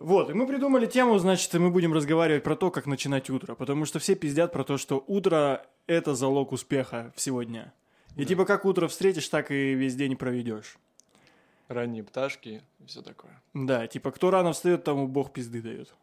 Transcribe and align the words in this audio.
Вот, 0.00 0.30
и 0.30 0.32
мы 0.32 0.46
придумали 0.46 0.86
тему, 0.86 1.18
значит, 1.18 1.54
и 1.54 1.58
мы 1.58 1.70
будем 1.70 1.92
разговаривать 1.92 2.42
про 2.42 2.56
то, 2.56 2.70
как 2.70 2.86
начинать 2.86 3.30
утро. 3.30 3.54
Потому 3.54 3.84
что 3.84 3.98
все 3.98 4.14
пиздят 4.14 4.52
про 4.52 4.64
то, 4.64 4.78
что 4.78 5.02
утро– 5.06 5.66
это 5.86 6.14
залог 6.14 6.52
успеха 6.52 7.12
всего 7.16 7.42
дня. 7.42 7.72
И 8.16 8.24
типа 8.24 8.44
как 8.44 8.64
утро 8.64 8.88
встретишь, 8.88 9.28
так 9.28 9.50
и 9.50 9.74
весь 9.74 9.94
день 9.94 10.16
проведешь. 10.16 10.78
Ранние 11.68 12.02
пташки 12.02 12.62
и 12.78 12.86
все 12.86 13.02
такое. 13.02 13.42
Да, 13.52 13.86
типа 13.86 14.10
кто 14.10 14.30
рано 14.30 14.52
встает, 14.52 14.84
тому 14.84 15.06
бог 15.08 15.32
пизды 15.32 15.60
дает. 15.60 15.94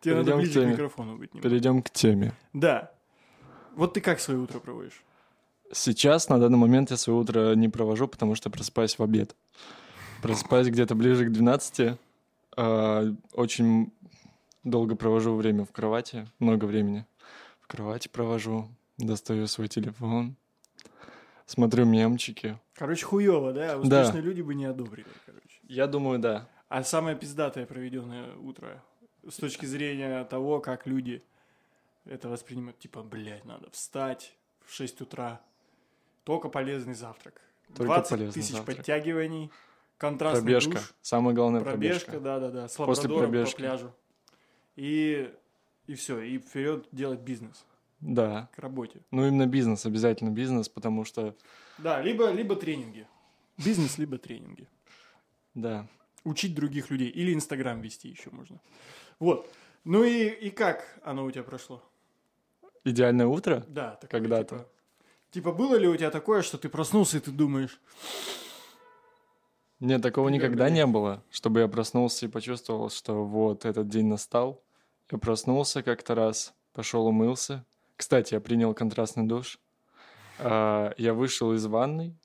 Тебе 0.00 0.16
надо 0.16 0.36
ближе 0.36 0.64
к 0.64 0.66
микрофону 0.66 1.16
быть. 1.16 1.30
Перейдем 1.30 1.82
к 1.82 1.90
теме. 1.90 2.32
Да. 2.52 2.92
Вот 3.74 3.94
ты 3.94 4.00
как 4.00 4.20
свое 4.20 4.38
утро 4.38 4.60
проводишь? 4.60 5.02
Сейчас, 5.72 6.28
на 6.28 6.38
данный 6.38 6.58
момент, 6.58 6.90
я 6.90 6.96
свое 6.96 7.18
утро 7.18 7.54
не 7.54 7.68
провожу, 7.68 8.06
потому 8.06 8.34
что 8.34 8.50
просыпаюсь 8.50 8.98
в 8.98 9.02
обед. 9.02 9.34
Просыпаюсь 10.24 10.68
где-то 10.68 10.94
ближе 10.94 11.26
к 11.26 11.32
12. 11.32 11.98
а, 12.56 13.04
Очень 13.34 13.92
долго 14.62 14.96
провожу 14.96 15.34
время 15.34 15.66
в 15.66 15.70
кровати, 15.70 16.26
много 16.38 16.64
времени. 16.64 17.04
В 17.60 17.66
кровати 17.66 18.08
провожу, 18.08 18.66
достаю 18.96 19.46
свой 19.48 19.68
телефон, 19.68 20.36
смотрю 21.44 21.84
мемчики. 21.84 22.58
Короче, 22.72 23.04
хуево, 23.04 23.52
да? 23.52 23.76
Успешные 23.76 24.22
люди 24.22 24.40
бы 24.40 24.54
не 24.54 24.64
одобрили, 24.64 25.06
короче. 25.26 25.60
Я 25.64 25.86
думаю, 25.86 26.18
да. 26.18 26.48
А 26.70 26.82
самое 26.84 27.18
пиздатое 27.18 27.66
проведенное 27.66 28.34
утро 28.36 28.82
с 29.28 29.36
точки 29.36 29.66
зрения 29.66 30.24
того, 30.24 30.58
как 30.60 30.86
люди 30.86 31.22
это 32.06 32.30
воспринимают, 32.30 32.78
типа, 32.78 33.02
блядь, 33.02 33.44
надо 33.44 33.68
встать 33.72 34.34
в 34.64 34.72
6 34.72 35.02
утра, 35.02 35.42
только 36.24 36.48
полезный 36.48 36.94
завтрак. 36.94 37.42
Только 37.76 37.84
20 37.84 38.10
полезный 38.10 38.32
тысяч 38.32 38.52
завтрак. 38.52 38.78
подтягиваний, 38.78 39.50
контрастный 39.98 40.42
Пробежка. 40.42 40.72
душ, 40.72 40.94
Самое 41.02 41.34
главное 41.34 41.60
пробежка, 41.60 42.06
пробежка. 42.12 42.20
да-да-да, 42.24 42.68
с 42.68 42.76
После 42.76 43.02
лабрадором 43.02 43.24
по 43.26 43.30
пробежки. 43.32 43.56
пляжу. 43.56 43.92
И, 44.76 45.32
и 45.86 45.94
все, 45.94 46.20
и 46.20 46.38
вперед 46.38 46.86
делать 46.92 47.20
бизнес 47.20 47.64
Да. 48.00 48.48
к 48.54 48.58
работе. 48.58 49.00
Ну, 49.10 49.26
именно 49.26 49.46
бизнес, 49.46 49.86
обязательно 49.86 50.30
бизнес, 50.30 50.68
потому 50.68 51.04
что, 51.04 51.34
Да, 51.78 52.00
либо, 52.02 52.30
либо 52.30 52.56
тренинги. 52.56 53.06
Бизнес, 53.64 53.98
либо 53.98 54.18
тренинги. 54.18 54.68
да, 55.54 55.86
Учить 56.24 56.54
других 56.54 56.90
людей. 56.90 57.08
Или 57.10 57.34
Инстаграм 57.34 57.80
вести 57.82 58.08
еще 58.08 58.30
можно. 58.30 58.58
Вот. 59.18 59.46
Ну 59.84 60.02
и, 60.04 60.26
и 60.28 60.48
как 60.50 60.98
оно 61.04 61.24
у 61.26 61.30
тебя 61.30 61.42
прошло? 61.44 61.82
идеальное 62.84 63.26
утро. 63.26 63.64
Да, 63.68 63.98
Когда-то. 64.10 64.56
Типа, 64.56 64.68
типа, 65.30 65.52
было 65.52 65.76
ли 65.76 65.86
у 65.86 65.94
тебя 65.96 66.10
такое, 66.10 66.40
что 66.42 66.56
ты 66.58 66.68
проснулся 66.70 67.18
и 67.18 67.20
ты 67.20 67.30
думаешь, 67.30 67.78
Нет, 69.84 70.00
такого 70.00 70.30
никогда 70.30 70.70
не 70.70 70.86
было, 70.86 71.22
чтобы 71.30 71.60
я 71.60 71.68
проснулся 71.68 72.24
и 72.24 72.30
почувствовал, 72.30 72.88
что 72.88 73.22
вот 73.22 73.66
этот 73.66 73.86
день 73.86 74.06
настал. 74.06 74.64
Я 75.12 75.18
проснулся 75.18 75.82
как-то 75.82 76.14
раз, 76.14 76.54
пошел 76.72 77.06
умылся. 77.06 77.66
Кстати, 77.94 78.32
я 78.32 78.40
принял 78.40 78.72
контрастный 78.72 79.26
душ. 79.26 79.58
А, 80.38 80.94
Я 80.96 81.12
вышел 81.12 81.52
из 81.52 81.66
ванной. 81.66 82.16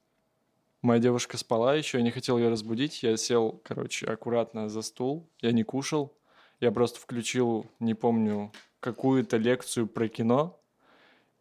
Моя 0.82 1.02
девушка 1.02 1.38
спала 1.38 1.76
еще, 1.76 1.98
я 1.98 2.04
не 2.06 2.12
хотел 2.12 2.38
ее 2.38 2.48
разбудить. 2.48 3.04
Я 3.04 3.18
сел, 3.18 3.60
короче, 3.66 4.06
аккуратно 4.06 4.70
за 4.70 4.82
стул. 4.82 5.30
Я 5.42 5.52
не 5.52 5.64
кушал. 5.64 6.16
Я 6.62 6.72
просто 6.72 7.02
включил, 7.02 7.66
не 7.82 7.94
помню, 7.94 8.54
какую-то 8.80 9.36
лекцию 9.36 9.88
про 9.88 10.08
кино. 10.08 10.58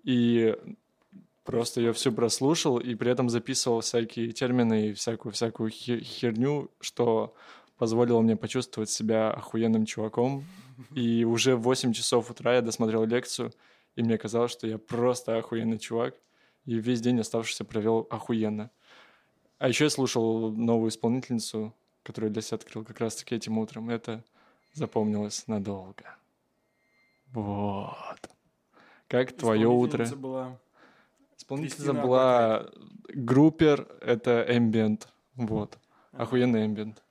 И 0.02 0.56
просто 1.48 1.80
ее 1.80 1.94
всю 1.94 2.12
прослушал 2.12 2.76
и 2.76 2.94
при 2.94 3.10
этом 3.10 3.30
записывал 3.30 3.80
всякие 3.80 4.32
термины 4.32 4.88
и 4.88 4.92
всякую-всякую 4.92 5.70
хе- 5.70 6.00
херню, 6.00 6.70
что 6.78 7.34
позволило 7.78 8.20
мне 8.20 8.36
почувствовать 8.36 8.90
себя 8.90 9.30
охуенным 9.30 9.86
чуваком. 9.86 10.44
И 10.94 11.24
уже 11.24 11.56
в 11.56 11.62
8 11.62 11.94
часов 11.94 12.30
утра 12.30 12.56
я 12.56 12.60
досмотрел 12.60 13.04
лекцию, 13.04 13.50
и 13.96 14.02
мне 14.02 14.18
казалось, 14.18 14.52
что 14.52 14.66
я 14.66 14.76
просто 14.76 15.38
охуенный 15.38 15.78
чувак. 15.78 16.16
И 16.66 16.74
весь 16.74 17.00
день 17.00 17.18
оставшийся 17.18 17.64
провел 17.64 18.06
охуенно. 18.10 18.70
А 19.58 19.68
еще 19.68 19.84
я 19.84 19.90
слушал 19.90 20.52
новую 20.52 20.90
исполнительницу, 20.90 21.74
которую 22.02 22.30
для 22.30 22.42
себя 22.42 22.56
открыл 22.56 22.84
как 22.84 23.00
раз-таки 23.00 23.34
этим 23.34 23.56
утром. 23.56 23.88
Это 23.88 24.22
запомнилось 24.74 25.46
надолго. 25.46 26.14
Вот. 27.32 28.20
Как 29.06 29.32
твое 29.32 29.66
утро? 29.66 30.04
была... 30.14 30.58
Исполнительница 31.38 31.76
Кристина 31.76 32.02
была 32.02 32.70
группер, 33.08 33.88
это 34.00 34.44
эмбиент. 34.48 35.08
Вот. 35.36 35.78
Ага. 36.12 36.24
Охуенный 36.24 36.66
эмбиент. 36.66 37.02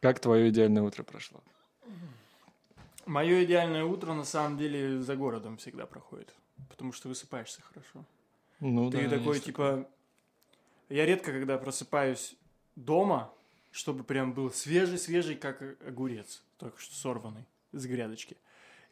Как 0.00 0.20
твое 0.20 0.50
идеальное 0.50 0.82
утро 0.82 1.02
прошло? 1.02 1.40
Мое 3.06 3.44
идеальное 3.44 3.84
утро, 3.84 4.12
на 4.12 4.24
самом 4.24 4.58
деле, 4.58 5.00
за 5.00 5.14
городом 5.14 5.56
всегда 5.56 5.86
проходит. 5.86 6.34
Потому 6.68 6.92
что 6.92 7.08
высыпаешься 7.08 7.62
хорошо. 7.62 8.04
Ну 8.60 8.90
Ты 8.90 9.08
да, 9.08 9.18
такой, 9.18 9.38
типа... 9.40 9.88
Я 10.88 11.06
редко, 11.06 11.32
когда 11.32 11.58
просыпаюсь 11.58 12.36
дома, 12.74 13.32
чтобы 13.70 14.02
прям 14.04 14.32
был 14.32 14.50
свежий-свежий, 14.50 15.36
как 15.36 15.62
огурец, 15.86 16.42
только 16.58 16.80
что 16.80 16.94
сорванный 16.94 17.44
с 17.72 17.86
грядочки. 17.86 18.36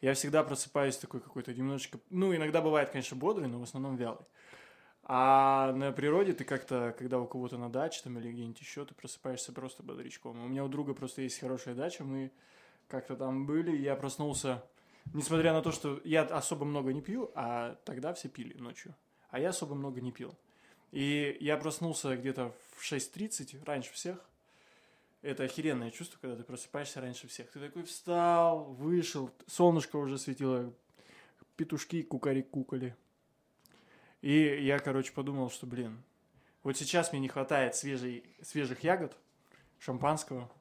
Я 0.01 0.13
всегда 0.13 0.43
просыпаюсь 0.43 0.97
такой 0.97 1.21
какой-то 1.21 1.53
немножечко... 1.53 1.99
Ну, 2.09 2.35
иногда 2.35 2.61
бывает, 2.61 2.89
конечно, 2.89 3.17
бодрый, 3.17 3.47
но 3.47 3.59
в 3.59 3.63
основном 3.63 3.95
вялый. 3.95 4.25
А 5.07 5.71
на 5.73 5.91
природе 5.91 6.33
ты 6.33 6.43
как-то, 6.43 6.95
когда 6.97 7.19
у 7.19 7.27
кого-то 7.27 7.57
на 7.57 7.71
даче 7.71 8.01
там 8.03 8.17
или 8.17 8.31
где-нибудь 8.31 8.59
еще, 8.59 8.85
ты 8.85 8.95
просыпаешься 8.95 9.53
просто 9.53 9.83
бодрячком. 9.83 10.43
У 10.43 10.47
меня 10.47 10.65
у 10.65 10.67
друга 10.67 10.95
просто 10.95 11.21
есть 11.21 11.39
хорошая 11.39 11.75
дача, 11.75 12.03
мы 12.03 12.31
как-то 12.87 13.15
там 13.15 13.45
были, 13.45 13.75
я 13.77 13.95
проснулся, 13.95 14.63
несмотря 15.13 15.53
на 15.53 15.61
то, 15.61 15.71
что 15.71 16.01
я 16.03 16.23
особо 16.23 16.65
много 16.65 16.91
не 16.91 17.01
пью, 17.01 17.31
а 17.35 17.75
тогда 17.85 18.13
все 18.13 18.29
пили 18.29 18.57
ночью, 18.57 18.95
а 19.29 19.39
я 19.39 19.49
особо 19.49 19.75
много 19.75 20.01
не 20.01 20.11
пил. 20.11 20.33
И 20.91 21.37
я 21.39 21.57
проснулся 21.57 22.15
где-то 22.15 22.55
в 22.75 22.83
6.30, 22.83 23.63
раньше 23.63 23.93
всех. 23.93 24.17
Это 25.25 25.43
охеренное 25.43 25.89
чувство, 25.89 26.19
когда 26.21 26.35
ты 26.35 26.43
просыпаешься 26.43 27.01
раньше 27.01 27.27
всех. 27.27 27.49
Ты 27.49 27.59
такой 27.59 27.81
встал, 27.81 28.65
вышел, 28.65 29.31
солнышко 29.47 29.95
уже 29.95 30.19
светило, 30.19 30.71
петушки 31.55 32.03
кукари-кукали. 32.03 32.95
И 34.21 34.63
я, 34.63 34.77
короче, 34.77 35.11
подумал, 35.13 35.49
что, 35.49 35.65
блин, 35.65 36.03
вот 36.61 36.77
сейчас 36.77 37.11
мне 37.11 37.21
не 37.21 37.27
хватает 37.27 37.73
свежей, 37.73 38.23
свежих 38.43 38.83
ягод, 38.83 39.17
шампанского, 39.79 40.51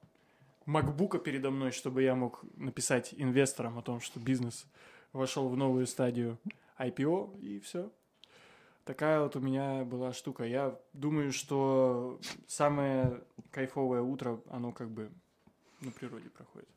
макбука 0.64 1.18
передо 1.18 1.50
мной, 1.50 1.70
чтобы 1.70 2.02
я 2.02 2.14
мог 2.14 2.42
написать 2.56 3.12
инвесторам 3.18 3.76
о 3.78 3.82
том, 3.82 4.00
что 4.00 4.18
бизнес 4.18 4.64
вошел 5.12 5.46
в 5.50 5.58
новую 5.58 5.86
стадию 5.86 6.38
IPO, 6.78 7.38
и 7.38 7.60
все. 7.60 7.92
Такая 8.84 9.22
вот 9.22 9.34
у 9.34 9.40
меня 9.40 9.84
была 9.84 10.12
штука. 10.12 10.44
Я 10.44 10.78
думаю, 10.92 11.32
что 11.32 12.20
самое 12.46 13.22
кайфовое 13.50 14.02
утро, 14.02 14.40
оно 14.50 14.72
как 14.72 14.90
бы 14.90 15.10
на 15.80 15.90
природе 15.90 16.28
проходит. 16.28 16.68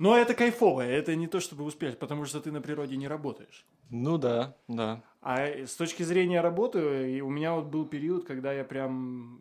Но 0.00 0.16
это 0.16 0.34
кайфовое, 0.34 0.88
это 0.88 1.14
не 1.14 1.28
то, 1.28 1.40
чтобы 1.40 1.64
успеть, 1.64 1.98
потому 1.98 2.24
что 2.24 2.40
ты 2.40 2.50
на 2.50 2.60
природе 2.60 2.96
не 2.96 3.08
работаешь. 3.08 3.66
Ну 3.90 4.18
да, 4.18 4.56
да. 4.66 5.02
А 5.20 5.38
с 5.46 5.74
точки 5.76 6.02
зрения 6.02 6.40
работы, 6.40 7.22
у 7.22 7.30
меня 7.30 7.54
вот 7.54 7.66
был 7.66 7.84
период, 7.86 8.24
когда 8.24 8.52
я 8.52 8.64
прям 8.64 9.40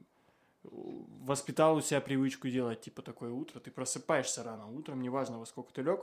воспитал 0.63 1.77
у 1.77 1.81
себя 1.81 2.01
привычку 2.01 2.47
делать, 2.47 2.81
типа, 2.81 3.01
такое 3.01 3.31
утро. 3.31 3.59
Ты 3.59 3.71
просыпаешься 3.71 4.43
рано 4.43 4.67
утром, 4.67 5.01
неважно, 5.01 5.39
во 5.39 5.45
сколько 5.45 5.73
ты 5.73 5.81
лег. 5.81 6.01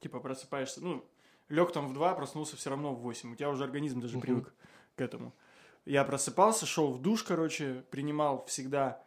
Типа, 0.00 0.20
просыпаешься, 0.20 0.82
ну, 0.82 1.04
лег 1.48 1.72
там 1.72 1.88
в 1.88 1.94
2, 1.94 2.14
проснулся 2.14 2.56
все 2.56 2.70
равно 2.70 2.94
в 2.94 3.00
8. 3.00 3.32
У 3.32 3.36
тебя 3.36 3.50
уже 3.50 3.64
организм 3.64 4.00
даже 4.00 4.16
Мгм. 4.16 4.22
привык 4.22 4.54
к 4.96 5.00
этому. 5.00 5.34
Я 5.84 6.04
просыпался, 6.04 6.66
шел 6.66 6.92
в 6.92 7.00
душ, 7.02 7.22
короче, 7.22 7.84
принимал 7.90 8.44
всегда 8.46 9.02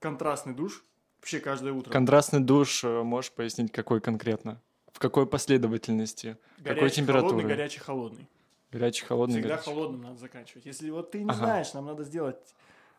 контрастный 0.00 0.54
душ. 0.54 0.82
Вообще 1.20 1.40
каждое 1.40 1.72
утро. 1.72 1.90
Контрастный 1.90 2.40
душ, 2.40 2.84
э, 2.84 3.02
можешь 3.02 3.32
пояснить, 3.32 3.72
какой 3.72 4.00
конкретно? 4.00 4.60
В 4.92 4.98
какой 4.98 5.26
последовательности? 5.26 6.36
какой 6.58 6.74
горячий, 6.74 6.96
температуры? 6.96 7.30
холодный, 7.32 7.48
горячий, 7.54 7.80
холодный. 7.80 8.28
Горячий, 8.72 9.04
холодный, 9.04 9.34
Всегда 9.36 9.48
горячий. 9.54 9.70
холодным 9.70 10.02
надо 10.02 10.18
заканчивать. 10.18 10.66
Если 10.66 10.90
вот 10.90 11.10
ты 11.10 11.18
не 11.22 11.30
Ага. 11.30 11.34
знаешь, 11.38 11.72
нам 11.72 11.86
надо 11.86 12.04
сделать 12.04 12.36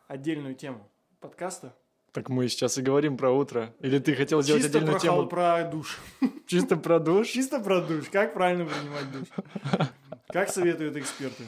отдельную 0.08 0.54
тему 0.54 0.88
подкаста. 1.20 1.74
Так 2.12 2.28
мы 2.28 2.48
сейчас 2.48 2.76
и 2.78 2.82
говорим 2.82 3.16
про 3.16 3.30
утро. 3.30 3.72
Или 3.80 3.98
ты 3.98 4.14
хотел 4.14 4.42
сделать 4.42 4.62
Чисто 4.62 4.78
отдельную 4.78 4.98
про, 4.98 5.00
тему 5.00 5.16
хол- 5.22 5.28
про 5.28 5.64
душ. 5.64 6.00
чисто 6.46 6.76
про 6.76 6.98
душ? 6.98 7.28
Чисто 7.28 7.60
про 7.60 7.80
душ. 7.80 8.08
Как 8.10 8.34
правильно 8.34 8.64
принимать 8.66 9.12
душ? 9.12 9.28
Как 10.28 10.48
советуют 10.48 10.96
эксперты? 10.96 11.44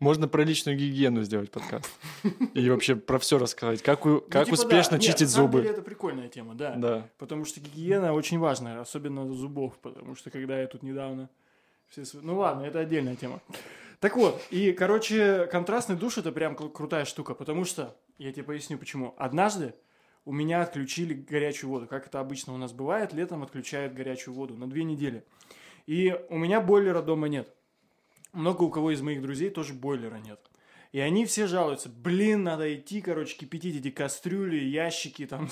Можно 0.00 0.28
про 0.28 0.44
личную 0.44 0.78
гигиену 0.78 1.22
сделать 1.22 1.50
подкаст. 1.50 1.90
И 2.54 2.70
вообще 2.70 2.94
про 2.94 3.18
все 3.18 3.36
рассказать. 3.38 3.82
Как, 3.82 4.06
у- 4.06 4.08
Ну, 4.10 4.20
как 4.20 4.44
типа, 4.44 4.54
успешно 4.54 4.92
да. 4.92 4.96
Нет, 4.98 5.06
чистить 5.06 5.30
самом 5.30 5.50
зубы. 5.50 5.60
деле 5.62 5.72
это 5.74 5.82
прикольная 5.82 6.28
тема, 6.28 6.54
да. 6.54 6.76
Да. 6.76 7.08
Потому 7.18 7.44
что 7.44 7.60
гигиена 7.60 8.12
очень 8.12 8.38
важная, 8.38 8.80
особенно 8.80 9.26
зубов, 9.32 9.76
потому 9.78 10.14
что 10.14 10.30
когда 10.30 10.60
я 10.60 10.66
тут 10.68 10.82
недавно... 10.84 11.28
Все... 11.88 12.02
Ну 12.14 12.38
ладно, 12.38 12.62
это 12.62 12.78
отдельная 12.80 13.16
тема. 13.16 13.40
Так 13.98 14.16
вот, 14.16 14.40
и, 14.50 14.72
короче, 14.72 15.46
контрастный 15.50 15.96
душ 15.96 16.18
это 16.18 16.30
прям 16.30 16.54
кру- 16.54 16.70
крутая 16.70 17.04
штука, 17.04 17.34
потому 17.34 17.64
что, 17.64 17.96
я 18.18 18.30
тебе 18.32 18.44
поясню 18.44 18.78
почему. 18.78 19.14
Однажды 19.18 19.74
у 20.24 20.30
меня 20.32 20.62
отключили 20.62 21.14
горячую 21.14 21.70
воду. 21.70 21.88
Как 21.88 22.06
это 22.06 22.20
обычно 22.20 22.52
у 22.54 22.56
нас 22.56 22.72
бывает, 22.72 23.12
летом 23.12 23.42
отключают 23.42 23.94
горячую 23.94 24.34
воду 24.34 24.54
на 24.56 24.68
две 24.70 24.84
недели. 24.84 25.24
И 25.86 26.14
у 26.28 26.36
меня 26.38 26.60
бойлера 26.60 27.02
дома 27.02 27.26
нет. 27.28 27.52
Много 28.32 28.62
у 28.62 28.70
кого 28.70 28.90
из 28.90 29.00
моих 29.00 29.22
друзей 29.22 29.50
тоже 29.50 29.74
бойлера 29.74 30.16
нет. 30.16 30.40
И 30.92 31.00
они 31.00 31.26
все 31.26 31.46
жалуются, 31.46 31.88
блин, 31.88 32.44
надо 32.44 32.74
идти, 32.74 33.02
короче, 33.02 33.36
кипятить 33.36 33.76
эти 33.76 33.90
кастрюли, 33.90 34.56
ящики 34.56 35.26
там 35.26 35.48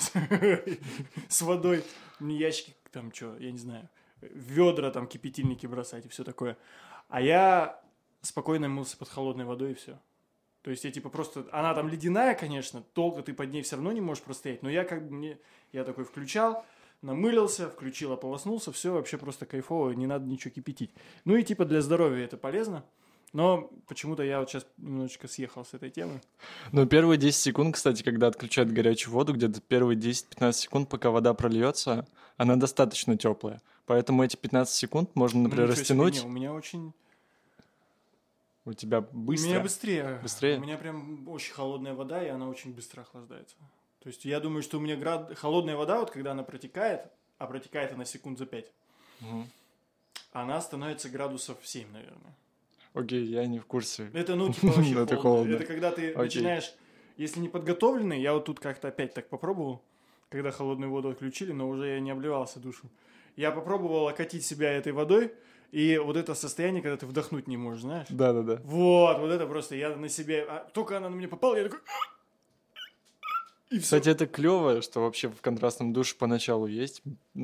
с, 1.29 1.41
водой. 1.41 1.83
Ящики, 2.19 2.73
там 2.91 3.13
что, 3.13 3.37
я 3.37 3.51
не 3.51 3.59
знаю, 3.59 3.87
ведра 4.21 4.89
там, 4.89 5.07
кипятильники 5.07 5.67
бросать 5.67 6.05
и 6.05 6.09
все 6.09 6.23
такое. 6.23 6.57
А 7.09 7.21
я 7.21 7.79
спокойно 8.21 8.67
мылся 8.67 8.97
под 8.97 9.09
холодной 9.09 9.45
водой 9.45 9.71
и 9.71 9.75
все. 9.75 9.99
То 10.63 10.71
есть 10.71 10.83
я 10.83 10.91
типа 10.91 11.09
просто, 11.09 11.47
она 11.51 11.73
там 11.73 11.87
ледяная, 11.87 12.33
конечно, 12.35 12.81
толко 12.81 13.21
ты 13.21 13.33
под 13.33 13.51
ней 13.51 13.61
все 13.61 13.75
равно 13.75 13.91
не 13.91 14.01
можешь 14.01 14.23
простоять, 14.23 14.63
но 14.63 14.69
я 14.69 14.83
как 14.83 15.07
бы 15.07 15.13
мне, 15.13 15.39
я 15.71 15.83
такой 15.83 16.03
включал, 16.03 16.65
намылился, 17.01 17.69
включил, 17.69 18.11
ополоснулся, 18.11 18.71
все 18.71 18.91
вообще 18.91 19.17
просто 19.17 19.45
кайфово, 19.45 19.91
не 19.91 20.07
надо 20.07 20.25
ничего 20.25 20.53
кипятить. 20.53 20.91
Ну 21.25 21.35
и 21.35 21.43
типа 21.43 21.65
для 21.65 21.81
здоровья 21.81 22.25
это 22.25 22.37
полезно. 22.37 22.83
Но 23.33 23.69
почему-то 23.87 24.23
я 24.23 24.39
вот 24.39 24.49
сейчас 24.49 24.65
немножечко 24.77 25.27
съехал 25.27 25.65
с 25.65 25.73
этой 25.73 25.89
темы. 25.89 26.21
Но 26.71 26.85
первые 26.85 27.17
10 27.17 27.35
секунд, 27.35 27.75
кстати, 27.75 28.01
когда 28.01 28.27
отключают 28.27 28.71
горячую 28.71 29.13
воду, 29.13 29.33
где-то 29.33 29.59
первые 29.59 29.97
10-15 29.99 30.53
секунд, 30.53 30.89
пока 30.89 31.11
вода 31.11 31.33
прольется, 31.33 32.07
она 32.37 32.55
достаточно 32.55 33.17
теплая. 33.17 33.61
Поэтому 33.85 34.23
эти 34.23 34.37
15 34.37 34.73
секунд 34.73 35.15
можно, 35.15 35.41
например, 35.41 35.67
Ну, 35.67 35.71
растянуть. 35.73 36.15
себе, 36.15 36.23
не, 36.23 36.29
у 36.29 36.33
меня 36.33 36.53
очень... 36.53 36.93
У 38.65 38.73
тебя 38.73 39.01
быстро. 39.01 39.45
У 39.45 39.49
меня 39.49 39.59
быстрее. 39.61 40.19
Быстрее? 40.23 40.57
У 40.57 40.61
меня 40.61 40.77
прям 40.77 41.27
очень 41.29 41.53
холодная 41.53 41.93
вода, 41.93 42.23
и 42.23 42.27
она 42.27 42.49
очень 42.49 42.73
быстро 42.73 43.01
охлаждается. 43.01 43.55
То 43.99 44.07
есть 44.09 44.25
я 44.25 44.39
думаю, 44.39 44.61
что 44.63 44.77
у 44.77 44.79
меня 44.81 44.95
град... 44.95 45.35
холодная 45.37 45.75
вода, 45.75 45.99
вот 45.99 46.11
когда 46.11 46.31
она 46.31 46.43
протекает, 46.43 47.01
а 47.37 47.47
протекает 47.47 47.91
она 47.93 48.05
секунд 48.05 48.37
за 48.37 48.45
5, 48.45 48.71
Мгм. 49.21 49.47
она 50.31 50.61
становится 50.61 51.09
градусов 51.09 51.57
7, 51.63 51.91
наверное. 51.91 52.35
Окей, 52.93 53.25
я 53.25 53.45
не 53.47 53.59
в 53.59 53.65
курсе. 53.65 54.09
Это, 54.13 54.35
ну, 54.35 54.51
типа, 54.53 54.67
вообще 54.73 54.91
Это 54.91 55.15
холодно. 55.15 55.17
холодно. 55.21 55.55
Это 55.55 55.65
когда 55.65 55.91
ты 55.91 56.11
Окей. 56.11 56.17
начинаешь, 56.23 56.73
если 57.17 57.39
не 57.39 57.49
подготовленный, 57.49 58.21
я 58.21 58.33
вот 58.33 58.45
тут 58.45 58.59
как-то 58.59 58.87
опять 58.87 59.13
так 59.13 59.27
попробовал, 59.29 59.81
когда 60.29 60.51
холодную 60.51 60.91
воду 60.91 61.09
отключили, 61.09 61.51
но 61.51 61.67
уже 61.69 61.87
я 61.87 61.99
не 61.99 62.11
обливался 62.11 62.59
душем. 62.59 62.89
Я 63.35 63.51
попробовал 63.51 64.07
окатить 64.07 64.45
себя 64.45 64.71
этой 64.71 64.93
водой, 64.93 65.33
и 65.71 65.97
вот 65.97 66.17
это 66.17 66.33
состояние, 66.33 66.81
когда 66.81 66.97
ты 66.97 67.05
вдохнуть 67.05 67.47
не 67.47 67.57
можешь, 67.57 67.81
знаешь? 67.81 68.07
Да-да-да. 68.09 68.61
Вот, 68.63 69.19
вот 69.19 69.31
это 69.31 69.45
просто 69.45 69.75
я 69.75 69.95
на 69.95 70.09
себе... 70.09 70.45
а, 70.47 70.67
только 70.73 70.97
она 70.97 71.09
на 71.09 71.15
меня 71.15 71.27
попала, 71.27 71.55
я 71.55 71.63
такой... 71.65 71.79
И 73.69 73.79
все. 73.79 73.83
Кстати, 73.83 74.09
это 74.09 74.27
клево, 74.27 74.81
что 74.81 75.01
вообще 75.01 75.29
в 75.29 75.41
контрастном 75.41 75.91
душе 75.93 76.15
поначалу 76.17 76.67
есть. 76.67 77.01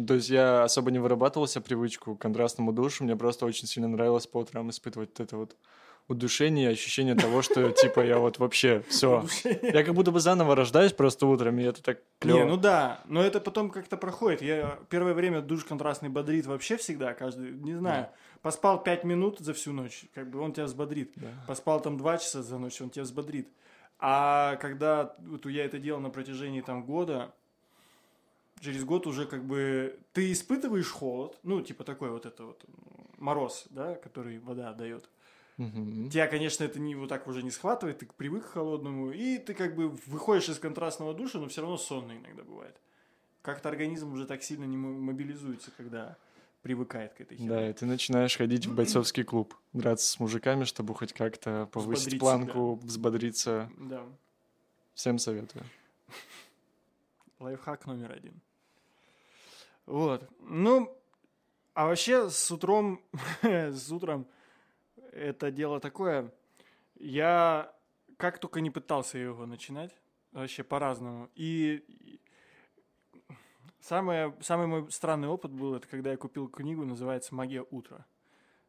То 0.07 0.13
есть 0.15 0.29
я 0.29 0.63
особо 0.63 0.91
не 0.91 0.99
вырабатывал 0.99 1.47
себе 1.47 1.63
привычку 1.63 2.15
к 2.15 2.21
контрастному 2.21 2.71
душу. 2.71 3.03
Мне 3.03 3.15
просто 3.15 3.45
очень 3.45 3.67
сильно 3.67 3.89
нравилось 3.89 4.27
по 4.27 4.37
утрам 4.37 4.69
испытывать 4.69 5.09
вот 5.09 5.19
это 5.19 5.37
вот 5.37 5.55
удушение, 6.07 6.69
ощущение 6.69 7.15
того, 7.15 7.41
что 7.41 7.71
типа 7.81 8.01
я 8.01 8.19
вот 8.19 8.39
вообще 8.39 8.83
все. 8.87 9.25
Я 9.43 9.83
как 9.83 9.93
будто 9.93 10.11
бы 10.11 10.19
заново 10.19 10.55
рождаюсь 10.55 10.93
просто 10.93 11.25
утром, 11.27 11.59
и 11.59 11.63
это 11.63 11.81
так 11.81 11.99
клево. 12.19 12.37
Не, 12.37 12.45
ну 12.45 12.57
да, 12.57 13.01
но 13.05 13.21
это 13.21 13.39
потом 13.39 13.69
как-то 13.69 13.97
проходит. 13.97 14.41
Я 14.41 14.79
первое 14.89 15.13
время 15.13 15.41
душ 15.41 15.63
контрастный 15.65 16.09
бодрит 16.09 16.45
вообще 16.45 16.77
всегда, 16.77 17.13
каждый, 17.13 17.51
не 17.51 17.73
знаю, 17.73 18.09
поспал 18.41 18.81
5 18.81 19.03
минут 19.03 19.39
за 19.39 19.53
всю 19.53 19.71
ночь, 19.71 20.05
как 20.13 20.29
бы 20.29 20.39
он 20.39 20.53
тебя 20.53 20.65
взбодрит. 20.65 21.13
Да. 21.15 21.27
Поспал 21.47 21.81
там 21.81 21.97
2 21.97 22.17
часа 22.17 22.43
за 22.43 22.57
ночь, 22.57 22.81
он 22.81 22.89
тебя 22.89 23.03
взбодрит. 23.03 23.49
А 23.99 24.57
когда 24.57 25.15
вот 25.19 25.45
я 25.45 25.65
это 25.65 25.79
делал 25.79 26.01
на 26.01 26.09
протяжении 26.09 26.61
там 26.61 26.85
года, 26.85 27.33
через 28.59 28.83
год 28.83 29.07
уже 29.07 29.25
как 29.25 29.45
бы 29.45 29.99
ты 30.13 30.31
испытываешь 30.31 30.89
холод, 30.89 31.37
ну 31.43 31.61
типа 31.61 31.83
такой 31.83 32.09
вот 32.09 32.25
это 32.25 32.45
вот 32.45 32.63
мороз, 33.17 33.65
да, 33.69 33.95
который 33.95 34.39
вода 34.39 34.73
дает. 34.73 35.09
Мгм. 35.57 36.09
Тебя, 36.09 36.27
конечно, 36.27 36.63
это 36.63 36.79
не 36.79 36.95
вот 36.95 37.09
так 37.09 37.27
уже 37.27 37.43
не 37.43 37.51
схватывает, 37.51 37.99
ты 37.99 38.07
привык 38.07 38.45
к 38.45 38.53
холодному, 38.53 39.11
и 39.11 39.37
ты 39.37 39.53
как 39.53 39.75
бы 39.75 39.89
выходишь 40.07 40.49
из 40.49 40.57
контрастного 40.59 41.13
душа, 41.13 41.39
но 41.39 41.47
все 41.47 41.61
равно 41.61 41.77
сонно 41.77 42.13
иногда 42.13 42.43
бывает. 42.43 42.75
Как-то 43.41 43.69
организм 43.69 44.13
уже 44.13 44.25
так 44.25 44.41
сильно 44.41 44.63
не 44.63 44.77
мо- 44.77 44.99
мобилизуется, 44.99 45.71
когда 45.77 46.17
привыкает 46.63 47.13
к 47.13 47.21
этой 47.21 47.37
херне. 47.37 47.49
Да, 47.49 47.69
и 47.69 47.73
ты 47.73 47.85
начинаешь 47.85 48.35
ходить 48.35 48.65
в 48.65 48.73
бойцовский 48.73 49.23
клуб, 49.23 49.53
драться 49.73 50.09
с 50.09 50.19
мужиками, 50.19 50.63
чтобы 50.63 50.95
хоть 50.95 51.13
как-то 51.13 51.67
повысить 51.67 52.13
Взбодрить 52.13 52.19
планку, 52.19 52.75
взбодриться. 52.75 53.69
Да. 53.77 54.05
Всем 54.93 55.19
советую. 55.19 55.65
Лайфхак 57.39 57.85
номер 57.85 58.13
один. 58.13 58.41
Вот. 59.85 60.27
Ну, 60.39 60.97
а 61.73 61.87
вообще 61.87 62.29
с 62.29 62.49
утром, 62.49 63.01
с 63.43 63.91
утром 63.91 64.25
это 65.11 65.51
дело 65.51 65.81
такое. 65.81 66.33
Я 66.95 67.75
как 68.15 68.39
только 68.39 68.61
не 68.61 68.69
пытался 68.69 69.17
его 69.17 69.45
начинать, 69.45 69.93
вообще 70.31 70.63
по-разному. 70.63 71.29
И 71.35 71.83
самое, 73.83 74.33
самый 74.41 74.67
мой 74.67 74.91
странный 74.91 75.27
опыт 75.27 75.51
был, 75.51 75.75
это 75.75 75.87
когда 75.87 76.11
я 76.11 76.17
купил 76.17 76.47
книгу, 76.47 76.85
называется 76.85 77.35
«Магия 77.35 77.65
утра». 77.69 78.05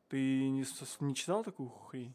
Ты 0.09 0.51
не, 0.51 0.65
не 1.01 1.15
читал 1.15 1.43
такую 1.43 1.71
хрень? 1.71 2.15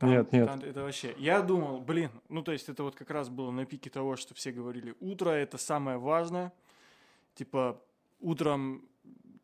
Нет, 0.00 0.32
нет. 0.32 0.46
там 0.46 0.60
это 0.60 0.82
вообще. 0.82 1.14
Я 1.18 1.42
думал, 1.42 1.80
блин, 1.80 2.10
ну 2.28 2.42
то 2.42 2.52
есть 2.52 2.68
это 2.68 2.82
вот 2.82 2.96
как 2.96 3.10
раз 3.10 3.28
было 3.28 3.50
на 3.50 3.64
пике 3.64 3.90
того, 3.90 4.16
что 4.16 4.34
все 4.34 4.52
говорили, 4.52 4.94
утро 5.00 5.30
это 5.30 5.58
самое 5.58 5.98
важное. 5.98 6.52
Типа 7.34 7.80
утром 8.20 8.84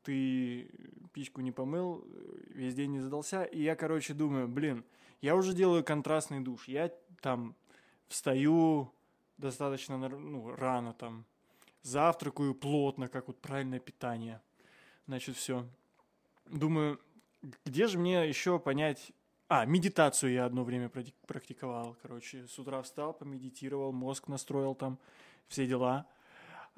ты 0.02 0.68
пичку 1.12 1.40
не 1.40 1.52
помыл, 1.52 2.04
весь 2.48 2.74
день 2.74 2.92
не 2.92 3.00
задался. 3.00 3.44
И 3.44 3.62
я, 3.62 3.76
короче, 3.76 4.14
думаю, 4.14 4.48
блин, 4.48 4.84
я 5.20 5.36
уже 5.36 5.54
делаю 5.54 5.84
контрастный 5.84 6.40
душ. 6.40 6.68
Я 6.68 6.92
там 7.20 7.54
встаю 8.08 8.92
достаточно 9.38 9.96
ну, 9.96 10.54
рано 10.56 10.92
там, 10.92 11.24
завтракаю 11.86 12.54
плотно, 12.54 13.08
как 13.08 13.28
вот 13.28 13.40
правильное 13.40 13.78
питание. 13.78 14.40
Значит, 15.06 15.36
все. 15.36 15.66
Думаю, 16.46 17.00
где 17.64 17.86
же 17.86 17.98
мне 17.98 18.28
еще 18.28 18.58
понять... 18.58 19.12
А, 19.48 19.64
медитацию 19.64 20.32
я 20.32 20.44
одно 20.46 20.64
время 20.64 20.90
практиковал, 21.26 21.96
короче. 22.02 22.48
С 22.48 22.58
утра 22.58 22.82
встал, 22.82 23.14
помедитировал, 23.14 23.92
мозг 23.92 24.26
настроил 24.26 24.74
там, 24.74 24.98
все 25.46 25.68
дела. 25.68 26.08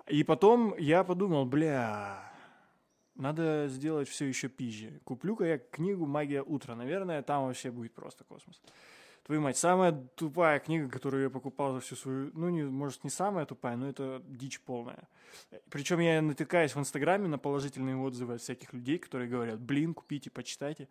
И 0.06 0.22
потом 0.22 0.76
я 0.76 1.02
подумал, 1.02 1.46
бля, 1.46 2.30
надо 3.14 3.68
сделать 3.68 4.08
все 4.08 4.26
еще 4.26 4.48
пизже. 4.48 5.00
Куплю-ка 5.04 5.44
я 5.44 5.58
книгу 5.58 6.04
«Магия 6.04 6.42
утра». 6.42 6.74
Наверное, 6.74 7.22
там 7.22 7.46
вообще 7.46 7.70
будет 7.70 7.94
просто 7.94 8.24
космос. 8.24 8.60
Твою 9.28 9.42
мать, 9.42 9.58
самая 9.58 9.92
тупая 10.14 10.58
книга, 10.58 10.88
которую 10.88 11.24
я 11.24 11.28
покупал 11.28 11.74
за 11.74 11.80
всю 11.80 11.96
свою... 11.96 12.30
Ну, 12.32 12.48
не, 12.48 12.62
может, 12.62 13.04
не 13.04 13.10
самая 13.10 13.44
тупая, 13.44 13.76
но 13.76 13.86
это 13.86 14.22
дичь 14.26 14.58
полная. 14.58 15.06
Причем 15.68 15.98
я 15.98 16.22
натыкаюсь 16.22 16.74
в 16.74 16.78
Инстаграме 16.78 17.28
на 17.28 17.36
положительные 17.36 17.94
отзывы 17.98 18.36
от 18.36 18.40
всяких 18.40 18.72
людей, 18.72 18.96
которые 18.96 19.28
говорят, 19.28 19.60
блин, 19.60 19.92
купите, 19.92 20.30
почитайте. 20.30 20.88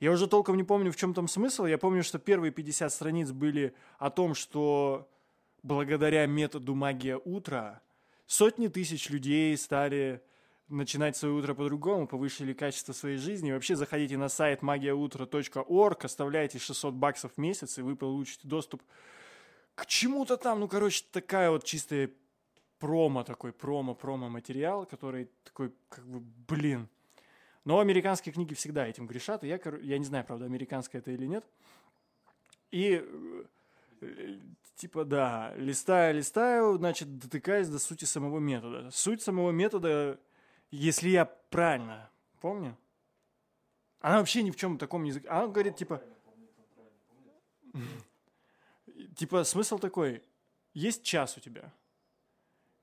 Я 0.00 0.10
уже 0.10 0.26
толком 0.26 0.56
не 0.56 0.64
помню, 0.64 0.90
в 0.90 0.96
чем 0.96 1.14
там 1.14 1.28
смысл. 1.28 1.64
Я 1.66 1.78
помню, 1.78 2.02
что 2.02 2.18
первые 2.18 2.50
50 2.50 2.92
страниц 2.92 3.30
были 3.30 3.72
о 4.00 4.10
том, 4.10 4.34
что 4.34 5.08
благодаря 5.62 6.26
методу 6.26 6.74
«Магия 6.74 7.18
утра» 7.18 7.82
сотни 8.26 8.66
тысяч 8.66 9.10
людей 9.10 9.56
стали 9.56 10.20
начинать 10.68 11.16
свое 11.16 11.34
утро 11.34 11.54
по-другому, 11.54 12.06
повысили 12.06 12.52
качество 12.52 12.92
своей 12.92 13.18
жизни. 13.18 13.52
Вообще 13.52 13.76
заходите 13.76 14.16
на 14.16 14.28
сайт 14.28 14.62
magiautro.org, 14.62 16.04
оставляйте 16.04 16.58
600 16.58 16.94
баксов 16.94 17.32
в 17.34 17.38
месяц, 17.38 17.78
и 17.78 17.82
вы 17.82 17.96
получите 17.96 18.48
доступ 18.48 18.82
к 19.74 19.86
чему-то 19.86 20.36
там. 20.36 20.60
Ну, 20.60 20.68
короче, 20.68 21.04
такая 21.12 21.50
вот 21.50 21.64
чистая 21.64 22.10
промо 22.78 23.24
такой, 23.24 23.52
промо-промо 23.52 24.28
материал, 24.28 24.86
который 24.86 25.30
такой, 25.44 25.72
как 25.88 26.06
бы, 26.06 26.20
блин. 26.48 26.88
Но 27.64 27.80
американские 27.80 28.32
книги 28.32 28.54
всегда 28.54 28.86
этим 28.86 29.06
грешат, 29.06 29.44
и 29.44 29.48
я, 29.48 29.60
я 29.82 29.98
не 29.98 30.04
знаю, 30.04 30.24
правда, 30.24 30.44
американская 30.44 31.00
это 31.00 31.10
или 31.10 31.26
нет. 31.26 31.44
И 32.70 33.04
э, 34.00 34.38
типа, 34.76 35.04
да, 35.04 35.52
листаю, 35.56 36.14
листаю, 36.14 36.76
значит, 36.76 37.18
дотыкаюсь 37.18 37.68
до 37.68 37.78
сути 37.78 38.04
самого 38.04 38.38
метода. 38.38 38.90
Суть 38.92 39.22
самого 39.22 39.50
метода, 39.50 40.20
если 40.70 41.08
я 41.10 41.24
правильно 41.24 42.10
помню, 42.40 42.76
она 44.00 44.18
вообще 44.18 44.42
ни 44.42 44.50
в 44.50 44.56
чем 44.56 44.78
таком 44.78 45.04
не... 45.04 45.10
зак- 45.12 45.26
Она 45.28 45.46
говорит, 45.48 45.76
типа... 45.76 46.02
Типа, 49.16 49.44
смысл 49.44 49.78
такой, 49.78 50.22
есть 50.74 51.02
час 51.02 51.36
у 51.36 51.40
тебя, 51.40 51.72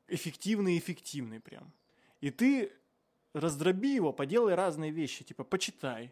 эффективный, 0.08 0.78
эффективный 0.78 1.40
прям. 1.40 1.72
И 2.22 2.30
ты 2.32 2.72
раздроби 3.34 3.94
его, 3.96 4.13
поделай 4.13 4.56
разные 4.56 4.92
вещи, 4.92 5.24
типа, 5.24 5.44
почитай, 5.44 6.12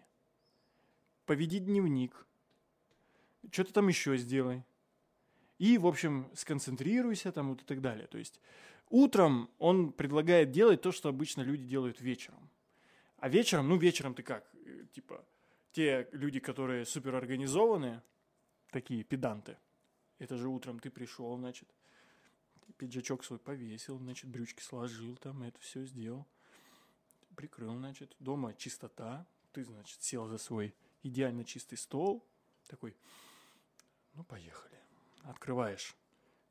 поведи 1.25 1.60
дневник, 1.60 2.25
что-то 3.51 3.74
там 3.74 3.88
еще 3.88 4.18
сделай. 4.18 4.63
И, 5.58 5.78
в 5.78 5.86
общем, 5.86 6.30
сконцентрируйся 6.34 7.32
там 7.32 7.50
вот 7.50 7.62
и 7.62 7.66
так 7.66 7.82
далее. 7.82 8.08
То 8.08 8.18
есть 8.18 8.40
утром 8.91 9.50
он 9.57 9.91
предлагает 9.91 10.51
делать 10.51 10.81
то, 10.81 10.91
что 10.91 11.10
обычно 11.10 11.41
люди 11.41 11.63
делают 11.63 12.01
вечером. 12.01 12.50
А 13.17 13.29
вечером, 13.29 13.69
ну 13.69 13.77
вечером 13.77 14.13
ты 14.13 14.24
как? 14.24 14.50
Э, 14.65 14.86
типа, 14.93 15.25
те 15.71 16.07
люди, 16.12 16.39
которые 16.39 16.86
суперорганизованные, 16.86 18.03
такие 18.71 19.03
педанты, 19.03 19.57
это 20.19 20.38
же 20.38 20.50
утром 20.50 20.79
ты 20.79 20.89
пришел, 20.89 21.36
значит, 21.38 21.67
пиджачок 22.77 23.24
свой 23.24 23.39
повесил, 23.39 23.98
значит, 23.98 24.29
брючки 24.29 24.62
сложил, 24.62 25.15
там 25.17 25.43
это 25.43 25.60
все 25.60 25.83
сделал, 25.86 26.27
прикрыл, 27.36 27.75
значит, 27.75 28.15
дома 28.19 28.53
чистота, 28.53 29.25
ты, 29.51 29.63
значит, 29.63 30.01
сел 30.01 30.27
за 30.27 30.38
свой 30.38 30.75
идеально 31.03 31.43
чистый 31.43 31.77
стол, 31.77 32.25
такой, 32.67 32.95
ну, 34.13 34.24
поехали. 34.24 34.77
Открываешь 35.24 35.95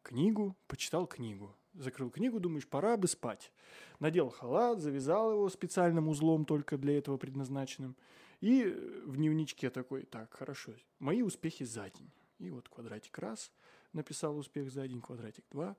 книгу, 0.02 0.56
почитал 0.66 1.06
книгу, 1.06 1.56
закрыл 1.75 2.11
книгу, 2.11 2.41
думаешь, 2.41 2.67
пора 2.67 2.97
бы 2.97 3.09
спать. 3.09 3.53
Надел 3.99 4.31
халат, 4.31 4.81
завязал 4.81 5.33
его 5.33 5.49
специальным 5.49 6.09
узлом, 6.09 6.45
только 6.45 6.79
для 6.79 6.99
этого 6.99 7.17
предназначенным. 7.17 7.97
И 8.41 8.65
в 9.05 9.17
дневничке 9.17 9.71
такой, 9.71 10.05
так, 10.05 10.33
хорошо, 10.33 10.73
мои 10.99 11.23
успехи 11.23 11.65
за 11.65 11.91
день. 11.91 12.11
И 12.39 12.50
вот 12.50 12.69
квадратик 12.69 13.19
раз, 13.19 13.53
написал 13.93 14.37
успех 14.37 14.71
за 14.71 14.89
день, 14.89 15.00
квадратик 15.00 15.45
два. 15.50 15.77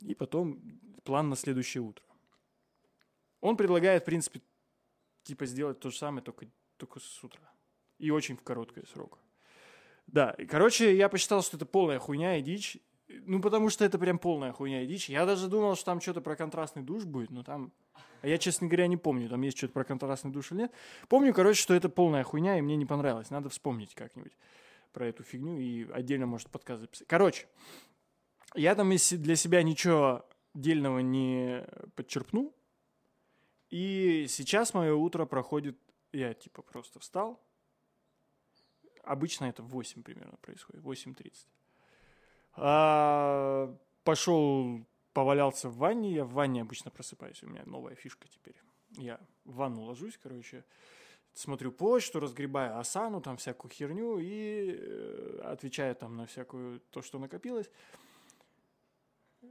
И 0.00 0.14
потом 0.14 0.60
план 1.04 1.30
на 1.30 1.36
следующее 1.36 1.82
утро. 1.82 2.04
Он 3.40 3.56
предлагает, 3.56 4.02
в 4.02 4.06
принципе, 4.06 4.42
типа 5.22 5.46
сделать 5.46 5.80
то 5.80 5.90
же 5.90 5.96
самое, 5.96 6.22
только, 6.22 6.46
только 6.76 7.00
с 7.00 7.24
утра. 7.24 7.50
И 7.98 8.10
очень 8.10 8.36
в 8.36 8.42
короткий 8.42 8.84
срок. 8.86 9.18
Да, 10.06 10.36
короче, 10.48 10.94
я 10.96 11.08
посчитал, 11.08 11.42
что 11.42 11.56
это 11.56 11.64
полная 11.64 11.98
хуйня 11.98 12.36
и 12.36 12.42
дичь. 12.42 12.78
Ну, 13.26 13.40
потому 13.40 13.70
что 13.70 13.84
это 13.84 13.98
прям 13.98 14.18
полная 14.18 14.52
хуйня 14.52 14.82
и 14.82 14.86
дичь. 14.86 15.08
Я 15.08 15.26
даже 15.26 15.48
думал, 15.48 15.76
что 15.76 15.86
там 15.86 16.00
что-то 16.00 16.20
про 16.20 16.36
контрастный 16.36 16.82
душ 16.82 17.04
будет, 17.04 17.30
но 17.30 17.42
там... 17.42 17.72
А 18.22 18.26
я, 18.26 18.38
честно 18.38 18.66
говоря, 18.66 18.86
не 18.86 18.96
помню, 18.96 19.28
там 19.28 19.42
есть 19.42 19.58
что-то 19.58 19.74
про 19.74 19.84
контрастный 19.84 20.30
душ 20.30 20.52
или 20.52 20.60
нет. 20.60 20.72
Помню, 21.08 21.34
короче, 21.34 21.60
что 21.60 21.74
это 21.74 21.88
полная 21.88 22.24
хуйня, 22.24 22.58
и 22.58 22.62
мне 22.62 22.76
не 22.76 22.86
понравилось. 22.86 23.30
Надо 23.30 23.48
вспомнить 23.48 23.94
как-нибудь 23.94 24.32
про 24.92 25.06
эту 25.06 25.22
фигню 25.22 25.58
и 25.58 25.90
отдельно, 25.92 26.26
может, 26.26 26.48
подкаст 26.48 26.80
записать. 26.82 27.06
Короче, 27.08 27.46
я 28.54 28.74
там 28.74 28.88
для 28.90 29.36
себя 29.36 29.62
ничего 29.62 30.24
дельного 30.54 31.00
не 31.00 31.66
подчерпнул. 31.96 32.54
И 33.70 34.26
сейчас 34.28 34.72
мое 34.74 34.94
утро 34.94 35.26
проходит... 35.26 35.78
Я, 36.12 36.32
типа, 36.32 36.62
просто 36.62 37.00
встал. 37.00 37.42
Обычно 39.02 39.46
это 39.46 39.62
в 39.62 39.68
8 39.68 40.02
примерно 40.02 40.36
происходит, 40.40 40.82
8.30. 40.82 41.32
А, 42.56 43.74
пошел, 44.04 44.84
повалялся 45.12 45.68
в 45.68 45.76
ванне. 45.76 46.12
Я 46.12 46.24
в 46.24 46.32
ванне 46.32 46.62
обычно 46.62 46.90
просыпаюсь. 46.90 47.42
У 47.42 47.48
меня 47.48 47.62
новая 47.66 47.94
фишка 47.94 48.28
теперь. 48.28 48.60
Я 48.96 49.20
в 49.44 49.56
ванну 49.56 49.82
ложусь, 49.82 50.18
короче, 50.22 50.64
смотрю 51.32 51.72
почту, 51.72 52.20
разгребаю 52.20 52.78
осану, 52.78 53.20
там 53.20 53.36
всякую 53.36 53.72
херню 53.72 54.18
и 54.18 54.76
э, 54.78 55.40
отвечаю 55.44 55.94
там 55.96 56.16
на 56.16 56.26
всякую 56.26 56.80
то, 56.90 57.02
что 57.02 57.18
накопилось. 57.18 57.70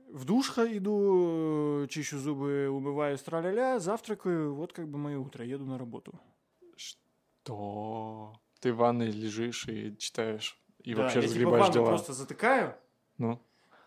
В 0.10 0.26
душ 0.26 0.58
иду, 0.58 1.86
чищу 1.90 2.18
зубы, 2.20 2.70
умываю 2.70 3.18
траля 3.18 3.80
завтракаю, 3.80 4.54
вот 4.56 4.74
как 4.74 4.88
бы 4.88 4.98
мое 4.98 5.20
утро, 5.20 5.46
еду 5.46 5.66
на 5.66 5.78
работу. 5.78 6.20
Что? 6.76 8.40
Ты 8.60 8.74
в 8.74 8.78
ванной 8.78 9.12
лежишь 9.12 9.68
и 9.68 9.98
читаешь, 9.98 10.58
и 10.80 10.96
да, 10.96 11.04
вообще 11.04 11.20
я 11.20 11.26
разгребаешь 11.26 11.66
типа 11.66 11.74
дела. 11.74 11.86
просто 11.88 12.14
затыкаю, 12.14 12.78
Ну, 13.18 13.40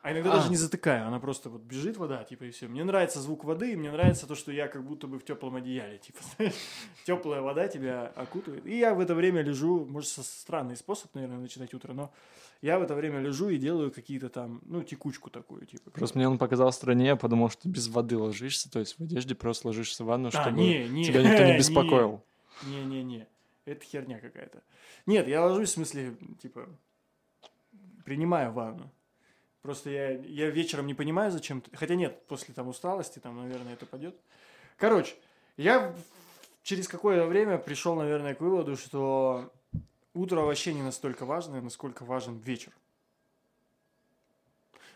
а 0.03 0.13
иногда 0.13 0.33
А. 0.33 0.37
даже 0.37 0.51
не 0.51 0.57
затыкаю, 0.57 1.09
она 1.09 1.19
просто 1.19 1.51
вот 1.51 1.63
бежит 1.63 1.97
вода, 1.97 2.23
типа, 2.23 2.45
и 2.45 2.51
все. 2.53 2.69
Мне 2.69 2.85
нравится 2.85 3.21
звук 3.21 3.43
воды, 3.43 3.73
и 3.73 3.77
мне 3.77 3.91
нравится 3.91 4.29
то, 4.29 4.37
что 4.37 4.53
я 4.53 4.69
как 4.69 4.85
будто 4.85 5.09
бы 5.09 5.19
в 5.19 5.25
теплом 5.25 5.57
одеяле, 5.57 5.99
типа, 5.99 6.21
теплая 7.05 7.41
вода 7.41 7.67
тебя 7.67 8.13
окутывает. 8.15 8.65
И 8.67 8.79
я 8.79 8.95
в 8.95 9.01
это 9.01 9.17
время 9.17 9.43
лежу, 9.43 9.85
может, 9.85 10.09
со- 10.09 10.23
странный 10.23 10.77
способ, 10.77 11.13
наверное, 11.17 11.39
начинать 11.39 11.75
утро, 11.75 11.93
но 11.93 12.13
я 12.63 12.79
в 12.79 12.83
это 12.83 12.95
время 12.95 13.19
лежу 13.19 13.49
и 13.49 13.59
делаю 13.59 13.91
какие-то 13.91 14.29
там, 14.29 14.61
ну, 14.65 14.85
текучку 14.85 15.29
такую, 15.29 15.67
типа. 15.67 15.91
просто 15.91 16.19
мне 16.19 16.29
он 16.29 16.39
показал 16.39 16.71
стране, 16.73 17.07
я 17.07 17.17
подумал, 17.17 17.51
что 17.51 17.69
без 17.69 17.89
воды 17.89 18.17
ложишься, 18.17 18.71
то 18.71 18.79
есть 18.79 18.97
в 18.99 19.03
одежде 19.03 19.35
просто 19.35 19.67
ложишься 19.67 20.05
в 20.05 20.07
ванну, 20.07 20.29
А, 20.29 20.31
чтобы 20.31 20.53
не, 20.57 20.87
не, 20.89 21.05
тебя 21.05 21.21
никто 21.23 21.43
не 21.43 21.51
не. 21.55 21.59
беспокоил. 21.59 22.23
Не-не-не, 22.63 23.27
это 23.65 23.85
херня 23.85 24.21
какая-то. 24.21 24.63
Нет, 25.05 25.27
я 25.27 25.45
ложусь, 25.45 25.71
в 25.71 25.73
смысле, 25.73 26.15
типа, 26.41 26.69
принимаю 28.05 28.53
ванну. 28.53 28.89
Просто 29.67 29.91
я, 29.91 30.11
я 30.13 30.49
вечером 30.49 30.87
не 30.87 30.95
понимаю, 30.95 31.33
зачем... 31.33 31.61
Хотя 31.73 31.97
нет, 31.97 32.25
после 32.29 32.55
там 32.55 32.69
усталости, 32.69 33.19
там, 33.19 33.37
наверное, 33.37 33.73
это 33.73 33.85
пойдет. 33.85 34.15
Короче, 34.77 35.17
я 35.57 35.93
через 36.63 36.87
какое-то 36.87 37.27
время 37.27 37.59
пришел, 37.59 37.97
наверное, 37.97 38.37
к 38.37 38.41
выводу, 38.41 38.77
что 38.77 39.53
утро 40.15 40.43
вообще 40.43 40.73
не 40.73 40.83
настолько 40.83 41.27
важно, 41.27 41.61
насколько 41.61 42.05
важен 42.05 42.39
вечер. 42.39 42.71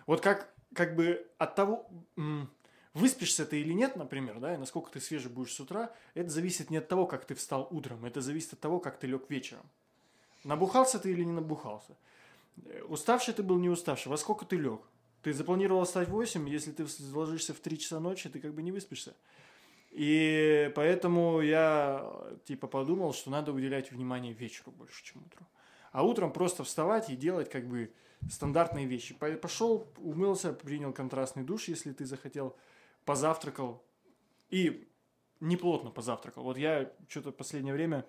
Вот 0.06 0.20
как, 0.20 0.48
как 0.72 0.94
бы 0.94 1.26
от 1.36 1.56
того, 1.56 1.90
выспишься 2.94 3.46
ты 3.46 3.60
или 3.62 3.72
нет, 3.72 3.96
например, 3.96 4.38
да, 4.38 4.54
и 4.54 4.56
насколько 4.56 4.92
ты 4.92 5.00
свежий 5.00 5.32
будешь 5.32 5.52
с 5.52 5.58
утра, 5.58 5.92
это 6.14 6.30
зависит 6.30 6.70
не 6.70 6.76
от 6.76 6.86
того, 6.86 7.08
как 7.08 7.24
ты 7.24 7.34
встал 7.34 7.66
утром, 7.72 8.04
это 8.04 8.20
зависит 8.20 8.52
от 8.52 8.60
того, 8.60 8.78
как 8.78 9.00
ты 9.00 9.08
лег 9.08 9.28
вечером. 9.30 9.68
Набухался 10.44 11.00
ты 11.00 11.10
или 11.10 11.24
не 11.24 11.32
набухался. 11.32 11.96
Э, 12.64 12.83
Уставший 12.88 13.35
ты 13.35 13.42
был, 13.42 13.59
не 13.59 13.69
уставший. 13.69 14.11
Во 14.11 14.16
сколько 14.16 14.45
ты 14.45 14.57
лег? 14.57 14.80
Ты 15.23 15.33
запланировал 15.33 15.85
встать 15.85 16.09
в 16.09 16.12
8, 16.12 16.49
если 16.49 16.73
ты 16.73 16.87
ложишься 17.12 17.52
в 17.52 17.61
3 17.61 17.78
часа 17.78 18.00
ночи, 18.00 18.28
ты 18.28 18.40
как 18.40 18.54
бы 18.54 18.62
не 18.62 18.73
выспишься. 18.73 19.14
И 19.90 20.73
поэтому 20.75 21.40
я 21.40 22.00
э, 22.02 22.37
типа 22.45 22.66
подумал, 22.69 23.12
что 23.12 23.30
надо 23.30 23.52
уделять 23.52 23.90
внимание 23.92 24.33
вечеру 24.33 24.71
больше, 24.73 25.04
чем 25.04 25.23
утру. 25.26 25.47
А 25.92 26.04
утром 26.04 26.33
просто 26.33 26.62
вставать 26.64 27.11
и 27.11 27.16
делать 27.16 27.50
как 27.50 27.66
бы 27.66 27.92
стандартные 28.30 28.87
вещи. 28.87 29.14
По- 29.14 29.33
Пошел, 29.33 29.88
умылся, 29.99 30.52
принял 30.52 30.92
контрастный 30.92 31.42
душ, 31.42 31.69
если 31.69 31.92
ты 31.92 32.07
захотел, 32.07 32.57
позавтракал. 33.04 33.83
И 34.49 34.88
неплотно 35.40 35.90
позавтракал. 35.90 36.45
Вот 36.45 36.57
я 36.57 36.92
что-то 37.09 37.33
последнее 37.33 37.75
время 37.75 38.07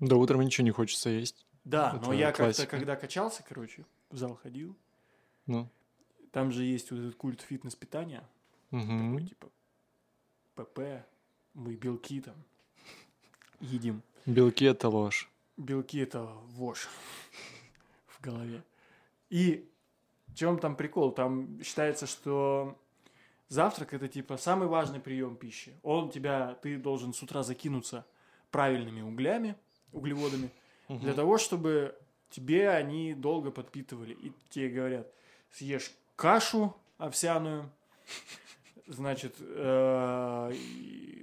Да 0.00 0.16
утром 0.16 0.40
ничего 0.40 0.64
не 0.64 0.70
хочется 0.70 1.10
есть. 1.10 1.45
Да, 1.66 1.92
Это 1.96 2.06
но 2.06 2.12
я 2.12 2.30
как-то, 2.30 2.66
когда 2.66 2.94
качался, 2.94 3.42
короче, 3.42 3.84
в 4.10 4.16
зал 4.16 4.36
ходил, 4.36 4.76
Ну, 5.46 5.68
там 6.30 6.52
же 6.52 6.62
есть 6.62 6.90
вот 6.92 7.00
этот 7.00 7.16
культ 7.16 7.40
фитнес-питания, 7.40 8.22
мгм. 8.70 9.14
такой, 9.16 9.28
типа, 9.28 9.48
ПП, 10.54 10.78
мы 11.54 11.74
белки 11.74 12.20
там 12.20 12.36
едим. 13.60 14.00
белки 14.26 14.64
это 14.64 14.88
ложь. 14.88 15.28
Белки 15.56 15.98
это 15.98 16.22
вошь 16.22 16.88
в 18.06 18.20
голове. 18.20 18.62
И 19.28 19.68
в 20.28 20.34
чем 20.34 20.60
там 20.60 20.76
прикол? 20.76 21.10
Там 21.10 21.60
считается, 21.64 22.06
что 22.06 22.78
завтрак 23.48 23.92
это 23.92 24.06
типа 24.06 24.36
самый 24.36 24.68
важный 24.68 25.00
прием 25.00 25.34
пищи. 25.36 25.76
Он 25.82 26.10
тебя, 26.10 26.54
ты 26.62 26.78
должен 26.78 27.12
с 27.12 27.20
утра 27.22 27.42
закинуться 27.42 28.06
правильными 28.52 29.00
углями, 29.00 29.56
углеводами, 29.92 30.50
для 30.88 31.14
того, 31.14 31.38
чтобы 31.38 31.94
тебе 32.30 32.70
они 32.70 33.14
долго 33.14 33.50
подпитывали. 33.50 34.14
И 34.14 34.32
тебе 34.50 34.68
говорят, 34.68 35.12
съешь 35.50 35.92
кашу 36.16 36.76
овсяную, 36.98 37.70
значит, 38.86 39.36
э, 39.38 40.54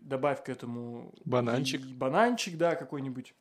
добавь 0.02 0.44
к 0.44 0.50
этому 0.50 1.14
Бананчик. 1.26 1.82
бананчик, 1.82 2.58
да, 2.58 2.76
какой-нибудь, 2.76 3.34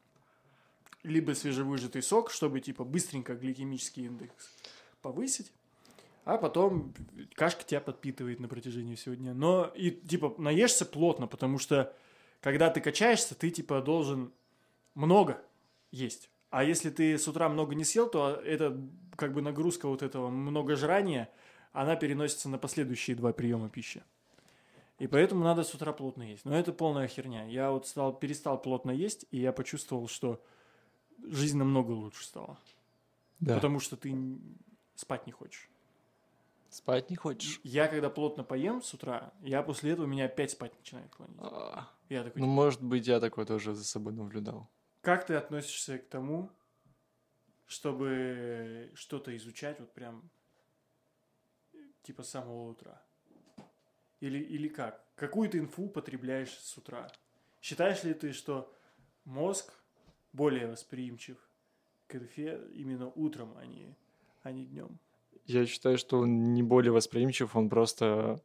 либо 1.03 1.33
свежевыжатый 1.33 2.03
сок, 2.03 2.31
чтобы 2.31 2.61
типа 2.61 2.85
быстренько 2.85 3.35
гликемический 3.35 4.07
индекс 4.07 4.51
повысить. 5.03 5.53
А 6.25 6.39
потом 6.39 6.95
кашка 7.35 7.65
тебя 7.65 7.81
подпитывает 7.81 8.39
на 8.39 8.47
протяжении 8.47 8.95
всего 8.95 9.17
дня. 9.17 9.35
Но 9.35 9.73
и 9.75 9.91
типа 9.91 10.35
наешься 10.39 10.87
плотно, 10.87 11.27
потому 11.27 11.59
что 11.59 11.93
когда 12.41 12.71
ты 12.71 12.81
качаешься, 12.81 13.35
ты 13.35 13.51
типа 13.51 13.81
должен 13.81 14.33
много 14.95 15.43
есть. 15.93 16.29
А 16.51 16.65
если 16.65 16.91
ты 16.91 17.17
с 17.17 17.29
утра 17.29 17.49
много 17.49 17.75
не 17.75 17.85
съел, 17.85 18.11
то 18.11 18.31
это 18.31 18.79
как 19.17 19.33
бы 19.33 19.41
нагрузка 19.41 19.89
вот 19.89 20.03
этого 20.03 20.29
много 20.29 20.75
жрания, 20.75 21.31
она 21.73 21.97
переносится 21.97 22.49
на 22.49 22.59
последующие 22.59 23.17
два 23.17 23.33
приема 23.33 23.69
пищи. 23.69 24.03
И 24.99 25.07
поэтому 25.07 25.45
надо 25.45 25.65
с 25.65 25.75
утра 25.75 25.93
плотно 25.93 26.23
есть. 26.23 26.45
Но 26.45 26.57
это 26.57 26.73
полная 26.73 27.09
херня. 27.09 27.47
Я 27.47 27.71
вот 27.71 27.87
стал, 27.87 28.13
перестал 28.13 28.61
плотно 28.61 28.91
есть, 28.91 29.27
и 29.31 29.39
я 29.39 29.53
почувствовал, 29.53 30.09
что 30.09 30.43
жизнь 31.25 31.57
намного 31.57 31.93
лучше 31.93 32.25
стала. 32.25 32.59
Да. 33.41 33.55
Потому 33.55 33.81
что 33.81 33.97
ты 33.97 34.15
спать 34.95 35.27
не 35.27 35.33
хочешь. 35.33 35.69
Спать 36.69 37.11
не 37.11 37.17
хочешь? 37.17 37.61
Я 37.65 37.89
когда 37.89 38.11
плотно 38.11 38.45
поем 38.45 38.83
с 38.83 38.95
утра, 38.95 39.33
я 39.43 39.63
после 39.63 39.93
этого 39.93 40.07
меня 40.07 40.27
опять 40.27 40.53
спать 40.53 40.73
начинает 40.79 41.11
клонить. 41.11 41.37
А, 41.41 41.89
Я 42.09 42.23
такой, 42.23 42.41
Ну, 42.41 42.47
может 42.47 42.83
быть, 42.83 43.07
я 43.07 43.21
такое 43.21 43.45
тоже 43.45 43.75
за 43.75 43.85
собой 43.85 44.13
наблюдал. 44.13 44.69
Как 45.03 45.27
ты 45.27 45.35
относишься 45.35 45.99
к 45.99 46.09
тому, 46.09 46.51
чтобы 47.67 48.91
что-то 48.95 49.37
изучать 49.37 49.79
вот 49.81 49.93
прям 49.93 50.31
типа 52.03 52.23
с 52.23 52.31
самого 52.31 52.71
утра? 52.71 53.03
Или, 54.21 54.39
или 54.39 54.69
как? 54.69 55.05
Какую 55.17 55.51
ты 55.51 55.59
инфу 55.59 55.89
потребляешь 55.89 56.53
с 56.53 56.79
утра? 56.79 57.11
Считаешь 57.61 58.05
ли 58.05 58.15
ты, 58.15 58.33
что 58.33 58.73
мозг 59.25 59.73
более 60.33 60.69
восприимчив 60.69 61.37
к 62.07 62.15
инфе 62.15 62.61
именно 62.73 63.09
утром, 63.09 63.57
а 63.59 63.67
не, 63.67 63.97
а 64.43 64.53
не 64.53 64.65
днем? 64.65 64.99
Я 65.45 65.67
считаю, 65.67 65.99
что 65.99 66.21
он 66.21 66.55
не 66.55 66.63
более 66.63 66.93
восприимчив, 66.93 67.57
он 67.57 67.69
просто 67.69 68.41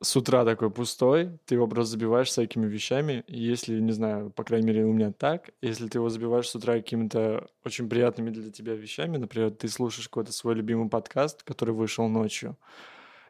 с 0.00 0.16
утра 0.16 0.44
такой 0.44 0.70
пустой, 0.70 1.38
ты 1.44 1.56
его 1.56 1.66
просто 1.66 1.92
забиваешь 1.92 2.28
всякими 2.28 2.66
вещами. 2.66 3.24
Если, 3.26 3.80
не 3.80 3.92
знаю, 3.92 4.30
по 4.30 4.44
крайней 4.44 4.66
мере, 4.68 4.84
у 4.84 4.92
меня 4.92 5.12
так, 5.12 5.50
если 5.60 5.88
ты 5.88 5.98
его 5.98 6.08
забиваешь 6.08 6.48
с 6.48 6.54
утра 6.54 6.74
какими-то 6.74 7.48
очень 7.64 7.88
приятными 7.88 8.30
для 8.30 8.50
тебя 8.52 8.74
вещами, 8.74 9.16
например, 9.16 9.50
ты 9.50 9.68
слушаешь 9.68 10.08
какой-то 10.08 10.32
свой 10.32 10.54
любимый 10.54 10.88
подкаст, 10.88 11.42
который 11.42 11.74
вышел 11.74 12.08
ночью, 12.08 12.56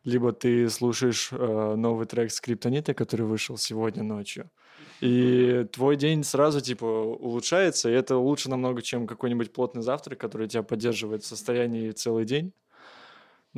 либо 0.05 0.33
ты 0.33 0.69
слушаешь 0.69 1.31
э, 1.33 1.75
новый 1.75 2.07
трек 2.07 2.31
Скриптонита, 2.31 2.93
который 2.93 3.27
вышел 3.27 3.57
сегодня 3.57 4.03
ночью, 4.03 4.51
и 5.01 5.67
твой 5.73 5.97
день 5.97 6.25
сразу, 6.25 6.61
типа, 6.61 6.85
улучшается, 6.85 7.89
и 7.89 7.93
это 7.93 8.17
лучше 8.17 8.51
намного, 8.51 8.83
чем 8.83 9.07
какой-нибудь 9.07 9.53
плотный 9.53 9.83
завтрак, 9.83 10.19
который 10.19 10.49
тебя 10.49 10.63
поддерживает 10.63 11.23
в 11.23 11.27
состоянии 11.27 11.93
целый 11.93 12.25
день. 12.25 12.53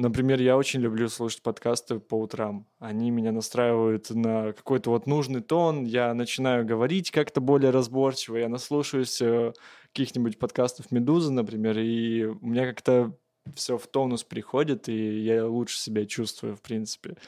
Например, 0.01 0.41
я 0.41 0.57
очень 0.57 0.81
люблю 0.81 1.11
слушать 1.11 1.43
подкасты 1.43 2.01
по 2.01 2.15
утрам. 2.15 2.67
Они 2.79 3.11
меня 3.11 3.33
настраивают 3.33 4.09
на 4.09 4.55
какой-то 4.55 4.89
вот 4.89 5.07
нужный 5.07 5.43
тон. 5.43 5.85
Я 5.85 6.15
начинаю 6.15 6.65
говорить 6.65 7.11
как-то 7.11 7.43
более 7.43 7.71
разборчиво. 7.71 8.39
Я 8.39 8.49
наслушаюсь 8.49 9.21
э, 9.21 9.53
каких-нибудь 9.93 10.39
подкастов 10.39 10.91
«Медузы», 10.91 11.31
например, 11.31 11.79
и 11.79 12.25
у 12.25 12.47
меня 12.47 12.67
как-то 12.67 13.15
все 13.55 13.77
в 13.77 13.87
тонус 13.89 14.25
приходит, 14.25 14.89
и 14.89 15.21
я 15.21 15.47
лучше 15.47 15.77
себя 15.79 16.07
чувствую, 16.07 16.57
в 16.57 16.63
принципе. 16.63 17.19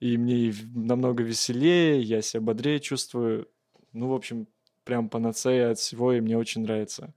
И 0.00 0.18
мне 0.18 0.52
намного 0.74 1.22
веселее, 1.22 2.02
я 2.02 2.22
себя 2.22 2.40
бодрее 2.40 2.80
чувствую. 2.80 3.48
Ну, 3.92 4.08
в 4.08 4.14
общем, 4.14 4.48
прям 4.82 5.08
панацея 5.08 5.70
от 5.70 5.78
всего, 5.78 6.12
и 6.12 6.20
мне 6.20 6.36
очень 6.36 6.62
нравится, 6.62 7.14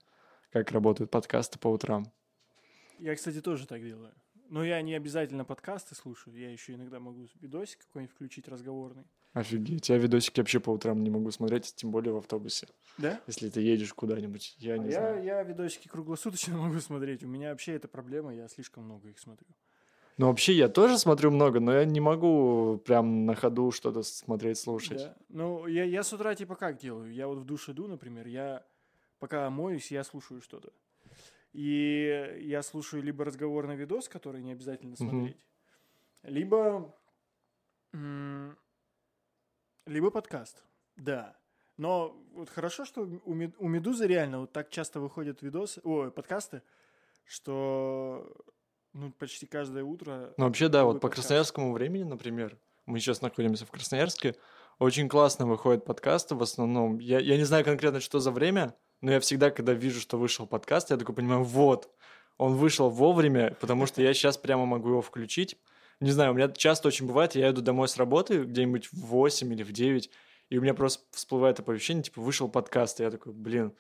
как 0.52 0.72
работают 0.72 1.10
подкасты 1.10 1.58
по 1.58 1.68
утрам. 1.68 2.06
Я, 3.00 3.16
кстати, 3.16 3.42
тоже 3.42 3.66
так 3.66 3.82
делаю. 3.82 4.12
Но 4.50 4.64
я 4.64 4.82
не 4.82 4.96
обязательно 4.96 5.46
подкасты 5.46 5.94
слушаю, 5.94 6.36
я 6.36 6.52
еще 6.52 6.74
иногда 6.74 7.00
могу 7.00 7.28
видосик 7.40 7.86
какой-нибудь 7.86 8.14
включить 8.14 8.48
разговорный. 8.48 9.06
Офигеть, 9.34 9.90
я 9.90 9.98
видосики 9.98 10.40
вообще 10.40 10.60
по 10.60 10.72
утрам 10.72 11.00
не 11.04 11.12
могу 11.12 11.30
смотреть, 11.30 11.76
тем 11.76 11.92
более 11.92 12.14
в 12.14 12.18
автобусе. 12.18 12.68
Да? 12.98 13.22
Если 13.28 13.50
ты 13.50 13.62
едешь 13.62 13.94
куда-нибудь, 13.94 14.56
я 14.58 14.80
не 14.80 14.88
а 14.88 14.92
знаю. 14.92 15.24
Я, 15.24 15.38
я 15.38 15.44
видосики 15.44 15.88
круглосуточно 15.88 16.58
могу 16.58 16.80
смотреть, 16.80 17.24
у 17.24 17.28
меня 17.28 17.52
вообще 17.52 17.74
это 17.74 17.88
проблема, 17.88 18.34
я 18.34 18.48
слишком 18.48 18.86
много 18.86 19.10
их 19.10 19.20
смотрю. 19.20 19.48
Ну, 20.18 20.28
вообще, 20.28 20.54
я 20.54 20.68
тоже 20.68 20.98
смотрю 20.98 21.30
много, 21.32 21.60
но 21.60 21.72
я 21.72 21.86
не 21.86 22.02
могу 22.02 22.82
прям 22.86 23.26
на 23.26 23.36
ходу 23.36 23.72
что-то 23.72 24.02
смотреть, 24.02 24.58
слушать. 24.58 24.98
Да. 24.98 25.16
Ну, 25.30 25.68
я, 25.68 25.84
я 25.84 26.04
с 26.04 26.12
утра 26.12 26.34
типа 26.36 26.56
как 26.56 26.78
делаю? 26.78 27.14
Я 27.14 27.28
вот 27.28 27.38
в 27.38 27.46
душ 27.46 27.70
иду, 27.70 27.88
например, 27.88 28.28
я 28.28 28.66
пока 29.20 29.50
моюсь, 29.50 29.92
я 29.92 30.04
слушаю 30.04 30.42
что-то. 30.42 30.74
И 31.54 32.38
я 32.42 32.62
слушаю 32.62 33.02
либо 33.02 33.26
разговорный 33.26 33.76
видос, 33.76 34.08
который 34.08 34.42
не 34.42 34.52
обязательно 34.52 34.96
смотреть, 34.96 35.38
mm-hmm. 36.24 36.30
либо, 36.30 36.96
либо 39.86 40.12
подкаст. 40.12 40.64
Да. 40.96 41.36
Но 41.78 42.22
вот 42.34 42.50
хорошо, 42.50 42.86
что 42.86 43.02
у, 43.04 43.34
Медузы 43.34 44.06
реально 44.06 44.42
вот 44.42 44.52
так 44.52 44.70
часто 44.70 45.00
выходят 45.00 45.42
видосы, 45.42 45.80
о, 45.84 46.12
подкасты, 46.12 46.62
что 47.24 48.36
ну, 48.94 49.12
почти 49.14 49.46
каждое 49.46 49.84
утро. 49.84 50.34
Ну, 50.38 50.46
вообще, 50.46 50.68
да, 50.68 50.84
вот 50.84 50.96
по 50.96 51.00
подкаст. 51.08 51.22
красноярскому 51.22 51.72
времени, 51.72 52.04
например, 52.04 52.60
мы 52.86 53.00
сейчас 53.00 53.22
находимся 53.22 53.66
в 53.66 53.72
Красноярске, 53.72 54.36
очень 54.78 55.08
классно 55.08 55.46
выходят 55.46 55.86
подкасты 55.86 56.36
в 56.36 56.42
основном. 56.42 57.00
Я, 57.00 57.20
я 57.20 57.38
не 57.38 57.44
знаю 57.44 57.64
конкретно, 57.64 58.00
что 58.00 58.20
за 58.20 58.32
время, 58.32 58.76
но 59.02 59.12
я 59.12 59.20
всегда, 59.20 59.52
когда 59.52 59.74
вижу, 59.74 60.00
что 60.00 60.18
вышел 60.18 60.46
подкаст, 60.46 60.92
я 60.92 60.98
такой 60.98 61.16
понимаю, 61.16 61.44
вот, 61.44 61.90
он 62.38 62.56
вышел 62.56 62.90
вовремя, 62.90 63.56
потому 63.60 63.86
что 63.86 64.02
я 64.02 64.14
сейчас 64.14 64.38
прямо 64.38 64.66
могу 64.66 64.90
его 64.90 65.02
включить. 65.02 65.58
Не 66.00 66.12
знаю, 66.12 66.32
у 66.32 66.34
меня 66.34 66.50
часто 66.50 66.88
очень 66.88 67.06
бывает, 67.06 67.36
я 67.36 67.50
иду 67.50 67.62
домой 67.62 67.90
с 67.90 67.98
работы 67.98 68.44
где-нибудь 68.44 68.88
в 68.92 69.08
8 69.08 69.54
или 69.54 69.64
в 69.64 69.72
9, 69.72 70.10
и 70.50 70.58
у 70.58 70.62
меня 70.62 70.74
просто 70.74 71.04
всплывает 71.12 71.60
оповещение, 71.60 72.04
типа, 72.04 72.22
вышел 72.22 72.48
подкаст, 72.48 73.00
и 73.00 73.04
я 73.04 73.12
такой, 73.12 73.34
блин, 73.34 73.74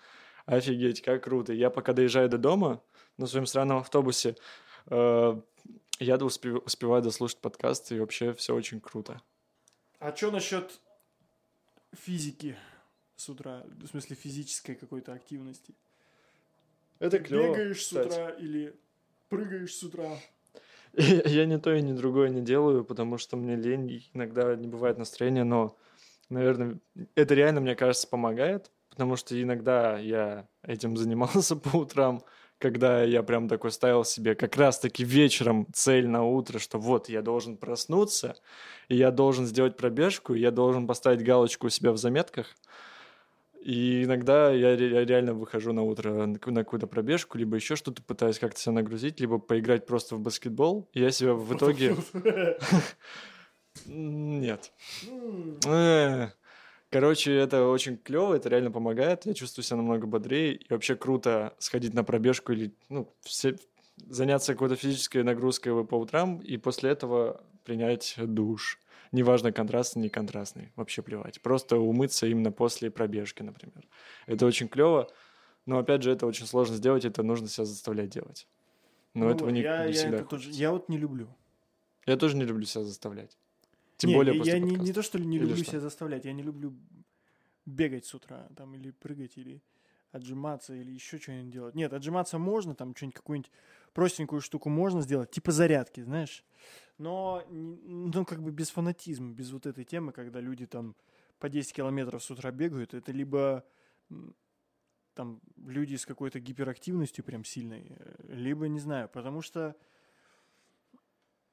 офигеть, 0.45 1.01
как 1.01 1.23
круто. 1.23 1.53
Я 1.53 1.69
пока 1.69 1.93
доезжаю 1.93 2.27
до 2.29 2.38
дома 2.38 2.82
на 3.17 3.27
своем 3.27 3.45
странном 3.45 3.77
автобусе, 3.77 4.36
э, 4.88 5.41
я 5.99 6.15
успев, 6.17 6.63
успеваю 6.65 7.01
дослушать 7.01 7.39
подкаст, 7.39 7.91
и 7.91 7.99
вообще 7.99 8.34
все 8.34 8.55
очень 8.55 8.79
круто. 8.82 9.21
А 9.99 10.15
что 10.15 10.32
насчет 10.32 10.79
физики? 11.93 12.58
С 13.19 13.27
утра, 13.27 13.63
в 13.82 13.88
смысле 13.88 14.15
физической 14.15 14.75
какой-то 14.75 15.13
активности. 15.13 15.73
Это 16.99 17.19
клево. 17.19 17.53
Бегаешь 17.53 17.86
с 17.86 17.91
утра 17.91 18.29
или 18.29 18.73
прыгаешь 19.27 19.75
с 19.75 19.84
утра. 19.84 20.17
Я 20.93 21.45
не 21.45 21.60
то 21.60 21.73
и 21.73 21.82
не 21.82 21.93
другое 21.93 22.29
не 22.29 22.41
делаю, 22.41 22.86
потому 22.86 23.17
что 23.17 23.36
мне 23.36 23.55
лень, 23.55 24.05
иногда 24.13 24.55
не 24.55 24.67
бывает 24.67 24.97
настроения, 24.97 25.43
но, 25.43 25.77
наверное, 26.29 26.79
это 27.15 27.34
реально, 27.34 27.60
мне 27.60 27.75
кажется, 27.75 28.08
помогает, 28.08 28.71
потому 28.89 29.17
что 29.17 29.41
иногда 29.41 29.97
я 29.97 30.47
этим 30.63 30.95
занимался 30.97 31.58
по 31.58 31.77
утрам, 31.77 32.23
когда 32.58 33.03
я 33.03 33.21
прям 33.21 33.49
такой 33.49 33.71
ставил 33.71 34.05
себе 34.05 34.34
как 34.34 34.55
раз-таки 34.55 35.03
вечером 35.03 35.67
цель 35.73 36.08
на 36.08 36.23
утро, 36.23 36.58
что 36.58 36.79
вот 36.79 37.10
я 37.10 37.21
должен 37.21 37.58
проснуться, 37.58 38.38
и 38.88 38.95
я 38.95 39.12
должен 39.12 39.45
сделать 39.45 39.75
пробежку, 39.75 40.34
и 40.34 40.39
я 40.39 40.51
должен 40.51 40.88
поставить 40.88 41.23
галочку 41.23 41.67
у 41.67 41.69
себя 41.69 41.91
в 41.91 41.97
заметках– 41.97 42.55
и 43.62 44.04
иногда 44.04 44.52
я, 44.52 44.72
я 44.72 45.06
реально 45.06 45.34
выхожу 45.34 45.74
на 45.74 45.84
утро 45.84 46.26
на 46.26 46.39
какую-то 46.39 46.88
пробежку, 46.88 47.38
либо 47.38 47.56
еще 47.56 47.76
что-то 47.76 48.02
пытаюсь 48.02 48.39
как-то 48.39 48.60
себя 48.60 48.74
нагрузить, 48.74 49.19
либо 49.19 49.38
поиграть 49.38 49.86
просто 49.86 50.15
в 50.15 50.22
баскетбол. 50.22 50.89
И 50.93 51.02
я 51.02 51.12
себя 51.12 51.34
в 51.34 51.56
итоге... 51.56 51.95
Нет. 53.86 54.72
Короче, 56.89 57.36
это 57.36 57.67
очень 57.67 57.98
клево, 57.98 58.34
это 58.34 58.50
реально 58.50 58.72
помогает. 58.72 59.26
Я 59.26 59.34
чувствую 59.34 59.63
себя 59.63 59.78
намного 59.78 60.08
бодрее. 60.08 60.56
И 60.56 60.65
вообще 60.69 60.95
круто 60.95 61.54
сходить 61.60 61.93
на 61.93 62.04
пробежку 62.04 62.54
или 62.54 62.74
ну, 62.88 63.13
все, 63.22 63.56
заняться 64.08 64.54
какой-то 64.54 64.76
физической 64.76 65.24
нагрузкой 65.24 65.86
по 65.86 65.95
утрам 65.95 66.39
и 66.39 66.58
после 66.58 66.91
этого 66.91 67.43
принять 67.63 68.15
душ 68.17 68.80
неважно, 69.12 69.52
контрастный, 69.52 70.04
не 70.04 70.10
контрастный, 70.10 70.72
вообще 70.76 71.02
плевать. 71.02 71.41
Просто 71.41 71.78
умыться 71.78 72.28
именно 72.28 72.52
после 72.52 72.91
пробежки, 72.91 73.41
например. 73.41 73.88
Это 74.26 74.45
очень 74.45 74.67
клево, 74.67 75.10
но 75.65 75.78
опять 75.78 76.04
же, 76.04 76.12
это 76.12 76.26
очень 76.26 76.45
сложно 76.45 76.76
сделать, 76.76 77.06
это 77.06 77.24
нужно 77.24 77.48
себя 77.48 77.65
заставлять 77.65 78.10
делать. 78.10 78.48
Но 79.13 79.26
ну, 79.26 79.32
этого 79.32 79.50
не, 79.50 79.62
я, 79.62 79.86
не 79.86 79.93
я 79.93 79.93
всегда 79.93 80.24
тоже, 80.24 80.52
Я 80.52 80.72
вот 80.72 80.89
не 80.89 80.98
люблю. 80.98 81.28
Я 82.06 82.17
тоже 82.17 82.38
не 82.38 82.45
люблю 82.45 82.65
себя 82.65 82.84
заставлять. 82.84 83.38
Тем 83.98 84.12
не, 84.12 84.15
более 84.15 84.34
я, 84.34 84.39
после 84.39 84.54
я 84.54 84.60
не, 84.60 84.76
не 84.76 84.93
то, 84.93 85.02
что 85.02 85.19
не 85.19 85.38
или 85.38 85.43
люблю 85.43 85.58
что? 85.58 85.72
себя 85.72 85.80
заставлять, 85.82 86.26
я 86.26 86.34
не 86.34 86.43
люблю 86.43 86.74
бегать 87.65 88.06
с 88.06 88.13
утра, 88.13 88.48
там, 88.56 88.74
или 88.76 88.91
прыгать, 88.91 89.38
или 89.38 89.62
отжиматься, 90.12 90.74
или 90.74 90.91
еще 90.91 91.17
что-нибудь 91.17 91.52
делать. 91.52 91.76
Нет, 91.76 91.93
отжиматься 91.93 92.38
можно, 92.38 92.76
там, 92.76 92.95
что-нибудь, 92.95 93.15
какую-нибудь 93.15 93.52
простенькую 93.93 94.41
штуку 94.41 94.69
можно 94.69 95.02
сделать, 95.02 95.32
типа 95.32 95.52
зарядки, 95.52 96.02
знаешь 96.02 96.43
но 96.99 97.43
ну, 97.49 98.25
как 98.25 98.43
бы 98.43 98.52
без 98.52 98.69
фанатизма, 98.69 99.32
без 99.32 99.52
вот 99.52 99.65
этой 99.65 99.86
темы, 99.86 100.12
когда 100.12 100.41
люди 100.41 100.67
там 100.67 100.95
по 101.39 101.49
10 101.49 101.73
километров 101.73 102.21
с 102.21 102.30
утра 102.30 102.52
бегают, 102.52 102.93
это 102.93 103.13
либо 103.13 103.65
там 105.13 105.41
люди 105.56 105.95
с 105.95 106.06
какой-то 106.06 106.39
гиперактивностью 106.41 107.23
прям 107.23 107.45
сильной, 107.45 107.95
э, 107.97 108.34
либо 108.36 108.67
не 108.67 108.80
знаю, 108.80 109.10
потому 109.10 109.41
что 109.41 109.75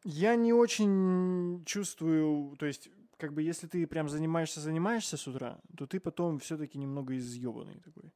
я 0.02 0.34
не 0.34 0.52
очень 0.52 1.64
чувствую, 1.64 2.56
то 2.56 2.66
есть 2.66 2.90
как 3.16 3.32
бы 3.32 3.42
если 3.42 3.68
ты 3.68 3.86
прям 3.86 4.08
занимаешься, 4.08 4.60
занимаешься 4.60 5.16
с 5.16 5.28
утра, 5.28 5.60
то 5.76 5.86
ты 5.86 6.00
потом 6.00 6.40
все-таки 6.40 6.76
немного 6.76 7.16
изъебанный 7.16 7.80
такой. 7.80 8.12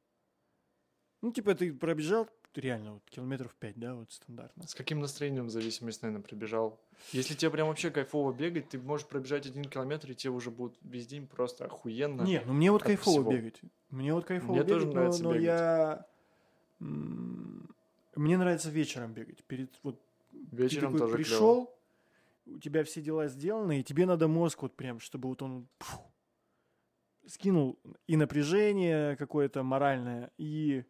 Ну, 1.21 1.31
типа, 1.31 1.53
ты 1.53 1.73
пробежал 1.73 2.27
реально 2.55 2.93
вот 2.93 3.03
километров 3.09 3.53
5, 3.55 3.79
да, 3.79 3.95
вот 3.95 4.11
стандартно. 4.11 4.67
С 4.67 4.75
каким 4.75 4.99
настроением 4.99 5.47
в 5.47 5.49
зависимости, 5.49 6.03
наверное, 6.03 6.23
пробежал? 6.23 6.79
Если 7.11 7.33
тебе 7.33 7.51
прям 7.51 7.67
вообще 7.67 7.91
кайфово 7.91 8.33
бегать, 8.33 8.69
ты 8.69 8.79
можешь 8.79 9.07
пробежать 9.07 9.45
один 9.45 9.65
километр, 9.65 10.11
и 10.11 10.15
тебе 10.15 10.31
уже 10.31 10.51
будет 10.51 10.73
весь 10.81 11.07
день 11.07 11.27
просто 11.27 11.65
охуенно. 11.65 12.23
Не, 12.23 12.41
ну 12.45 12.53
мне 12.53 12.71
вот 12.71 12.83
кайфово 12.83 13.21
всего. 13.21 13.31
бегать. 13.31 13.61
Мне 13.89 14.13
вот 14.13 14.25
кайфово 14.25 14.51
мне 14.51 14.63
бегать, 14.63 14.73
тоже 14.73 14.87
нравится 14.87 15.23
но, 15.23 15.29
но 15.29 15.35
бегать. 15.35 15.45
я... 15.45 16.05
Мне 18.15 18.37
нравится 18.37 18.69
вечером 18.69 19.13
бегать. 19.13 19.43
Перед 19.45 19.71
вот 19.83 19.99
вечером 20.31 20.93
ты 20.93 20.99
такой 20.99 20.99
тоже 20.99 21.13
пришел, 21.15 21.65
клево. 22.45 22.57
у 22.57 22.59
тебя 22.59 22.83
все 22.83 23.01
дела 23.01 23.27
сделаны, 23.27 23.79
и 23.79 23.83
тебе 23.83 24.05
надо 24.05 24.27
мозг 24.27 24.61
вот 24.63 24.75
прям, 24.75 24.99
чтобы 24.99 25.29
вот 25.29 25.41
он 25.41 25.67
фу, 25.79 26.01
скинул 27.27 27.79
и 28.07 28.17
напряжение 28.17 29.15
какое-то 29.15 29.63
моральное, 29.63 30.31
и 30.37 30.83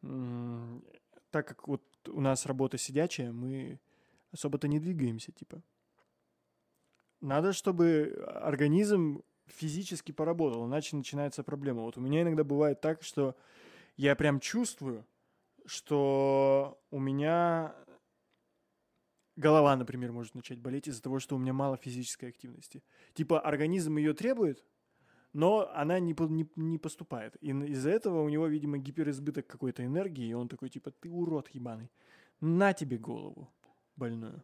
так 0.00 1.46
как 1.46 1.68
вот 1.68 1.82
у 2.08 2.20
нас 2.20 2.46
работа 2.46 2.78
сидячая, 2.78 3.32
мы 3.32 3.80
особо-то 4.32 4.68
не 4.68 4.78
двигаемся, 4.78 5.32
типа. 5.32 5.62
Надо, 7.20 7.52
чтобы 7.52 8.24
организм 8.26 9.22
физически 9.46 10.12
поработал, 10.12 10.66
иначе 10.66 10.96
начинается 10.96 11.42
проблема. 11.42 11.82
Вот 11.82 11.96
у 11.96 12.00
меня 12.00 12.22
иногда 12.22 12.44
бывает 12.44 12.80
так, 12.80 13.02
что 13.02 13.36
я 13.96 14.14
прям 14.14 14.40
чувствую, 14.40 15.04
что 15.66 16.80
у 16.90 17.00
меня 17.00 17.74
голова, 19.36 19.76
например, 19.76 20.12
может 20.12 20.34
начать 20.34 20.58
болеть 20.58 20.88
из-за 20.88 21.02
того, 21.02 21.18
что 21.20 21.36
у 21.36 21.38
меня 21.38 21.52
мало 21.52 21.76
физической 21.76 22.26
активности. 22.26 22.82
Типа 23.14 23.40
организм 23.40 23.96
ее 23.96 24.12
требует, 24.12 24.64
но 25.32 25.70
она 25.74 26.00
не, 26.00 26.14
не, 26.28 26.48
не 26.56 26.78
поступает. 26.78 27.36
И 27.40 27.50
из-за 27.50 27.90
этого 27.90 28.22
у 28.22 28.28
него, 28.28 28.46
видимо, 28.46 28.78
гиперизбыток 28.78 29.46
какой-то 29.46 29.84
энергии, 29.84 30.28
и 30.28 30.34
он 30.34 30.48
такой, 30.48 30.68
типа, 30.68 30.90
ты 30.90 31.10
урод 31.10 31.48
ебаный, 31.50 31.90
на 32.40 32.72
тебе 32.72 32.98
голову 32.98 33.48
больную. 33.96 34.42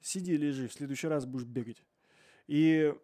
Сиди, 0.00 0.36
лежи, 0.36 0.68
в 0.68 0.72
следующий 0.72 1.08
раз 1.08 1.26
будешь 1.26 1.46
бегать. 1.46 1.82
И 2.46 2.94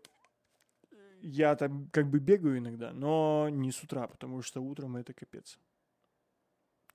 я 1.20 1.54
там 1.56 1.88
как 1.90 2.08
бы 2.10 2.18
бегаю 2.18 2.58
иногда, 2.58 2.92
но 2.92 3.48
не 3.50 3.72
с 3.72 3.82
утра, 3.82 4.06
потому 4.06 4.42
что 4.42 4.60
утром 4.60 4.96
это 4.96 5.12
капец. 5.12 5.58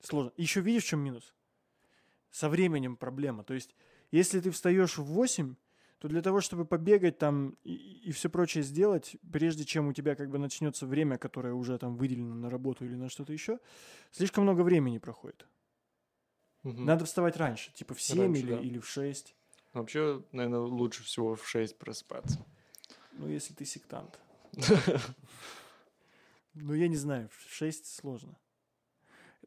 Сложно. 0.01 0.33
Еще 0.35 0.61
видишь, 0.61 0.83
в 0.83 0.87
чем 0.87 0.99
минус? 0.99 1.33
Со 2.31 2.49
временем 2.49 2.97
проблема. 2.97 3.43
То 3.43 3.53
есть, 3.53 3.75
если 4.11 4.39
ты 4.41 4.51
встаешь 4.51 4.97
в 4.97 5.03
8, 5.03 5.55
то 6.03 6.09
для 6.09 6.21
того, 6.21 6.41
чтобы 6.41 6.65
побегать 6.65 7.17
там 7.17 7.55
и, 7.63 7.75
и 8.09 8.11
все 8.11 8.29
прочее 8.29 8.61
сделать, 8.61 9.15
прежде 9.31 9.63
чем 9.63 9.87
у 9.87 9.93
тебя 9.93 10.15
как 10.15 10.29
бы 10.29 10.37
начнется 10.37 10.85
время, 10.85 11.17
которое 11.17 11.53
уже 11.53 11.77
там 11.77 11.95
выделено 11.95 12.35
на 12.35 12.49
работу 12.49 12.83
или 12.83 12.95
на 12.95 13.07
что-то 13.07 13.31
еще, 13.31 13.57
слишком 14.11 14.43
много 14.43 14.63
времени 14.63 14.97
проходит. 14.97 15.47
Угу. 16.63 16.81
Надо 16.81 17.05
вставать 17.05 17.37
раньше, 17.37 17.71
типа 17.71 17.93
в 17.93 18.01
7 18.01 18.19
раньше, 18.19 18.41
или, 18.41 18.51
да. 18.53 18.59
или 18.59 18.79
в 18.79 18.85
6. 18.85 19.33
Вообще, 19.71 20.21
наверное, 20.33 20.59
лучше 20.59 21.03
всего 21.03 21.35
в 21.35 21.47
6 21.47 21.77
просыпаться. 21.77 22.45
Ну, 23.13 23.29
если 23.29 23.53
ты 23.53 23.63
сектант. 23.65 24.19
Ну, 26.55 26.75
я 26.75 26.87
не 26.87 26.97
знаю, 26.97 27.29
в 27.29 27.55
6 27.55 27.85
сложно. 27.85 28.37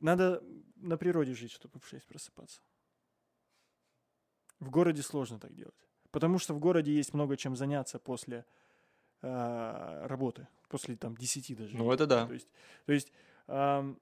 Надо 0.01 0.43
на 0.75 0.97
природе 0.97 1.35
жить, 1.35 1.53
чтобы 1.53 1.79
в 1.81 1.87
6 1.87 2.05
просыпаться. 2.07 2.63
В 4.59 4.71
городе 4.71 5.03
сложно 5.03 5.39
так 5.39 5.55
делать. 5.55 5.87
Потому 6.11 6.39
что 6.39 6.55
в 6.55 6.59
городе 6.59 6.93
есть 6.93 7.15
много 7.15 7.37
чем 7.37 7.57
заняться 7.57 7.99
после 7.99 8.45
э, 9.23 10.07
работы, 10.07 10.49
после 10.69 10.97
там 10.97 11.17
10 11.17 11.57
даже. 11.57 11.77
Ну, 11.77 11.91
это 11.93 12.07
да. 12.07 12.27
То 12.27 12.35
есть, 12.35 12.49
то 12.87 12.93
есть 12.93 13.13
э, 13.49 13.95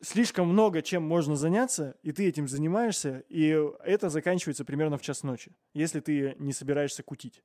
слишком 0.00 0.48
много 0.48 0.82
чем 0.82 1.02
можно 1.02 1.36
заняться, 1.36 1.96
и 2.02 2.12
ты 2.12 2.28
этим 2.28 2.48
занимаешься, 2.48 3.24
и 3.28 3.58
это 3.84 4.08
заканчивается 4.08 4.64
примерно 4.64 4.98
в 4.98 5.02
час 5.02 5.22
ночи, 5.22 5.52
если 5.74 6.00
ты 6.00 6.34
не 6.38 6.52
собираешься 6.52 7.02
кутить. 7.02 7.42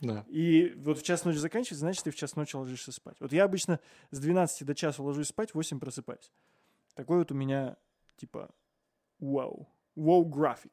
Да. 0.00 0.24
И 0.28 0.74
вот 0.76 0.98
в 0.98 1.02
час 1.02 1.24
ночи 1.24 1.38
заканчивается, 1.38 1.80
значит, 1.80 2.04
ты 2.04 2.10
в 2.10 2.16
час 2.16 2.36
ночи 2.36 2.54
ложишься 2.54 2.92
спать. 2.92 3.16
Вот 3.20 3.32
я 3.32 3.44
обычно 3.44 3.80
с 4.10 4.18
12 4.18 4.66
до 4.66 4.74
часа 4.74 5.02
ложусь 5.02 5.28
спать, 5.28 5.52
в 5.52 5.54
8 5.54 5.80
просыпаюсь. 5.80 6.32
Такой 6.94 7.18
вот 7.18 7.32
у 7.32 7.34
меня, 7.34 7.76
типа, 8.16 8.50
вау. 9.18 9.68
Вау 9.94 10.24
график. 10.26 10.72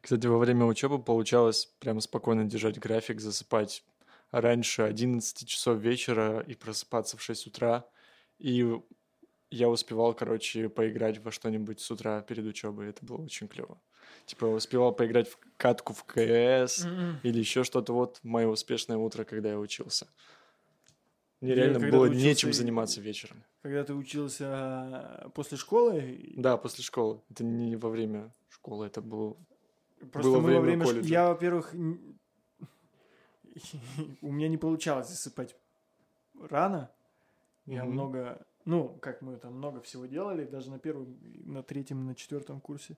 Кстати, 0.00 0.26
во 0.26 0.38
время 0.38 0.64
учебы 0.66 1.02
получалось 1.02 1.72
прямо 1.78 2.00
спокойно 2.00 2.44
держать 2.44 2.78
график, 2.78 3.20
засыпать 3.20 3.84
раньше 4.30 4.82
11 4.82 5.46
часов 5.46 5.78
вечера 5.78 6.40
и 6.40 6.54
просыпаться 6.54 7.16
в 7.16 7.22
6 7.22 7.46
утра. 7.46 7.86
И 8.38 8.66
я 9.50 9.68
успевал, 9.68 10.14
короче, 10.14 10.68
поиграть 10.68 11.22
во 11.22 11.30
что-нибудь 11.30 11.80
с 11.80 11.90
утра 11.90 12.20
перед 12.22 12.44
учебой. 12.44 12.88
Это 12.88 13.04
было 13.04 13.18
очень 13.18 13.48
клево. 13.48 13.80
Типа 14.26 14.46
успевал 14.46 14.92
поиграть 14.92 15.28
в 15.28 15.38
катку 15.56 15.92
в 15.92 16.04
КС 16.04 16.84
mm-hmm. 16.84 17.16
или 17.22 17.38
еще 17.38 17.62
что-то. 17.62 17.92
Вот 17.92 18.18
мое 18.22 18.48
успешное 18.48 18.96
утро, 18.96 19.24
когда 19.24 19.50
я 19.50 19.58
учился. 19.58 20.08
Мне 21.40 21.54
реально 21.54 21.78
было 21.78 22.06
учился, 22.06 22.26
нечем 22.26 22.52
заниматься 22.52 23.00
вечером. 23.00 23.44
Когда 23.62 23.84
ты 23.84 23.94
учился 23.94 24.46
а, 24.48 25.28
после 25.34 25.58
школы? 25.58 26.32
Да, 26.36 26.56
после 26.56 26.82
школы. 26.82 27.20
Это 27.30 27.44
не 27.44 27.76
во 27.76 27.90
время 27.90 28.32
школы, 28.48 28.86
это 28.86 29.02
было 29.02 29.36
Просто 30.12 30.30
было 30.30 30.40
мы 30.40 30.46
время 30.46 30.58
во 30.58 30.64
время 30.64 30.84
колледжа. 30.84 31.08
Я, 31.08 31.28
во-первых, 31.28 31.74
у 34.22 34.32
меня 34.32 34.48
не 34.48 34.58
получалось 34.58 35.08
засыпать 35.08 35.56
рано. 36.40 36.90
Я 37.66 37.82
mm-hmm. 37.82 37.86
много, 37.86 38.46
ну, 38.64 38.88
как 39.00 39.22
мы 39.22 39.36
там 39.36 39.54
много 39.54 39.80
всего 39.80 40.06
делали, 40.06 40.44
даже 40.44 40.70
на 40.70 40.78
первом, 40.78 41.18
на 41.44 41.62
третьем, 41.62 42.06
на 42.06 42.14
четвертом 42.14 42.60
курсе. 42.60 42.96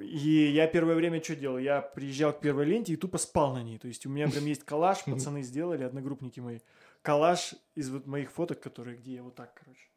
И 0.00 0.50
я 0.52 0.66
первое 0.66 0.94
время 0.94 1.22
что 1.22 1.36
делал? 1.36 1.58
Я 1.58 1.82
приезжал 1.82 2.32
к 2.32 2.40
первой 2.40 2.64
ленте 2.64 2.94
и 2.94 2.96
тупо 2.96 3.18
спал 3.18 3.54
на 3.54 3.62
ней. 3.62 3.78
То 3.78 3.88
есть 3.88 4.06
у 4.06 4.10
меня 4.10 4.28
прям 4.28 4.46
есть 4.46 4.64
коллаж, 4.64 5.04
пацаны 5.04 5.42
сделали, 5.42 5.84
одногруппники 5.84 6.40
мои. 6.40 6.60
Коллаж 7.02 7.54
из 7.74 7.90
вот 7.90 8.06
моих 8.06 8.30
фоток, 8.30 8.60
которые, 8.60 8.96
где 8.96 9.16
я 9.16 9.22
вот 9.22 9.34
так, 9.34 9.52
короче. 9.54 9.88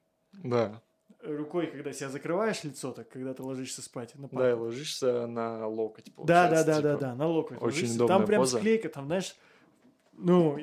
Да 0.43 0.81
рукой, 1.21 1.67
когда 1.67 1.93
себя 1.93 2.09
закрываешь 2.09 2.63
лицо, 2.63 2.91
так 2.91 3.09
когда 3.09 3.33
ты 3.33 3.43
ложишься 3.43 3.81
спать. 3.81 4.15
На 4.15 4.27
да, 4.29 4.51
и 4.51 4.53
ложишься 4.53 5.27
на 5.27 5.67
локоть. 5.67 6.11
Да, 6.17 6.49
да, 6.49 6.63
да, 6.63 6.75
типа. 6.75 6.81
да, 6.81 6.97
да, 6.97 7.15
на 7.15 7.27
локоть. 7.27 7.57
Очень 7.57 7.65
ложишься. 7.65 7.95
удобная 7.95 8.17
Там 8.17 8.27
прям 8.27 8.41
поза. 8.41 8.57
склейка, 8.57 8.89
там, 8.89 9.05
знаешь, 9.07 9.35
ну, 10.13 10.57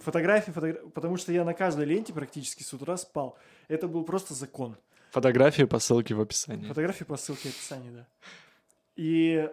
фотографии, 0.00 0.52
фотографии, 0.52 0.88
потому 0.90 1.16
что 1.16 1.32
я 1.32 1.44
на 1.44 1.54
каждой 1.54 1.86
ленте 1.86 2.12
практически 2.12 2.62
с 2.62 2.72
утра 2.72 2.96
спал. 2.96 3.36
Это 3.68 3.88
был 3.88 4.04
просто 4.04 4.34
закон. 4.34 4.76
Фотографии 5.10 5.64
по 5.64 5.78
ссылке 5.78 6.14
в 6.14 6.20
описании. 6.20 6.66
Фотографии 6.66 7.04
по 7.04 7.16
ссылке 7.16 7.48
в 7.48 7.52
описании, 7.52 7.90
да. 7.90 8.08
И 8.96 9.50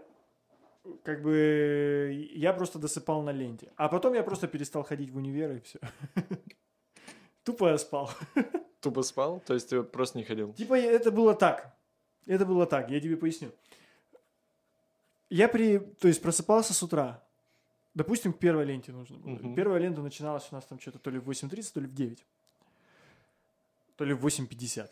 как 1.04 1.21
бы 1.21 2.30
я 2.34 2.54
просто 2.54 2.80
досыпал 2.80 3.21
на 3.21 3.32
ленте. 3.32 3.71
А 3.75 3.89
потом 3.89 4.13
я 4.13 4.23
просто 4.23 4.47
перестал 4.47 4.84
ходить 4.84 5.10
в 5.12 5.17
универ 5.17 5.52
и 5.52 5.62
все. 5.62 5.80
Тупо 7.43 7.69
я 7.69 7.78
спал. 7.78 8.12
Тупо 8.82 9.04
спал? 9.04 9.41
То 9.45 9.54
есть 9.54 9.69
ты 9.69 9.84
просто 9.84 10.17
не 10.17 10.23
ходил? 10.23 10.54
Типа 10.54 10.78
это 10.78 11.12
было 11.12 11.34
так. 11.34 11.75
Это 12.25 12.45
было 12.45 12.65
так, 12.65 12.89
я 12.91 12.99
тебе 12.99 13.17
поясню. 13.17 13.52
Я 15.30 15.47
при... 15.47 15.80
То 15.80 16.08
есть 16.08 16.21
просыпался 16.21 16.73
с 16.73 16.84
утра. 16.84 17.23
Допустим, 17.95 18.34
к 18.34 18.39
первой 18.39 18.65
ленте 18.65 18.91
нужно 18.91 19.17
было. 19.17 19.34
Угу. 19.34 19.56
Первая 19.56 19.80
лента 19.80 20.02
начиналась 20.02 20.47
у 20.52 20.56
нас 20.56 20.65
там 20.65 20.80
что-то 20.80 20.99
то 20.99 21.10
ли 21.10 21.19
в 21.19 21.30
8.30, 21.30 21.73
то 21.73 21.80
ли 21.80 21.88
в 21.88 21.93
9. 21.93 22.25
То 23.97 24.06
ли 24.06 24.13
в 24.13 24.25
8.50. 24.25 24.89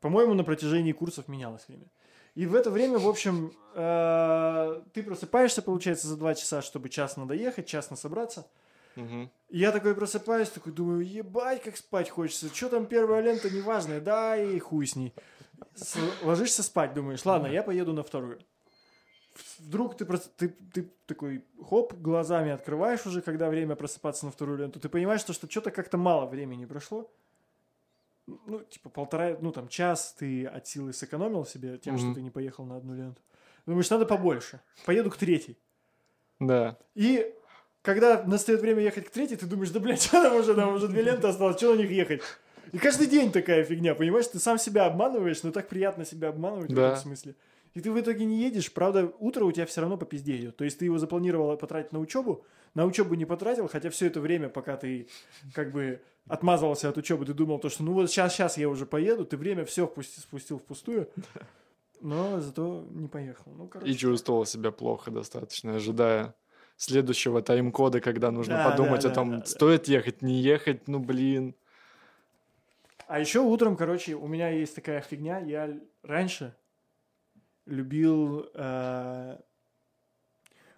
По-моему, 0.00 0.34
на 0.34 0.44
протяжении 0.44 0.92
курсов 0.92 1.28
менялось 1.28 1.66
время. 1.68 1.86
И 2.34 2.46
в 2.46 2.54
это 2.54 2.70
время, 2.70 2.98
в 2.98 3.08
общем, 3.08 3.52
э, 3.74 4.82
ты 4.92 5.02
просыпаешься, 5.02 5.60
получается, 5.60 6.06
за 6.06 6.16
два 6.16 6.34
часа, 6.34 6.62
чтобы 6.62 6.88
час 6.88 7.16
надо 7.16 7.34
ехать, 7.34 7.66
час 7.66 7.90
на 7.90 7.96
собраться. 7.96 8.46
Угу. 8.98 9.30
Я 9.50 9.72
такой 9.72 9.94
просыпаюсь, 9.94 10.50
такой 10.50 10.72
думаю, 10.72 11.06
ебать, 11.06 11.62
как 11.62 11.76
спать 11.76 12.10
хочется. 12.10 12.52
Что 12.52 12.68
там 12.68 12.86
первая 12.86 13.22
лента, 13.22 13.48
неважно, 13.48 14.00
да 14.00 14.36
и 14.36 14.58
хуй 14.58 14.86
с 14.86 14.96
ней. 14.96 15.14
Ложишься 16.22 16.62
спать, 16.62 16.94
думаешь, 16.94 17.24
ладно, 17.24 17.46
я 17.46 17.62
поеду 17.62 17.92
на 17.92 18.02
вторую. 18.02 18.40
Вдруг 19.60 19.96
ты, 19.96 20.04
ты, 20.04 20.48
ты 20.48 20.90
такой, 21.06 21.44
хоп, 21.64 21.94
глазами 21.94 22.50
открываешь 22.50 23.06
уже, 23.06 23.22
когда 23.22 23.48
время 23.48 23.76
просыпаться 23.76 24.26
на 24.26 24.32
вторую 24.32 24.58
ленту. 24.58 24.80
Ты 24.80 24.88
понимаешь, 24.88 25.20
что, 25.20 25.32
что 25.32 25.48
что-то 25.48 25.70
как-то 25.70 25.96
мало 25.96 26.26
времени 26.26 26.64
прошло. 26.64 27.08
Ну, 28.26 28.60
типа 28.60 28.90
полтора, 28.90 29.36
ну 29.40 29.52
там 29.52 29.68
час 29.68 30.14
ты 30.18 30.44
от 30.44 30.66
силы 30.66 30.92
сэкономил 30.92 31.46
себе 31.46 31.78
тем, 31.78 31.94
mm 31.94 31.98
что 31.98 32.14
ты 32.14 32.22
не 32.22 32.30
поехал 32.30 32.64
на 32.64 32.76
одну 32.76 32.94
ленту. 32.94 33.22
Думаешь, 33.64 33.88
надо 33.90 34.06
побольше. 34.06 34.60
Поеду 34.84 35.10
к 35.10 35.16
третьей. 35.16 35.56
Да. 36.40 36.76
И 36.94 37.34
когда 37.88 38.22
настает 38.24 38.60
время 38.60 38.82
ехать 38.82 39.06
к 39.06 39.10
третьей, 39.10 39.38
ты 39.38 39.46
думаешь, 39.46 39.70
да, 39.70 39.80
блядь, 39.80 40.02
что 40.06 40.22
там 40.22 40.36
уже, 40.36 40.54
там 40.54 40.74
уже 40.74 40.88
две 40.88 41.00
ленты 41.00 41.26
осталось, 41.26 41.56
что 41.56 41.74
на 41.74 41.78
них 41.78 41.90
ехать? 41.90 42.20
И 42.72 42.76
каждый 42.76 43.06
день 43.06 43.32
такая 43.32 43.64
фигня, 43.64 43.94
понимаешь? 43.94 44.26
Ты 44.26 44.38
сам 44.38 44.58
себя 44.58 44.84
обманываешь, 44.84 45.42
но 45.42 45.52
так 45.52 45.68
приятно 45.68 46.04
себя 46.04 46.28
обманывать 46.28 46.68
да. 46.68 46.74
в 46.74 46.84
этом 46.84 46.98
смысле. 46.98 47.34
И 47.72 47.80
ты 47.80 47.90
в 47.90 47.98
итоге 47.98 48.26
не 48.26 48.42
едешь, 48.42 48.70
правда, 48.70 49.10
утро 49.20 49.46
у 49.46 49.52
тебя 49.52 49.64
все 49.64 49.80
равно 49.80 49.96
по 49.96 50.04
пизде 50.04 50.36
идет. 50.36 50.58
То 50.58 50.64
есть 50.64 50.78
ты 50.78 50.84
его 50.84 50.98
запланировал 50.98 51.56
потратить 51.56 51.92
на 51.92 51.98
учебу, 51.98 52.44
на 52.74 52.84
учебу 52.84 53.14
не 53.14 53.24
потратил, 53.24 53.68
хотя 53.68 53.88
все 53.88 54.08
это 54.08 54.20
время, 54.20 54.50
пока 54.50 54.76
ты 54.76 55.08
как 55.54 55.72
бы 55.72 56.02
отмазывался 56.26 56.90
от 56.90 56.98
учебы, 56.98 57.24
ты 57.24 57.32
думал 57.32 57.58
то, 57.58 57.70
что 57.70 57.84
ну 57.84 57.94
вот 57.94 58.10
сейчас, 58.10 58.34
сейчас 58.34 58.58
я 58.58 58.68
уже 58.68 58.84
поеду, 58.84 59.24
ты 59.24 59.38
время 59.38 59.64
все 59.64 59.86
впустил, 59.86 60.22
спустил 60.22 60.58
впустую. 60.58 61.08
Но 62.02 62.38
зато 62.38 62.84
не 62.90 63.08
поехал. 63.08 63.50
Ну, 63.56 63.66
короче, 63.66 63.90
И 63.90 63.96
чувствовал 63.96 64.44
себя 64.44 64.72
плохо 64.72 65.10
достаточно, 65.10 65.76
ожидая 65.76 66.34
следующего 66.78 67.42
тайм-кода, 67.42 68.00
когда 68.00 68.30
нужно 68.30 68.54
да, 68.54 68.70
подумать 68.70 69.02
да, 69.02 69.10
о 69.10 69.14
том, 69.14 69.40
да, 69.40 69.44
стоит 69.44 69.86
да. 69.86 69.92
ехать, 69.92 70.22
не 70.22 70.40
ехать, 70.40 70.88
ну 70.88 71.00
блин. 71.00 71.54
А 73.08 73.18
еще 73.18 73.40
утром, 73.40 73.76
короче, 73.76 74.14
у 74.14 74.26
меня 74.26 74.48
есть 74.50 74.74
такая 74.74 75.00
фигня. 75.00 75.40
Я 75.40 75.76
раньше 76.02 76.54
любил 77.66 78.48
э, 78.54 79.38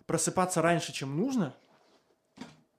просыпаться 0.07 0.63
раньше, 0.63 0.93
чем 0.93 1.17
нужно, 1.17 1.55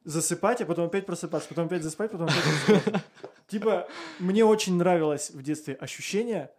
засыпать, 0.04 0.62
а 0.62 0.66
потом 0.66 0.88
опять 0.88 1.06
просыпаться, 1.06 1.48
потом 1.48 1.68
опять 1.68 1.84
засыпать, 1.84 2.12
потом 2.12 2.28
опять 2.28 2.44
засыпать. 2.44 3.04
Типа, 3.48 3.88
мне 4.20 4.44
очень 4.44 4.78
нравилось 4.78 5.30
в 5.30 5.44
детстве 5.44 5.76
ощущение, 5.76 6.52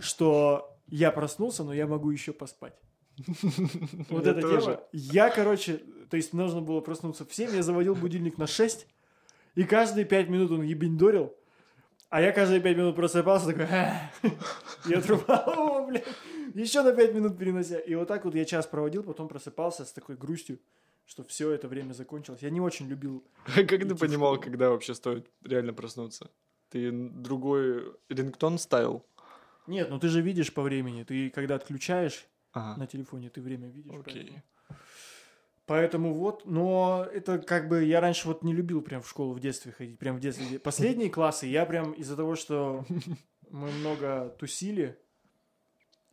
что 0.00 0.76
я 0.88 1.10
проснулся, 1.10 1.64
но 1.64 1.72
я 1.72 1.86
могу 1.86 2.10
еще 2.10 2.32
поспать. 2.32 2.74
Вот 4.08 4.26
Я 4.26 4.34
тоже. 4.34 4.60
тема. 4.60 4.80
Я, 4.92 5.30
короче, 5.30 5.80
то 6.10 6.16
есть 6.16 6.32
нужно 6.32 6.60
было 6.60 6.80
проснуться 6.80 7.24
в 7.24 7.34
7, 7.34 7.54
я 7.54 7.62
заводил 7.62 7.94
будильник 7.94 8.38
на 8.38 8.46
6, 8.46 8.86
и 9.54 9.64
каждые 9.64 10.04
5 10.04 10.28
минут 10.28 10.50
он 10.50 10.62
ебендорил, 10.62 11.34
а 12.08 12.20
я 12.20 12.32
каждые 12.32 12.60
5 12.60 12.76
минут 12.76 12.96
просыпался 12.96 13.46
такой, 13.46 13.66
и 14.88 14.94
отрубал 14.94 15.86
блядь, 15.88 16.04
еще 16.54 16.82
на 16.82 16.92
5 16.92 17.14
минут 17.14 17.38
перенося. 17.38 17.78
И 17.78 17.94
вот 17.94 18.08
так 18.08 18.24
вот 18.24 18.34
я 18.34 18.44
час 18.44 18.66
проводил, 18.66 19.02
потом 19.02 19.28
просыпался 19.28 19.84
с 19.84 19.92
такой 19.92 20.16
грустью, 20.16 20.58
что 21.06 21.24
все 21.24 21.50
это 21.50 21.68
время 21.68 21.92
закончилось. 21.92 22.42
Я 22.42 22.50
не 22.50 22.60
очень 22.60 22.88
любил 22.88 23.24
А 23.46 23.62
как 23.64 23.88
ты 23.88 23.94
понимал, 23.94 24.38
когда 24.38 24.70
вообще 24.70 24.94
стоит 24.94 25.30
реально 25.44 25.72
проснуться? 25.72 26.30
Ты 26.70 26.90
другой 26.90 27.94
рингтон 28.08 28.58
ставил? 28.58 29.04
Нет, 29.66 29.90
ну 29.90 29.98
ты 29.98 30.08
же 30.08 30.20
видишь 30.20 30.52
по 30.52 30.62
времени. 30.62 31.04
Ты 31.04 31.30
когда 31.30 31.54
отключаешь 31.54 32.26
Ага. 32.52 32.78
на 32.78 32.86
телефоне, 32.86 33.30
ты 33.30 33.40
время 33.40 33.68
видишь. 33.68 33.92
Окей. 33.94 34.14
поэтому. 34.14 34.42
Поэтому 35.64 36.14
вот, 36.14 36.44
но 36.44 37.06
это 37.12 37.38
как 37.38 37.68
бы 37.68 37.84
я 37.84 38.00
раньше 38.00 38.26
вот 38.26 38.42
не 38.42 38.52
любил 38.52 38.82
прям 38.82 39.00
в 39.00 39.08
школу 39.08 39.32
в 39.32 39.40
детстве 39.40 39.72
ходить, 39.72 39.98
прям 39.98 40.16
в 40.16 40.20
детстве. 40.20 40.58
Последние 40.60 41.08
классы 41.08 41.46
я 41.46 41.64
прям 41.64 41.92
из-за 41.92 42.16
того, 42.16 42.34
что 42.34 42.84
мы 43.48 43.70
много 43.70 44.34
тусили, 44.38 44.98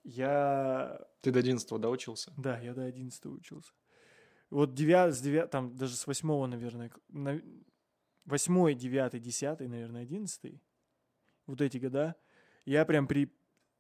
я, 0.04 1.00
Ты 1.22 1.32
до 1.32 1.40
11 1.40 1.68
да, 1.80 1.90
учился? 1.90 2.34
да, 2.38 2.60
я 2.60 2.74
до 2.74 2.84
11 2.84 3.26
учился. 3.26 3.74
Вот 4.50 4.74
9, 4.74 5.14
с 5.14 5.20
9, 5.20 5.50
там 5.50 5.76
даже 5.76 5.96
с 5.96 6.08
8, 6.08 6.46
наверное, 6.46 6.92
на, 7.10 7.42
8, 8.26 8.76
9, 8.78 9.22
10, 9.22 9.60
наверное, 9.62 10.04
11, 10.04 10.62
вот 11.48 11.62
эти 11.62 11.78
года, 11.78 12.16
я 12.66 12.86
прям 12.86 13.08
при, 13.08 13.32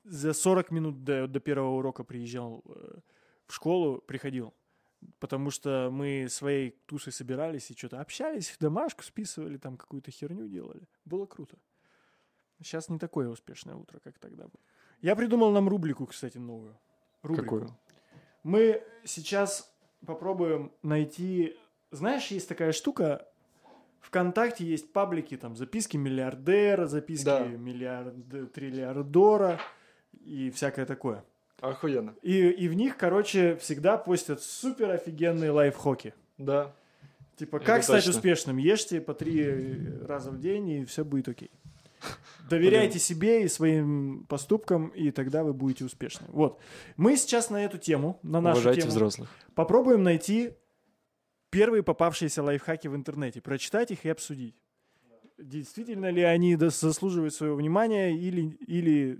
за 0.09 0.33
40 0.33 0.71
минут 0.71 1.03
до, 1.03 1.27
до 1.27 1.39
первого 1.39 1.75
урока 1.77 2.03
приезжал 2.03 2.63
э, 2.65 2.99
в 3.47 3.53
школу, 3.53 3.99
приходил. 4.01 4.53
Потому 5.19 5.51
что 5.51 5.89
мы 5.91 6.27
своей 6.29 6.71
тусой 6.85 7.13
собирались 7.13 7.71
и 7.71 7.77
что-то 7.77 8.01
общались, 8.01 8.55
домашку 8.59 9.03
списывали, 9.03 9.57
там 9.57 9.77
какую-то 9.77 10.11
херню 10.11 10.47
делали. 10.47 10.87
Было 11.05 11.25
круто. 11.25 11.57
Сейчас 12.61 12.89
не 12.89 12.99
такое 12.99 13.29
успешное 13.29 13.75
утро, 13.75 13.99
как 13.99 14.19
тогда 14.19 14.43
было. 14.43 14.63
Я 15.01 15.15
придумал 15.15 15.51
нам 15.51 15.69
рубрику, 15.69 16.05
кстати, 16.05 16.37
новую. 16.37 16.77
Рубрику. 17.21 17.43
Какую? 17.43 17.77
Мы 18.43 18.83
сейчас 19.05 19.73
попробуем 20.05 20.71
найти... 20.81 21.55
Знаешь, 21.91 22.27
есть 22.27 22.49
такая 22.49 22.71
штука, 22.73 23.25
ВКонтакте 24.01 24.65
есть 24.65 24.91
паблики, 24.91 25.37
там, 25.37 25.55
записки 25.55 25.97
миллиардера, 25.97 26.87
записки 26.87 27.25
Да. 27.25 27.45
миллиард... 27.47 28.51
триллиардора 28.53 29.59
и 30.29 30.51
всякое 30.51 30.85
такое. 30.85 31.23
Охуенно. 31.59 32.15
И, 32.21 32.49
и 32.49 32.67
в 32.67 32.73
них, 32.73 32.95
короче, 32.97 33.55
всегда 33.57 33.97
постят 33.97 34.41
супер 34.41 34.91
офигенные 34.91 35.51
лайфхоки. 35.51 36.13
Да. 36.37 36.73
Типа, 37.35 37.57
Это 37.57 37.65
как 37.65 37.83
стать 37.83 38.05
точно. 38.05 38.17
успешным? 38.17 38.57
Ешьте 38.57 39.01
по 39.01 39.13
три 39.13 39.89
раза 40.05 40.31
в 40.31 40.39
день, 40.39 40.69
и 40.69 40.85
все 40.85 41.03
будет 41.03 41.27
окей. 41.27 41.51
Доверяйте 42.49 42.99
себе 42.99 43.43
и 43.43 43.47
своим 43.47 44.25
поступкам, 44.29 44.87
и 44.89 45.11
тогда 45.11 45.43
вы 45.43 45.53
будете 45.53 45.83
успешны. 45.83 46.27
Вот. 46.29 46.59
Мы 46.95 47.17
сейчас 47.17 47.49
на 47.49 47.63
эту 47.65 47.77
тему, 47.77 48.19
на 48.23 48.39
нашу 48.39 48.59
Уважайте 48.59 48.81
тему, 48.81 48.91
взрослых. 48.91 49.29
попробуем 49.55 50.03
найти 50.03 50.51
первые 51.49 51.83
попавшиеся 51.83 52.43
лайфхаки 52.43 52.87
в 52.87 52.95
интернете, 52.95 53.41
прочитать 53.41 53.91
их 53.91 54.05
и 54.05 54.09
обсудить. 54.09 54.55
Действительно 55.37 56.09
ли 56.09 56.21
они 56.21 56.55
заслуживают 56.55 57.33
своего 57.33 57.55
внимания 57.55 58.15
или, 58.17 58.49
или 58.67 59.19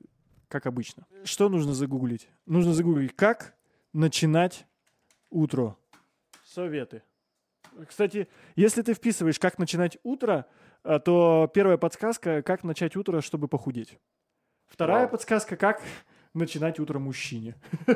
как 0.49 0.65
обычно. 0.65 1.05
Что 1.23 1.47
нужно 1.47 1.73
загуглить? 1.73 2.27
Нужно 2.45 2.73
загуглить, 2.73 3.15
как 3.15 3.55
начинать 3.93 4.65
утро. 5.29 5.77
Советы. 6.43 7.03
Кстати, 7.87 8.27
если 8.55 8.81
ты 8.81 8.93
вписываешь, 8.93 9.39
как 9.39 9.59
начинать 9.59 9.97
утро, 10.03 10.47
а, 10.83 10.99
то 10.99 11.49
первая 11.53 11.77
подсказка, 11.77 12.41
как 12.41 12.63
начать 12.63 12.95
утро, 12.95 13.21
чтобы 13.21 13.47
похудеть. 13.47 13.99
Вторая 14.67 15.03
Вау. 15.03 15.11
подсказка, 15.11 15.55
как 15.55 15.81
начинать 16.33 16.79
утро 16.79 16.99
мужчине. 16.99 17.55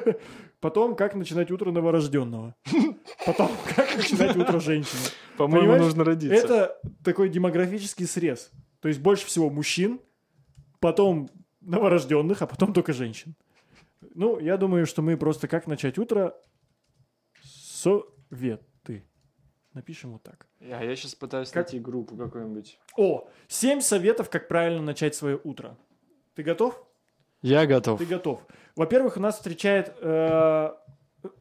Потом, 0.60 0.96
как 0.96 1.16
начинать 1.16 1.52
утро 1.52 1.72
новорожденного. 1.72 2.56
Потом, 3.26 3.52
как 3.76 3.96
начинать 3.96 4.36
утро 4.36 4.60
женщине. 4.60 5.10
По-моему, 5.38 5.62
Понимаешь, 5.62 5.84
нужно 5.84 6.04
родиться. 6.04 6.36
Это 6.36 6.80
такой 7.04 7.30
демографический 7.30 8.06
срез. 8.06 8.52
То 8.80 8.88
есть 8.88 9.00
больше 9.00 9.26
всего 9.26 9.50
мужчин, 9.50 10.00
потом 10.80 11.30
новорожденных, 11.64 12.42
а 12.42 12.48
потом 12.48 12.74
только 12.74 12.94
женщин. 12.94 13.36
Ну, 14.16 14.40
я 14.40 14.58
думаю, 14.58 14.86
что 14.86 15.02
мы 15.02 15.18
просто 15.18 15.48
как 15.48 15.68
начать 15.68 15.98
утро 15.98 16.36
советы. 17.42 19.04
Напишем 19.74 20.12
вот 20.14 20.24
так. 20.24 20.48
А 20.60 20.84
я 20.84 20.96
сейчас 20.96 21.16
пытаюсь 21.16 21.50
Как- 21.50 21.66
найти 21.66 21.80
группу 21.80 22.16
какую-нибудь. 22.16 22.80
О, 22.96 23.28
семь 23.48 23.82
советов, 23.82 24.30
как 24.30 24.48
правильно 24.48 24.82
начать 24.82 25.16
свое 25.16 25.40
утро. 25.44 25.78
Ты 26.36 26.44
готов? 26.44 26.80
Я 27.42 27.66
готов. 27.66 28.00
Ты 28.00 28.06
готов. 28.06 28.46
Во-первых, 28.76 29.18
у 29.18 29.20
нас 29.20 29.36
встречает 29.36 29.96
э, 30.00 30.74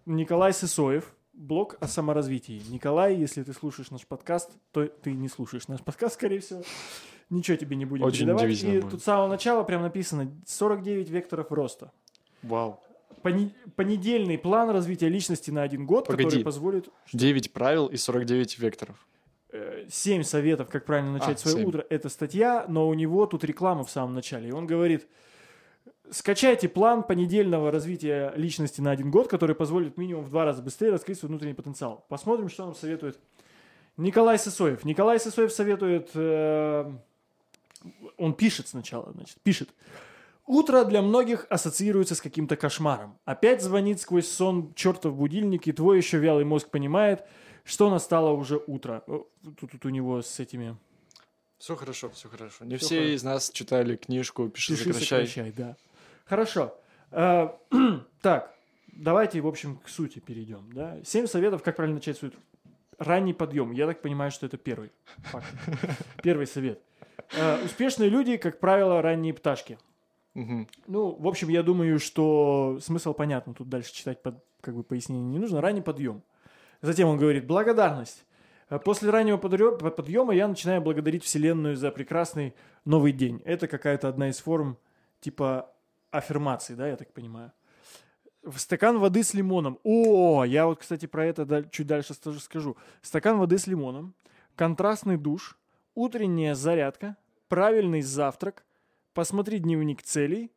Николай 0.06 0.52
Сысоев, 0.52 1.14
блог 1.32 1.76
о 1.80 1.87
саморазвитии. 1.87 2.62
Николай, 2.70 3.14
если 3.16 3.42
ты 3.42 3.52
слушаешь 3.52 3.90
наш 3.90 4.06
подкаст, 4.06 4.50
то 4.72 4.87
ты 4.87 5.12
не 5.12 5.28
слушаешь 5.28 5.68
наш 5.68 5.80
подкаст, 5.82 6.14
скорее 6.14 6.40
всего. 6.40 6.62
Ничего 7.33 7.57
тебе 7.57 7.77
не 7.77 7.85
будем 7.87 8.05
Очень 8.05 8.27
передавать. 8.27 8.62
И 8.62 8.66
будет. 8.81 8.90
тут 8.90 9.01
с 9.01 9.05
самого 9.05 9.27
начала 9.27 9.62
прям 9.64 9.83
написано 9.83 10.31
49 10.47 11.09
векторов 11.11 11.51
роста. 11.51 11.90
Вау. 12.42 12.79
Пони- 13.23 13.55
понедельный 13.77 14.37
план 14.37 14.68
развития 14.71 15.09
личности 15.09 15.51
на 15.51 15.62
один 15.62 15.87
год, 15.87 16.07
Погоди. 16.07 16.25
который 16.25 16.45
позволит 16.45 16.88
9 17.12 17.53
правил 17.53 17.87
и 17.87 17.97
49 17.97 18.59
векторов. 18.59 19.07
э, 19.55 19.87
7 19.88 20.23
советов, 20.25 20.68
как 20.71 20.85
правильно 20.85 21.12
начать 21.12 21.37
А, 21.37 21.40
свое 21.40 21.57
семь. 21.59 21.66
утро. 21.68 21.85
Это 21.90 22.09
статья, 22.09 22.64
но 22.68 22.88
у 22.88 22.95
него 22.95 23.27
тут 23.27 23.45
реклама 23.45 23.85
в 23.85 23.90
самом 23.90 24.14
начале. 24.14 24.49
И 24.49 24.53
он 24.53 24.66
говорит, 24.66 25.07
скачайте 26.11 26.68
план 26.68 27.03
понедельного 27.03 27.71
развития 27.71 28.33
личности 28.37 28.81
на 28.81 28.90
один 28.90 29.11
год, 29.11 29.29
который 29.29 29.55
позволит 29.57 29.97
минимум 29.99 30.25
в 30.25 30.31
два 30.31 30.45
раза 30.45 30.62
быстрее 30.62 30.90
раскрыть 30.90 31.18
свой 31.18 31.29
внутренний 31.29 31.55
потенциал. 31.55 32.05
Посмотрим, 32.09 32.49
что 32.49 32.64
нам 32.66 32.75
советует 32.75 33.18
Николай 33.97 34.38
Сысоев. 34.38 34.85
Николай 34.85 35.18
Сысоев 35.21 35.53
советует... 35.53 36.11
э, 36.14 36.90
он 38.16 38.35
пишет 38.35 38.68
сначала, 38.68 39.12
значит, 39.12 39.38
пишет. 39.42 39.71
Утро 40.47 40.85
для 40.85 41.03
многих 41.03 41.47
ассоциируется 41.51 42.14
с 42.14 42.21
каким-то 42.21 42.57
кошмаром. 42.57 43.18
Опять 43.25 43.62
звонит 43.62 44.01
сквозь 44.01 44.29
сон 44.29 44.75
чертов 44.75 45.14
будильник, 45.14 45.68
и 45.68 45.73
твой 45.73 45.99
еще 45.99 46.18
вялый 46.18 46.45
мозг 46.45 46.68
понимает, 46.68 47.25
что 47.64 47.90
настало 47.90 48.31
уже 48.31 48.61
утро. 48.66 49.05
Тут, 49.07 49.71
тут 49.71 49.85
у 49.87 49.88
него 49.88 50.21
с 50.21 50.40
этими... 50.40 50.77
Все 51.59 51.77
хорошо, 51.77 52.11
все 52.11 52.29
хорошо. 52.29 52.64
Не 52.64 52.77
Всё 52.77 52.87
все 52.87 52.97
хорошо. 52.97 53.14
из 53.14 53.23
нас 53.23 53.51
читали 53.51 53.95
книжку 53.95 54.49
«Пиши, 54.49 54.73
Пиши, 54.73 54.85
сокращай». 54.92 55.27
сокращай, 55.29 55.53
да. 55.53 55.77
Хорошо. 56.25 56.75
Э, 57.12 57.51
так, 58.21 58.53
давайте, 58.88 59.40
в 59.40 59.47
общем, 59.47 59.77
к 59.77 59.88
сути 59.88 60.18
перейдем. 60.18 60.68
Да? 60.73 60.99
Семь 61.05 61.29
советов, 61.29 61.62
как 61.62 61.77
правильно 61.77 61.97
начать 61.97 62.18
свой. 62.18 62.33
Ранний 62.99 63.33
подъем. 63.33 63.71
Я 63.71 63.87
так 63.87 64.03
понимаю, 64.03 64.33
что 64.33 64.47
это 64.47 64.57
первый 64.57 64.90
факт. 65.18 65.47
Первый 66.23 66.47
совет. 66.49 66.83
Э, 67.35 67.64
успешные 67.64 68.09
люди, 68.09 68.37
как 68.37 68.61
правило, 68.61 69.03
ранние 69.03 69.35
пташки. 69.35 69.79
Мгм. 70.35 70.68
Ну, 70.87 71.16
в 71.18 71.29
общем, 71.29 71.48
я 71.48 71.62
думаю, 71.62 71.98
что 71.98 72.79
смысл 72.81 73.14
понятно. 73.14 73.55
Тут 73.55 73.68
дальше 73.68 73.92
читать 73.92 74.22
под, 74.22 74.42
как 74.61 74.75
бы 74.75 74.83
пояснение 74.83 75.25
не 75.25 75.38
нужно. 75.38 75.61
Ранний 75.61 75.83
подъем. 75.83 76.22
Затем 76.81 77.09
он 77.09 77.18
говорит, 77.18 77.46
благодарность. 77.46 78.25
Э, 78.70 78.79
После 78.79 79.11
раннего 79.11 79.37
подъема 79.37 80.35
я 80.35 80.48
начинаю 80.48 80.81
благодарить 80.83 81.25
Вселенную 81.25 81.77
за 81.77 81.90
прекрасный 81.90 82.55
новый 82.85 83.12
день. 83.12 83.42
Это 83.44 83.68
какая-то 83.68 84.09
одна 84.09 84.29
из 84.29 84.38
форм 84.38 84.79
типа 85.20 85.70
аффирмации, 86.11 86.75
да, 86.75 86.88
я 86.88 86.96
так 86.96 87.12
понимаю. 87.12 87.53
В 88.42 88.59
стакан 88.59 88.98
воды 88.98 89.22
с 89.22 89.35
лимоном. 89.35 89.79
О, 89.85 90.44
я 90.44 90.66
вот, 90.66 90.81
кстати, 90.81 91.07
про 91.07 91.25
это 91.25 91.64
чуть 91.70 91.87
дальше 91.87 92.14
тоже 92.20 92.40
скажу. 92.40 92.77
Стакан 93.01 93.38
воды 93.38 93.57
с 93.57 93.68
лимоном, 93.68 94.14
контрастный 94.57 95.16
душ, 95.16 95.57
утренняя 95.94 96.55
зарядка, 96.55 97.16
правильный 97.48 98.02
завтрак, 98.02 98.64
посмотри 99.14 99.59
дневник 99.59 100.02
целей. 100.02 100.50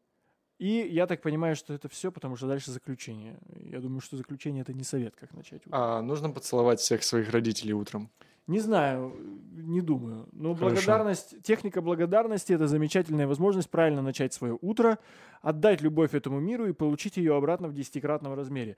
И 0.58 0.88
я 0.89 1.06
так 1.06 1.21
понимаю, 1.21 1.56
что 1.58 1.74
это 1.74 1.89
все, 1.89 2.12
потому 2.12 2.38
что 2.38 2.48
дальше 2.48 2.71
заключение. 2.71 3.38
Я 3.60 3.82
думаю, 3.82 4.00
что 4.00 4.15
заключение 4.15 4.62
это 4.62 4.74
не 4.74 4.84
совет, 4.84 5.13
как 5.15 5.34
начать. 5.34 5.67
утро. 5.67 5.78
А 5.78 6.02
нужно 6.02 6.30
поцеловать 6.30 6.80
всех 6.80 7.04
своих 7.04 7.30
родителей 7.32 7.74
утром. 7.74 8.10
Не 8.48 8.60
знаю, 8.60 9.13
не 9.52 9.82
думаю. 9.82 10.28
Но 10.32 10.54
Хорошо. 10.54 10.76
благодарность, 10.76 11.41
техника 11.41 11.82
благодарности 11.82 12.54
это 12.54 12.67
замечательная 12.67 13.28
возможность 13.28 13.69
правильно 13.69 14.04
начать 14.04 14.34
свое 14.34 14.58
утро, 14.62 15.00
отдать 15.41 15.82
любовь 15.82 16.13
этому 16.13 16.39
миру 16.39 16.67
и 16.67 16.74
получить 16.74 17.17
ее 17.17 17.36
обратно 17.36 17.67
в 17.67 17.74
десятикратном 17.74 18.36
размере. 18.36 18.78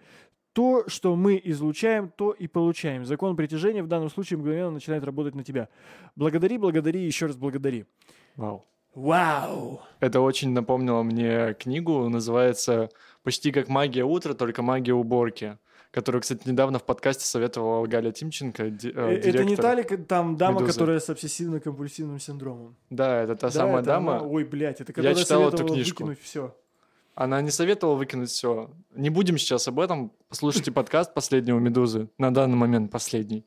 То, 0.57 0.85
что 0.87 1.15
мы 1.15 1.39
излучаем, 1.43 2.11
то 2.15 2.31
и 2.31 2.47
получаем. 2.47 3.05
Закон 3.05 3.35
притяжения 3.35 3.83
в 3.83 3.87
данном 3.87 4.09
случае 4.09 4.39
мгновенно 4.39 4.71
начинает 4.71 5.03
работать 5.03 5.35
на 5.35 5.43
тебя. 5.43 5.69
Благодари, 6.15 6.57
благодари, 6.57 7.05
еще 7.05 7.27
раз 7.27 7.35
благодари. 7.35 7.85
Вау. 8.35 8.65
Вау! 8.95 9.81
Это 9.99 10.19
очень 10.21 10.49
напомнило 10.53 11.03
мне 11.03 11.53
книгу, 11.53 12.09
называется 12.09 12.89
«Почти 13.21 13.51
как 13.51 13.67
магия 13.67 14.03
утра, 14.03 14.33
только 14.33 14.63
магия 14.63 14.93
уборки», 14.95 15.59
которую, 15.91 16.23
кстати, 16.23 16.49
недавно 16.49 16.79
в 16.79 16.83
подкасте 16.85 17.23
советовала 17.25 17.85
Галя 17.85 18.11
Тимченко, 18.11 18.71
ди- 18.71 18.89
э, 18.89 18.93
Э, 18.95 19.13
Это 19.17 19.27
не 19.43 19.53
директор. 19.55 19.57
та 19.65 19.75
ли 19.75 19.83
там 19.83 20.37
дама, 20.37 20.61
«Медузы». 20.61 20.73
которая 20.73 20.99
с 20.99 21.07
обсессивно-компульсивным 21.11 22.17
синдромом? 22.17 22.75
Да, 22.89 23.21
это 23.21 23.35
та 23.35 23.47
Да, 23.47 23.51
самая 23.51 23.75
это 23.83 23.85
дама. 23.85 24.15
она? 24.17 24.23
Ой, 24.27 24.43
блядь, 24.43 24.81
это 24.81 24.91
которая 24.91 25.13
читал 25.13 25.47
эту 25.49 25.63
книжку. 25.67 26.03
выкинуть 26.05 26.19
все. 26.23 26.55
Она 27.19 27.41
не 27.41 27.49
советовала 27.49 27.95
выкинуть 27.95 28.29
все. 28.29 28.69
Не 28.91 29.09
будем 29.09 29.39
сейчас 29.39 29.67
об 29.67 29.79
этом. 29.79 30.11
Послушайте 30.29 30.71
подкаст 30.71 31.15
последнего 31.15 31.57
«Медузы». 31.57 32.09
На 32.19 32.31
данный 32.31 32.57
момент 32.57 32.91
последний. 32.91 33.43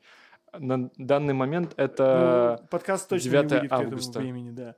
На 0.51 0.89
данный 0.97 1.33
момент 1.33 1.73
это... 1.77 2.57
Ну, 2.59 2.67
подкаст 2.67 3.07
точно 3.07 3.27
не 3.27 3.31
9 3.31 3.51
выйдет 3.51 3.69
к 3.69 3.73
августа. 3.73 4.09
этому 4.19 4.23
времени, 4.25 4.51
да. 4.51 4.75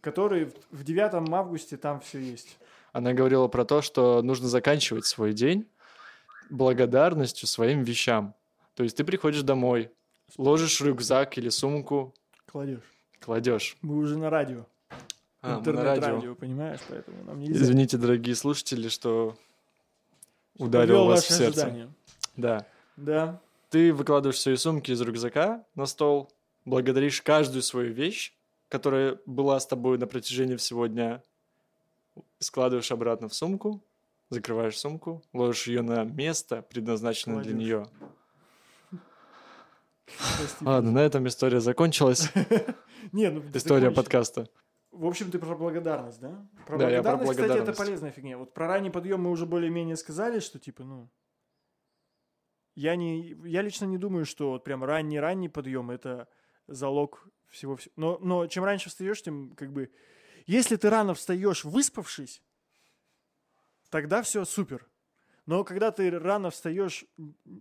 Который 0.00 0.44
в- 0.44 0.54
в 0.70 0.84
9 0.84 1.28
августе 1.32 1.76
там 1.76 1.98
все 2.02 2.20
есть. 2.20 2.56
Она 2.92 3.14
говорила 3.14 3.48
про 3.48 3.64
то, 3.64 3.82
что 3.82 4.22
нужно 4.22 4.46
заканчивать 4.46 5.06
свой 5.06 5.32
день 5.32 5.66
благодарностью 6.50 7.48
своим 7.48 7.82
вещам. 7.82 8.32
То 8.76 8.84
есть 8.84 8.96
ты 8.96 9.02
приходишь 9.02 9.42
домой, 9.42 9.90
ложишь 10.38 10.80
рюкзак 10.80 11.36
или 11.36 11.48
сумку, 11.48 12.14
Кладешь. 12.46 12.78
кладешь. 13.20 13.76
Мы 13.82 13.96
уже 13.96 14.16
на 14.16 14.30
радио. 14.30 14.66
А, 15.46 15.60
мы 15.60 15.72
на 15.72 15.82
радио. 15.84 15.92
Интернет-радио, 15.92 16.34
понимаешь? 16.36 16.80
Поэтому 16.88 17.22
нам 17.24 17.38
нельзя. 17.38 17.62
Извините, 17.62 17.98
дорогие 17.98 18.34
слушатели, 18.34 18.88
что 18.88 19.36
ударил 20.56 21.04
вас 21.04 21.24
в 21.24 21.28
сердце. 21.28 21.66
ожидания. 21.66 21.90
Да. 22.36 22.66
Да. 22.96 23.40
Ты 23.68 23.92
выкладываешь 23.92 24.40
свои 24.40 24.56
сумки 24.56 24.90
из 24.90 25.00
рюкзака 25.02 25.62
на 25.74 25.84
стол, 25.84 26.32
благодаришь 26.64 27.20
каждую 27.20 27.62
свою 27.62 27.92
вещь, 27.92 28.32
которая 28.70 29.18
была 29.26 29.60
с 29.60 29.66
тобой 29.66 29.98
на 29.98 30.06
протяжении 30.06 30.56
всего 30.56 30.86
дня, 30.86 31.22
складываешь 32.38 32.90
обратно 32.90 33.28
в 33.28 33.34
сумку, 33.34 33.82
закрываешь 34.30 34.78
сумку, 34.78 35.22
ложишь 35.34 35.66
ее 35.66 35.82
на 35.82 36.04
место, 36.04 36.62
предназначенное 36.62 37.42
для 37.42 37.52
нее. 37.52 37.86
Прости. 40.06 40.64
Ладно, 40.64 40.90
на 40.92 40.98
этом 41.00 41.28
история 41.28 41.60
закончилась. 41.60 42.30
Не, 43.12 43.30
ну 43.30 43.42
История 43.52 43.90
закончи. 43.90 43.96
подкаста. 43.96 44.48
В 44.94 45.06
общем, 45.06 45.30
ты 45.30 45.38
про 45.40 45.56
благодарность, 45.56 46.20
да? 46.20 46.46
Про 46.66 46.78
Да, 46.78 46.88
я 46.88 47.02
про 47.02 47.16
благодарность, 47.16 47.30
кстати, 47.30 47.46
это 47.46 47.46
благодарность. 47.46 47.78
полезная 47.78 48.10
фигня. 48.12 48.38
Вот 48.38 48.54
про 48.54 48.68
ранний 48.68 48.90
подъем 48.90 49.22
мы 49.22 49.30
уже 49.30 49.44
более-менее 49.44 49.96
сказали, 49.96 50.38
что 50.38 50.58
типа, 50.58 50.84
ну... 50.84 51.10
Я, 52.76 52.96
не, 52.96 53.36
я 53.44 53.62
лично 53.62 53.86
не 53.86 53.98
думаю, 53.98 54.24
что 54.24 54.50
вот 54.50 54.64
прям 54.64 54.82
ранний-ранний 54.84 55.48
подъем 55.48 55.90
это 55.90 56.28
залог 56.66 57.28
всего 57.48 57.76
всего. 57.76 57.92
Но, 57.96 58.18
но 58.20 58.46
чем 58.46 58.64
раньше 58.64 58.88
встаешь, 58.88 59.22
тем 59.22 59.54
как 59.56 59.72
бы... 59.72 59.90
Если 60.46 60.76
ты 60.76 60.90
рано 60.90 61.14
встаешь, 61.14 61.64
выспавшись, 61.64 62.42
тогда 63.90 64.22
все 64.22 64.44
супер. 64.44 64.88
Но 65.46 65.64
когда 65.64 65.90
ты 65.90 66.10
рано 66.18 66.50
встаешь, 66.50 67.04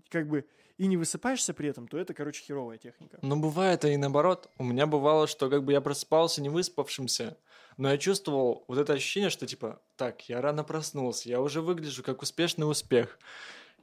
как 0.09 0.27
бы, 0.27 0.47
и 0.83 0.87
не 0.87 0.97
высыпаешься 0.97 1.53
при 1.53 1.69
этом, 1.69 1.87
то 1.87 1.97
это, 1.97 2.13
короче, 2.13 2.43
херовая 2.43 2.77
техника. 2.77 3.17
Но 3.21 3.37
бывает 3.37 3.85
и 3.85 3.95
наоборот. 3.97 4.49
У 4.57 4.63
меня 4.63 4.85
бывало, 4.85 5.27
что 5.27 5.49
как 5.49 5.63
бы 5.63 5.71
я 5.71 5.81
просыпался 5.81 6.41
не 6.41 6.49
выспавшимся, 6.49 7.37
но 7.77 7.89
я 7.89 7.97
чувствовал 7.97 8.65
вот 8.67 8.77
это 8.77 8.93
ощущение, 8.93 9.29
что 9.29 9.47
типа, 9.47 9.81
так, 9.95 10.27
я 10.29 10.41
рано 10.41 10.63
проснулся, 10.63 11.29
я 11.29 11.41
уже 11.41 11.61
выгляжу 11.61 12.03
как 12.03 12.21
успешный 12.21 12.69
успех. 12.69 13.17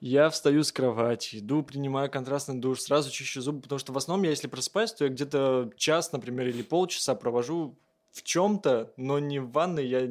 Я 0.00 0.30
встаю 0.30 0.64
с 0.64 0.72
кровати, 0.72 1.36
иду, 1.36 1.62
принимаю 1.62 2.10
контрастный 2.10 2.56
душ, 2.56 2.80
сразу 2.80 3.10
чищу 3.10 3.42
зубы, 3.42 3.60
потому 3.60 3.78
что 3.78 3.92
в 3.92 3.98
основном 3.98 4.24
я, 4.24 4.30
если 4.30 4.48
просыпаюсь, 4.48 4.92
то 4.92 5.04
я 5.04 5.10
где-то 5.10 5.70
час, 5.76 6.12
например, 6.12 6.48
или 6.48 6.62
полчаса 6.62 7.14
провожу 7.14 7.78
в 8.10 8.22
чем-то, 8.22 8.94
но 8.96 9.18
не 9.18 9.40
в 9.40 9.50
ванной, 9.50 9.86
я 9.86 10.08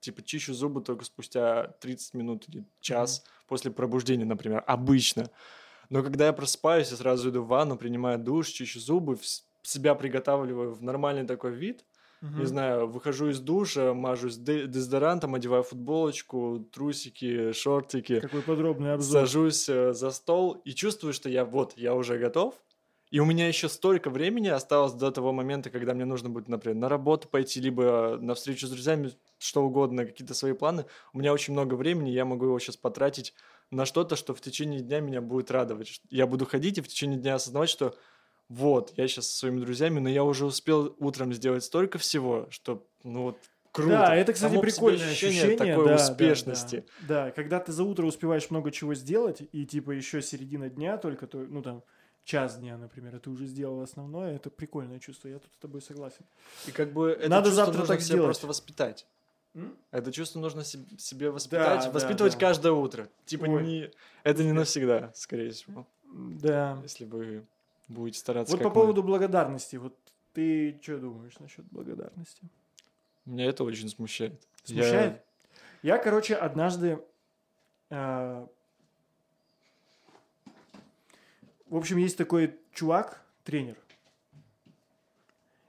типа 0.00 0.22
чищу 0.22 0.54
зубы 0.54 0.80
только 0.82 1.04
спустя 1.04 1.68
30 1.80 2.14
минут 2.14 2.48
или 2.48 2.64
час 2.80 3.24
после 3.46 3.70
пробуждения, 3.70 4.24
например, 4.24 4.62
обычно. 4.66 5.30
Но 5.90 6.02
когда 6.02 6.26
я 6.26 6.32
просыпаюсь, 6.32 6.90
я 6.90 6.96
сразу 6.96 7.30
иду 7.30 7.42
в 7.42 7.48
ванну, 7.48 7.76
принимаю 7.76 8.18
душ, 8.18 8.48
чищу 8.48 8.80
зубы, 8.80 9.18
себя 9.62 9.94
приготавливаю 9.94 10.72
в 10.74 10.82
нормальный 10.82 11.26
такой 11.26 11.52
вид. 11.52 11.84
Не 12.36 12.44
знаю, 12.44 12.86
выхожу 12.88 13.30
из 13.30 13.40
душа, 13.40 13.94
мажусь 13.94 14.36
де- 14.36 14.66
дезодорантом, 14.66 15.34
одеваю 15.34 15.62
футболочку, 15.64 16.60
трусики, 16.72 17.52
шортики, 17.52 18.20
Какой 18.20 18.42
подробный 18.42 18.92
обзор. 18.94 19.20
сажусь 19.22 19.68
э, 19.68 19.92
за 19.92 20.10
стол 20.10 20.52
и 20.64 20.70
чувствую, 20.72 21.12
что 21.12 21.28
я 21.28 21.44
вот, 21.44 21.74
я 21.76 21.94
уже 21.94 22.18
готов. 22.18 22.54
И 23.10 23.20
у 23.20 23.24
меня 23.24 23.48
еще 23.48 23.68
столько 23.70 24.10
времени 24.10 24.48
осталось 24.48 24.92
до 24.92 25.10
того 25.10 25.32
момента, 25.32 25.70
когда 25.70 25.94
мне 25.94 26.04
нужно 26.04 26.28
будет, 26.28 26.48
например, 26.48 26.76
на 26.76 26.88
работу 26.90 27.28
пойти, 27.28 27.58
либо 27.60 28.18
на 28.20 28.34
встречу 28.34 28.66
с 28.66 28.70
друзьями, 28.70 29.12
что 29.38 29.62
угодно, 29.64 30.04
какие-то 30.04 30.34
свои 30.34 30.52
планы. 30.52 30.84
У 31.14 31.18
меня 31.18 31.32
очень 31.32 31.54
много 31.54 31.74
времени, 31.74 32.10
я 32.10 32.26
могу 32.26 32.44
его 32.44 32.58
сейчас 32.58 32.76
потратить 32.76 33.34
на 33.70 33.84
что-то, 33.84 34.16
что 34.16 34.34
в 34.34 34.40
течение 34.40 34.80
дня 34.80 35.00
меня 35.00 35.20
будет 35.20 35.50
радовать. 35.50 36.00
Я 36.10 36.26
буду 36.26 36.46
ходить 36.46 36.78
и 36.78 36.80
в 36.80 36.88
течение 36.88 37.18
дня 37.18 37.34
осознавать, 37.34 37.68
что 37.68 37.96
вот, 38.48 38.92
я 38.96 39.06
сейчас 39.08 39.28
со 39.28 39.38
своими 39.38 39.60
друзьями, 39.60 39.98
но 39.98 40.08
я 40.08 40.24
уже 40.24 40.46
успел 40.46 40.96
утром 40.98 41.34
сделать 41.34 41.64
столько 41.64 41.98
всего, 41.98 42.46
что, 42.50 42.86
ну 43.04 43.24
вот, 43.24 43.36
круто. 43.72 43.90
Да, 43.90 44.16
это, 44.16 44.32
кстати, 44.32 44.52
Само 44.52 44.62
прикольное 44.62 45.10
ощущение, 45.10 45.56
такой 45.56 45.86
да, 45.86 45.96
да, 45.96 46.02
успешности. 46.02 46.84
Да, 47.06 47.26
да. 47.26 47.30
когда 47.30 47.60
ты 47.60 47.72
за 47.72 47.84
утро 47.84 48.06
успеваешь 48.06 48.50
много 48.50 48.70
чего 48.70 48.94
сделать, 48.94 49.42
и 49.52 49.66
типа 49.66 49.90
еще 49.90 50.22
середина 50.22 50.70
дня 50.70 50.96
только, 50.96 51.26
то, 51.26 51.38
ну 51.38 51.60
там, 51.60 51.82
час 52.24 52.58
дня, 52.58 52.78
например, 52.78 53.16
и 53.16 53.18
ты 53.18 53.28
уже 53.28 53.46
сделал 53.46 53.82
основное, 53.82 54.36
это 54.36 54.48
прикольное 54.48 54.98
чувство, 54.98 55.28
я 55.28 55.38
тут 55.38 55.52
с 55.52 55.58
тобой 55.58 55.82
согласен. 55.82 56.24
И 56.66 56.70
как 56.70 56.92
бы 56.94 57.10
это 57.10 57.28
Надо 57.28 57.48
чувство 57.48 57.66
завтра 57.66 57.78
нужно 57.80 57.94
так 57.94 58.00
себе 58.00 58.06
сделать. 58.06 58.26
просто 58.26 58.46
воспитать. 58.46 59.06
Это 59.90 60.12
чувство 60.12 60.40
нужно 60.40 60.62
себ- 60.64 60.98
себе 60.98 61.30
воспитать, 61.30 61.84
да, 61.84 61.90
воспитывать 61.90 62.34
да. 62.34 62.38
каждое 62.38 62.72
утро. 62.72 63.08
Типа 63.26 63.44
Ой. 63.44 63.64
не, 63.64 63.90
это 64.24 64.44
не 64.44 64.52
навсегда, 64.52 65.10
скорее 65.14 65.50
всего, 65.50 65.86
Да. 66.04 66.78
если 66.82 67.04
вы 67.04 67.44
будете 67.88 68.18
стараться. 68.18 68.52
Вот 68.54 68.62
по 68.62 68.68
мы. 68.68 68.74
поводу 68.74 69.02
благодарности, 69.02 69.76
вот 69.76 69.96
ты 70.34 70.78
что 70.82 70.98
думаешь 70.98 71.38
насчет 71.38 71.64
благодарности? 71.70 72.42
Меня 73.24 73.46
это 73.46 73.64
очень 73.64 73.88
смущает. 73.88 74.32
Я- 74.66 74.82
Смущает? 74.82 75.22
Я, 75.82 75.98
короче, 75.98 76.34
однажды... 76.34 77.00
э, 77.90 78.46
В 81.70 81.76
общем, 81.76 81.98
есть 81.98 82.16
такой 82.16 82.56
чувак, 82.72 83.22
тренер. 83.44 83.76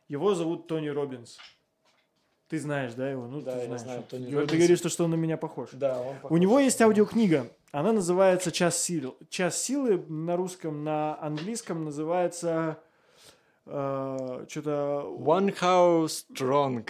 Его 0.08 0.34
зовут 0.34 0.68
Тони 0.68 0.88
Робинс. 0.88 1.38
Ты 2.50 2.60
знаешь, 2.60 2.94
да, 2.96 3.10
его? 3.10 3.28
Ну, 3.28 3.42
Да, 3.42 3.54
ты 3.54 3.60
я 3.60 3.66
знаешь. 3.66 3.82
знаю 3.82 4.04
Тони 4.10 4.26
Ты 4.26 4.36
Роббинса. 4.36 4.56
говоришь, 4.58 4.80
что, 4.80 5.04
он 5.04 5.12
на 5.12 5.16
меня 5.16 5.38
похож. 5.38 5.70
Да, 5.74 6.02
он 6.02 6.16
У 6.30 6.38
него 6.38 6.60
есть 6.60 6.82
аудиокнига. 6.82 7.48
Она 7.72 7.94
называется 7.94 8.52
«Час 8.52 8.82
силы». 8.82 9.14
«Час 9.30 9.62
силы» 9.62 10.04
на 10.08 10.36
русском, 10.36 10.84
на 10.84 11.22
английском 11.22 11.86
называется 11.86 12.80
э, 13.68 14.46
что-то... 14.50 15.16
One 15.20 15.56
House 15.60 16.26
Strong. 16.34 16.90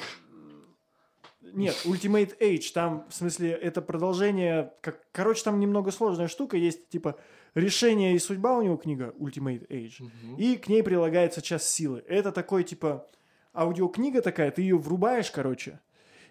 Нет, 1.42 1.76
Ultimate 1.86 2.38
Age. 2.40 2.72
Там, 2.74 3.06
в 3.10 3.14
смысле, 3.14 3.52
это 3.52 3.82
продолжение... 3.82 4.72
Как... 4.80 5.02
Короче, 5.12 5.44
там 5.44 5.60
немного 5.60 5.92
сложная 5.92 6.30
штука. 6.30 6.56
Есть, 6.56 6.88
типа, 6.88 7.18
решение 7.54 8.14
и 8.16 8.20
судьба 8.20 8.58
у 8.58 8.62
него 8.62 8.78
книга 8.78 9.14
Ultimate 9.20 9.68
Age. 9.68 10.10
И 10.38 10.56
к 10.56 10.70
ней 10.70 10.84
прилагается 10.84 11.42
час 11.42 11.68
силы. 11.68 12.04
Это 12.08 12.32
такой, 12.32 12.64
типа, 12.64 13.08
аудиокнига 13.54 14.22
такая, 14.22 14.52
ты 14.52 14.62
ее 14.62 14.78
врубаешь, 14.78 15.32
короче, 15.32 15.80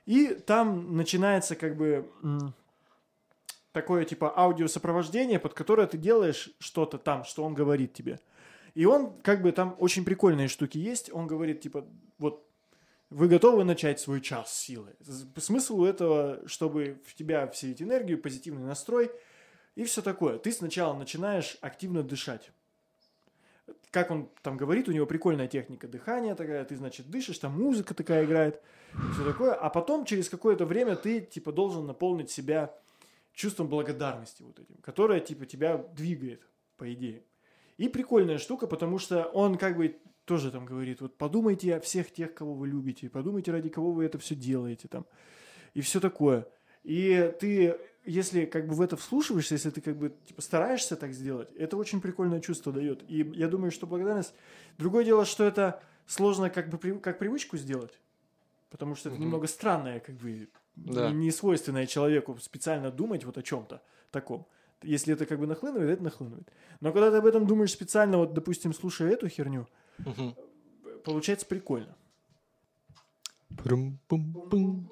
и 0.07 0.29
там 0.29 0.97
начинается, 0.97 1.55
как 1.55 1.77
бы, 1.77 2.11
такое, 3.73 4.05
типа, 4.05 4.33
аудиосопровождение, 4.37 5.39
под 5.39 5.55
которое 5.55 5.87
ты 5.87 5.99
делаешь 5.99 6.51
что-то 6.59 6.99
там, 6.99 7.25
что 7.25 7.45
он 7.45 7.55
говорит 7.55 7.93
тебе. 7.93 8.21
И 8.75 8.85
он, 8.85 9.13
как 9.23 9.43
бы, 9.43 9.53
там 9.53 9.77
очень 9.79 10.05
прикольные 10.05 10.49
штуки 10.49 10.79
есть. 10.79 11.13
Он 11.13 11.27
говорит, 11.27 11.61
типа, 11.61 11.87
вот, 12.19 12.47
вы 13.11 13.29
готовы 13.29 13.65
начать 13.65 14.01
свой 14.01 14.21
час 14.21 14.53
силы? 14.53 14.95
Смысл 15.37 15.81
у 15.81 15.85
этого, 15.85 16.41
чтобы 16.47 17.01
в 17.05 17.15
тебя 17.15 17.47
вселить 17.49 17.83
энергию, 17.83 18.21
позитивный 18.21 18.65
настрой 18.65 19.11
и 19.75 19.85
все 19.85 20.03
такое. 20.03 20.39
Ты 20.39 20.53
сначала 20.53 20.97
начинаешь 20.97 21.57
активно 21.61 22.03
дышать 22.03 22.51
как 23.91 24.11
он 24.11 24.29
там 24.43 24.57
говорит, 24.57 24.89
у 24.89 24.93
него 24.93 25.07
прикольная 25.07 25.49
техника 25.49 25.89
дыхания 25.89 26.35
такая, 26.35 26.65
ты, 26.65 26.77
значит, 26.77 27.11
дышишь, 27.11 27.39
там 27.39 27.53
музыка 27.53 27.95
такая 27.95 28.25
играет, 28.25 28.61
все 29.15 29.25
такое, 29.25 29.55
а 29.55 29.71
потом 29.71 30.05
через 30.05 30.29
какое-то 30.29 30.67
время 30.67 30.97
ты, 30.97 31.21
типа, 31.21 31.53
должен 31.53 31.87
наполнить 31.87 32.31
себя 32.31 32.75
чувством 33.33 33.69
благодарности 33.69 34.43
вот 34.43 34.59
этим, 34.59 34.77
которое, 34.83 35.21
типа, 35.21 35.47
тебя 35.47 35.79
двигает, 35.79 36.43
по 36.77 36.93
идее. 36.93 37.23
И 37.77 37.89
прикольная 37.89 38.39
штука, 38.39 38.67
потому 38.67 38.99
что 38.99 39.25
он 39.25 39.57
как 39.57 39.77
бы 39.77 39.99
тоже 40.25 40.51
там 40.51 40.67
говорит, 40.67 41.01
вот 41.01 41.17
подумайте 41.17 41.77
о 41.77 41.81
всех 41.81 42.13
тех, 42.13 42.35
кого 42.35 42.55
вы 42.55 42.69
любите, 42.69 43.09
подумайте, 43.09 43.51
ради 43.51 43.69
кого 43.69 43.93
вы 43.93 44.05
это 44.05 44.19
все 44.19 44.35
делаете 44.35 44.89
там, 44.89 45.07
и 45.75 45.81
все 45.81 46.01
такое. 46.01 46.47
И 46.83 47.33
ты, 47.41 47.79
если 48.05 48.47
как 48.47 48.67
бы 48.67 48.75
в 48.75 48.81
это 48.81 48.97
вслушиваешься, 48.97 49.55
если 49.55 49.71
ты 49.71 49.81
как 49.81 49.97
бы 49.97 50.15
типа 50.27 50.41
стараешься 50.43 50.97
так 50.97 51.13
сделать, 51.13 51.51
это 51.57 51.77
очень 51.77 52.01
прикольное 52.01 52.41
чувство 52.41 52.73
дает. 52.73 53.03
И 53.09 53.19
я 53.35 53.49
думаю, 53.49 53.71
что 53.71 53.87
благодарность... 53.87 54.35
Другое 54.79 55.05
дело, 55.05 55.25
что 55.25 55.45
это 55.45 55.83
сложно 56.07 56.49
как 56.51 56.69
бы 56.71 56.79
при- 56.79 56.99
как 56.99 57.19
привычку 57.19 57.57
сделать. 57.57 57.99
Потому 58.71 58.95
что 58.95 59.09
это 59.09 59.17
Мгм. 59.17 59.25
немного 59.25 59.47
странное, 59.47 60.01
как 60.01 60.15
бы, 60.17 60.49
Да. 60.77 61.11
не, 61.11 61.31
свойственное 61.31 61.87
человеку 61.87 62.37
специально 62.41 62.91
думать 62.91 63.25
вот 63.25 63.37
о 63.39 63.43
чем-то 63.43 63.83
таком. 64.11 64.47
Если 64.83 65.13
это 65.15 65.27
как 65.27 65.41
бы 65.41 65.47
нахлынывает, 65.47 65.91
это 65.91 66.03
нахлынывает. 66.03 66.49
Но 66.81 66.93
когда 66.93 67.11
ты 67.11 67.17
об 67.17 67.27
этом 67.27 67.47
думаешь 67.47 67.73
специально, 67.73 68.19
вот, 68.19 68.33
допустим, 68.35 68.73
слушая 68.73 69.11
эту 69.13 69.29
херню, 69.29 69.67
Мгм. 69.99 70.37
получается 71.05 71.47
прикольно. 71.47 71.97
Прум-пум-пум. 73.57 74.89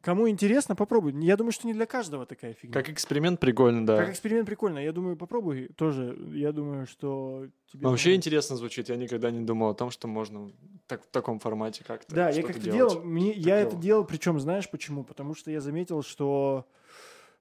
Кому 0.00 0.28
интересно, 0.28 0.76
попробуй. 0.76 1.12
Я 1.24 1.36
думаю, 1.36 1.50
что 1.50 1.66
не 1.66 1.72
для 1.74 1.84
каждого 1.84 2.26
такая 2.26 2.54
фигня. 2.54 2.72
Как 2.72 2.88
эксперимент 2.90 3.40
прикольно, 3.40 3.84
да. 3.84 3.96
Как 3.96 4.10
эксперимент 4.10 4.46
прикольно. 4.46 4.78
Я 4.78 4.92
думаю, 4.92 5.16
попробуй 5.16 5.66
тоже. 5.76 6.16
Я 6.32 6.52
думаю, 6.52 6.86
что 6.86 7.48
тебе... 7.72 7.88
Вообще 7.88 8.14
интересно 8.14 8.54
звучит. 8.56 8.88
Я 8.88 8.94
никогда 8.94 9.32
не 9.32 9.44
думал 9.44 9.70
о 9.70 9.74
том, 9.74 9.90
что 9.90 10.06
можно 10.06 10.52
так, 10.86 11.02
в 11.02 11.08
таком 11.08 11.40
формате 11.40 11.82
как-то 11.84 12.14
Да, 12.14 12.30
я 12.30 12.44
как-то 12.44 12.70
делал. 12.70 13.02
Мне, 13.02 13.32
я 13.32 13.58
делал. 13.58 13.72
это 13.72 13.76
делал, 13.76 14.04
причем 14.04 14.38
знаешь 14.38 14.70
почему? 14.70 15.02
Потому 15.02 15.34
что 15.34 15.50
я 15.50 15.60
заметил, 15.60 16.02
что 16.04 16.68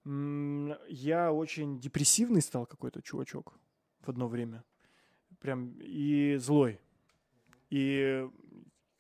м- 0.04 0.74
я 0.90 1.32
очень 1.32 1.80
депрессивный 1.80 2.42
стал 2.42 2.66
какой-то 2.66 3.00
чувачок 3.04 3.54
в 4.02 4.10
одно 4.10 4.28
время. 4.28 4.64
Прям 5.40 5.76
и 5.82 6.38
злой. 6.38 6.80
И 7.70 8.28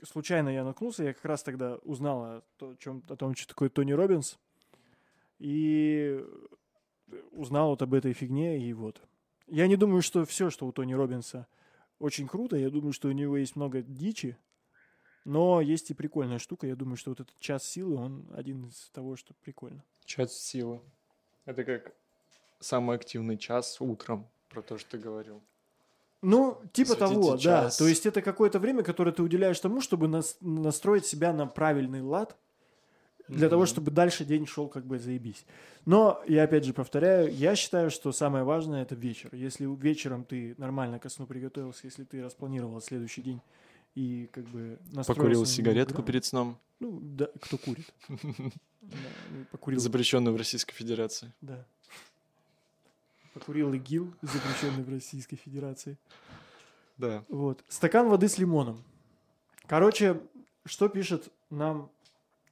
случайно 0.04 0.50
я 0.50 0.64
наткнулся, 0.64 1.04
я 1.04 1.14
как 1.14 1.26
раз 1.26 1.44
тогда 1.44 1.76
узнал 1.84 2.24
о, 2.24 2.42
то- 2.58 2.76
чем, 2.76 3.04
о 3.10 3.16
том, 3.16 3.36
что 3.36 3.48
такое 3.48 3.70
Тони 3.70 3.92
Робинс. 3.94 4.38
И 5.40 6.24
узнал 7.32 7.70
вот 7.70 7.82
об 7.82 7.94
этой 7.94 8.14
фигне, 8.14 8.60
и 8.60 8.74
вот. 8.74 9.02
Я 9.48 9.68
не 9.68 9.76
думаю, 9.76 10.02
что 10.02 10.26
все, 10.26 10.50
что 10.50 10.66
у 10.66 10.72
Тони 10.72 10.94
Робинса 10.94 11.48
очень 12.00 12.28
круто. 12.28 12.56
Я 12.56 12.70
думаю, 12.70 12.94
что 12.94 13.10
у 13.10 13.12
него 13.12 13.38
есть 13.38 13.56
много 13.56 13.82
дичи, 13.82 14.38
но 15.24 15.62
есть 15.62 15.92
и 15.92 15.94
прикольная 15.94 16.40
штука. 16.40 16.68
Я 16.68 16.76
думаю, 16.76 16.98
что 16.98 17.12
вот 17.12 17.20
этот 17.20 17.38
час 17.40 17.64
силы, 17.64 17.96
он 17.96 18.28
один 18.34 18.66
из 18.68 18.90
того, 18.90 19.16
что 19.16 19.34
прикольно. 19.36 19.84
Час 20.04 20.34
силы. 20.38 20.82
Это 21.46 21.64
как 21.64 21.94
самый 22.60 22.96
активный 22.96 23.38
час 23.38 23.80
утром, 23.80 24.28
про 24.50 24.62
то, 24.62 24.78
что 24.78 24.92
ты 24.92 24.98
говорил. 24.98 25.42
Ну, 26.26 26.62
типа 26.74 26.96
того, 26.96 27.32
да. 27.34 27.38
час. 27.38 27.78
То 27.78 27.88
есть 27.88 28.06
это 28.06 28.22
какое-то 28.22 28.60
время, 28.60 28.84
которое 28.84 29.12
ты 29.12 29.22
уделяешь 29.24 29.60
тому, 29.60 29.82
чтобы 29.82 30.08
нас- 30.08 30.38
настроить 30.42 31.06
себя 31.06 31.34
на 31.34 31.46
правильный 31.48 32.02
лад, 32.02 32.36
для 33.28 33.50
того, 33.50 33.64
Мгм. 33.64 33.68
чтобы 33.68 33.92
дальше 33.92 34.24
день 34.24 34.46
шел 34.46 34.68
как 34.68 34.86
бы 34.86 35.00
заебись. 35.00 35.46
Но, 35.86 36.22
я 36.28 36.44
опять 36.44 36.64
же 36.64 36.74
повторяю, 36.74 37.34
я 37.34 37.56
считаю, 37.56 37.90
что 37.90 38.12
самое 38.12 38.44
важное 38.44 38.84
это 38.84 38.94
вечер. 38.96 39.30
Если 39.34 39.66
вечером 39.82 40.24
ты 40.24 40.54
нормально 40.58 41.00
ко 41.00 41.10
сну 41.10 41.26
приготовился, 41.26 41.82
если 41.88 42.04
ты 42.04 42.22
распланировал 42.24 42.80
следующий 42.82 43.22
день 43.24 43.42
и 43.96 44.30
как 44.32 44.44
бы 44.46 44.78
настроился 44.92 45.14
Покурил 45.16 45.46
сигаретку 45.46 45.94
грамотно. 45.94 46.12
перед 46.12 46.26
сном, 46.26 46.58
Ну, 46.80 47.00
да, 47.02 47.28
кто 47.42 47.58
курит. 47.58 47.92
Да, 48.82 48.98
ну, 49.66 49.80
запрещенную 49.80 50.36
в 50.36 50.38
Российской 50.38 50.74
Федерации. 50.76 51.34
да. 51.42 51.66
Покурил 53.36 53.74
ИГИЛ, 53.74 54.14
запрещенный 54.22 54.86
в 54.86 54.90
Российской 54.90 55.36
Федерации. 55.36 55.98
Да. 56.98 57.26
Вот. 57.28 57.66
Стакан 57.68 58.08
воды 58.08 58.30
с 58.30 58.38
лимоном. 58.38 58.82
Короче, 59.68 60.22
что 60.64 60.88
пишет 60.88 61.28
нам 61.50 61.92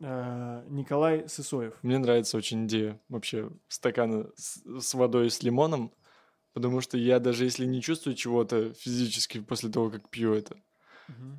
э, 0.01 0.65
Николай 0.67 1.29
Сысоев? 1.29 1.73
Мне 1.83 1.99
нравится 1.99 2.35
очень 2.35 2.65
идея 2.65 2.99
вообще 3.07 3.49
стакана 3.69 4.29
с, 4.35 4.61
с 4.81 4.93
водой 4.93 5.31
с 5.31 5.41
лимоном, 5.41 5.89
потому 6.51 6.81
что 6.81 6.97
я 6.97 7.19
даже 7.19 7.45
если 7.45 7.65
не 7.65 7.81
чувствую 7.81 8.17
чего-то 8.17 8.73
физически 8.73 9.39
после 9.39 9.69
того, 9.69 9.89
как 9.89 10.09
пью 10.09 10.33
это, 10.33 10.57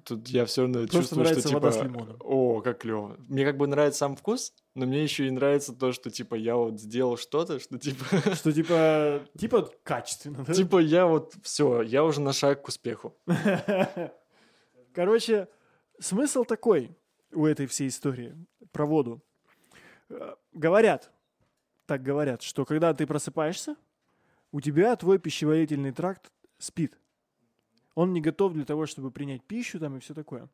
тут 0.04 0.28
я 0.28 0.44
все 0.46 0.62
равно 0.62 0.80
Просто 0.80 0.98
чувствую, 0.98 1.24
нравится 1.24 1.48
что 1.48 1.58
вода 1.58 1.70
типа, 1.72 1.80
с 1.80 1.84
лимоном. 1.84 2.16
о, 2.20 2.60
как 2.60 2.78
клево. 2.78 3.16
Мне 3.28 3.44
как 3.44 3.56
бы 3.56 3.66
нравится 3.66 3.98
сам 3.98 4.16
вкус, 4.16 4.52
но 4.74 4.86
мне 4.86 5.02
еще 5.02 5.26
и 5.26 5.30
нравится 5.30 5.72
то, 5.74 5.92
что 5.92 6.10
типа 6.10 6.34
я 6.34 6.56
вот 6.56 6.80
сделал 6.80 7.16
что-то, 7.16 7.58
что 7.60 7.78
типа, 7.78 8.04
Что 8.34 8.52
типа, 8.52 9.22
типа 9.38 9.70
качественно, 9.82 10.44
да? 10.44 10.52
типа 10.52 10.78
я 10.78 11.06
вот 11.06 11.34
все, 11.42 11.82
я 11.82 12.04
уже 12.04 12.20
на 12.20 12.32
шаг 12.32 12.62
к 12.62 12.68
успеху. 12.68 13.16
Короче, 14.92 15.48
смысл 15.98 16.44
такой 16.44 16.96
у 17.32 17.46
этой 17.46 17.66
всей 17.66 17.88
истории 17.88 18.34
про 18.72 18.86
воду. 18.86 19.22
Э, 20.08 20.34
Говорят, 20.52 21.10
так 21.86 22.02
говорят, 22.02 22.42
что 22.42 22.64
когда 22.64 22.94
ты 22.94 23.06
просыпаешься, 23.06 23.76
у 24.52 24.60
тебя 24.60 24.94
твой 24.96 25.18
пищеварительный 25.18 25.92
тракт 25.92 26.30
спит. 26.58 26.96
Он 27.94 28.12
не 28.12 28.20
готов 28.20 28.52
для 28.54 28.64
того, 28.64 28.86
чтобы 28.86 29.10
принять 29.10 29.44
пищу 29.44 29.78
там 29.78 29.96
и 29.96 30.00
все 30.00 30.14
такое. 30.14 30.48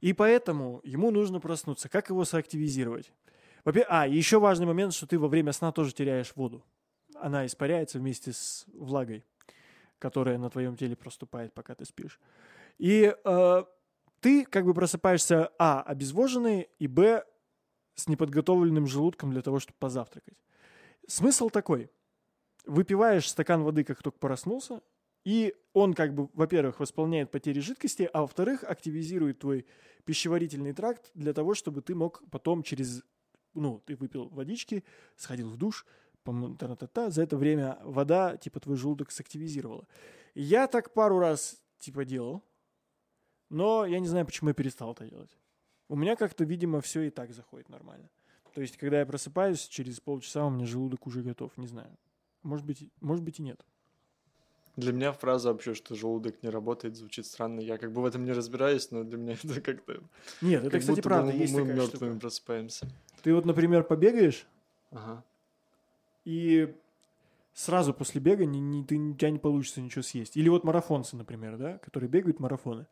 И 0.00 0.12
поэтому 0.12 0.80
ему 0.84 1.10
нужно 1.10 1.40
проснуться. 1.40 1.88
Как 1.88 2.10
его 2.10 2.24
соактивизировать? 2.24 3.12
А, 3.88 4.06
еще 4.06 4.38
важный 4.38 4.66
момент, 4.66 4.94
что 4.94 5.06
ты 5.06 5.18
во 5.18 5.28
время 5.28 5.52
сна 5.52 5.72
тоже 5.72 5.92
теряешь 5.92 6.32
воду. 6.36 6.62
Она 7.16 7.46
испаряется 7.46 7.98
вместе 7.98 8.32
с 8.32 8.66
влагой, 8.72 9.24
которая 9.98 10.38
на 10.38 10.50
твоем 10.50 10.76
теле 10.76 10.96
проступает, 10.96 11.52
пока 11.54 11.74
ты 11.74 11.84
спишь. 11.84 12.20
И 12.78 13.14
э, 13.24 13.64
ты 14.20 14.44
как 14.44 14.64
бы 14.66 14.74
просыпаешься, 14.74 15.50
а, 15.58 15.82
обезвоженный, 15.82 16.68
и, 16.78 16.86
б, 16.86 17.24
с 17.94 18.06
неподготовленным 18.06 18.86
желудком 18.86 19.32
для 19.32 19.42
того, 19.42 19.58
чтобы 19.58 19.78
позавтракать. 19.78 20.38
Смысл 21.08 21.48
такой. 21.48 21.90
Выпиваешь 22.66 23.28
стакан 23.28 23.62
воды, 23.62 23.84
как 23.84 24.02
только 24.02 24.18
проснулся, 24.18 24.82
и 25.26 25.56
он 25.72 25.92
как 25.94 26.14
бы, 26.14 26.28
во-первых, 26.34 26.78
восполняет 26.78 27.32
потери 27.32 27.58
жидкости, 27.58 28.08
а 28.12 28.20
во-вторых, 28.20 28.62
активизирует 28.62 29.40
твой 29.40 29.66
пищеварительный 30.04 30.72
тракт 30.72 31.10
для 31.14 31.32
того, 31.32 31.54
чтобы 31.54 31.82
ты 31.82 31.96
мог 31.96 32.22
потом 32.30 32.62
через, 32.62 33.02
ну, 33.52 33.82
ты 33.84 33.96
выпил 33.96 34.28
водички, 34.28 34.84
сходил 35.16 35.50
в 35.50 35.56
душ, 35.56 35.84
пом- 36.24 36.56
та-та-та-та, 36.56 37.10
за 37.10 37.24
это 37.24 37.36
время 37.36 37.76
вода, 37.82 38.36
типа, 38.36 38.60
твой 38.60 38.76
желудок 38.76 39.10
сактивизировала. 39.10 39.88
Я 40.36 40.68
так 40.68 40.94
пару 40.94 41.18
раз, 41.18 41.60
типа, 41.80 42.04
делал, 42.04 42.44
но 43.50 43.84
я 43.84 43.98
не 43.98 44.06
знаю, 44.06 44.26
почему 44.26 44.50
я 44.50 44.54
перестал 44.54 44.92
это 44.92 45.08
делать. 45.08 45.36
У 45.88 45.96
меня 45.96 46.14
как-то, 46.14 46.44
видимо, 46.44 46.80
все 46.80 47.02
и 47.02 47.10
так 47.10 47.32
заходит 47.32 47.68
нормально. 47.68 48.08
То 48.54 48.60
есть, 48.60 48.76
когда 48.76 49.00
я 49.00 49.06
просыпаюсь, 49.06 49.66
через 49.66 49.98
полчаса 49.98 50.46
у 50.46 50.50
меня 50.50 50.66
желудок 50.66 51.04
уже 51.08 51.22
готов, 51.22 51.56
не 51.56 51.66
знаю. 51.66 51.98
Может 52.44 52.64
быть, 52.64 52.92
может 53.00 53.24
быть 53.24 53.40
и 53.40 53.42
нет. 53.42 53.60
Для 54.76 54.92
меня 54.92 55.12
фраза 55.12 55.52
вообще, 55.52 55.74
что 55.74 55.94
желудок 55.94 56.42
не 56.42 56.50
работает, 56.50 56.96
звучит 56.96 57.24
странно. 57.26 57.60
Я 57.60 57.78
как 57.78 57.92
бы 57.92 58.02
в 58.02 58.04
этом 58.04 58.24
не 58.24 58.32
разбираюсь, 58.32 58.90
но 58.90 59.04
для 59.04 59.16
меня 59.16 59.32
это 59.42 59.60
как-то... 59.60 60.00
Нет, 60.42 60.62
это, 60.62 60.70
как 60.70 60.80
кстати, 60.80 61.00
правда, 61.00 61.32
мы, 61.32 61.38
есть 61.38 61.54
мы 61.54 61.60
такая 61.62 61.76
мертвыми 61.76 62.10
штука. 62.10 62.20
просыпаемся. 62.20 62.88
Ты 63.22 63.34
вот, 63.34 63.46
например, 63.46 63.84
побегаешь, 63.84 64.46
Ага. 64.90 65.24
и 66.24 66.74
сразу 67.54 67.94
после 67.94 68.20
бега 68.20 68.44
не, 68.44 68.60
не- 68.60 68.84
ты, 68.84 68.98
у 68.98 69.14
тебя 69.14 69.30
не 69.30 69.38
получится 69.38 69.80
ничего 69.80 70.02
съесть. 70.02 70.36
Или 70.36 70.48
вот 70.50 70.62
марафонцы, 70.64 71.16
например, 71.16 71.56
да, 71.56 71.78
которые 71.78 72.10
бегают 72.10 72.38
марафоны. 72.38 72.86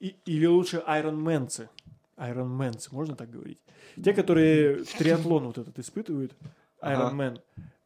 И, 0.00 0.16
или 0.26 0.46
лучше 0.46 0.82
айронменцы. 0.86 1.68
Айронменцы, 2.16 2.92
можно 2.92 3.14
так 3.14 3.30
говорить? 3.30 3.60
Те, 4.02 4.12
которые 4.12 4.84
триатлон 4.84 5.46
вот 5.46 5.58
этот 5.58 5.78
испытывают, 5.78 6.36
Ага. 6.80 7.36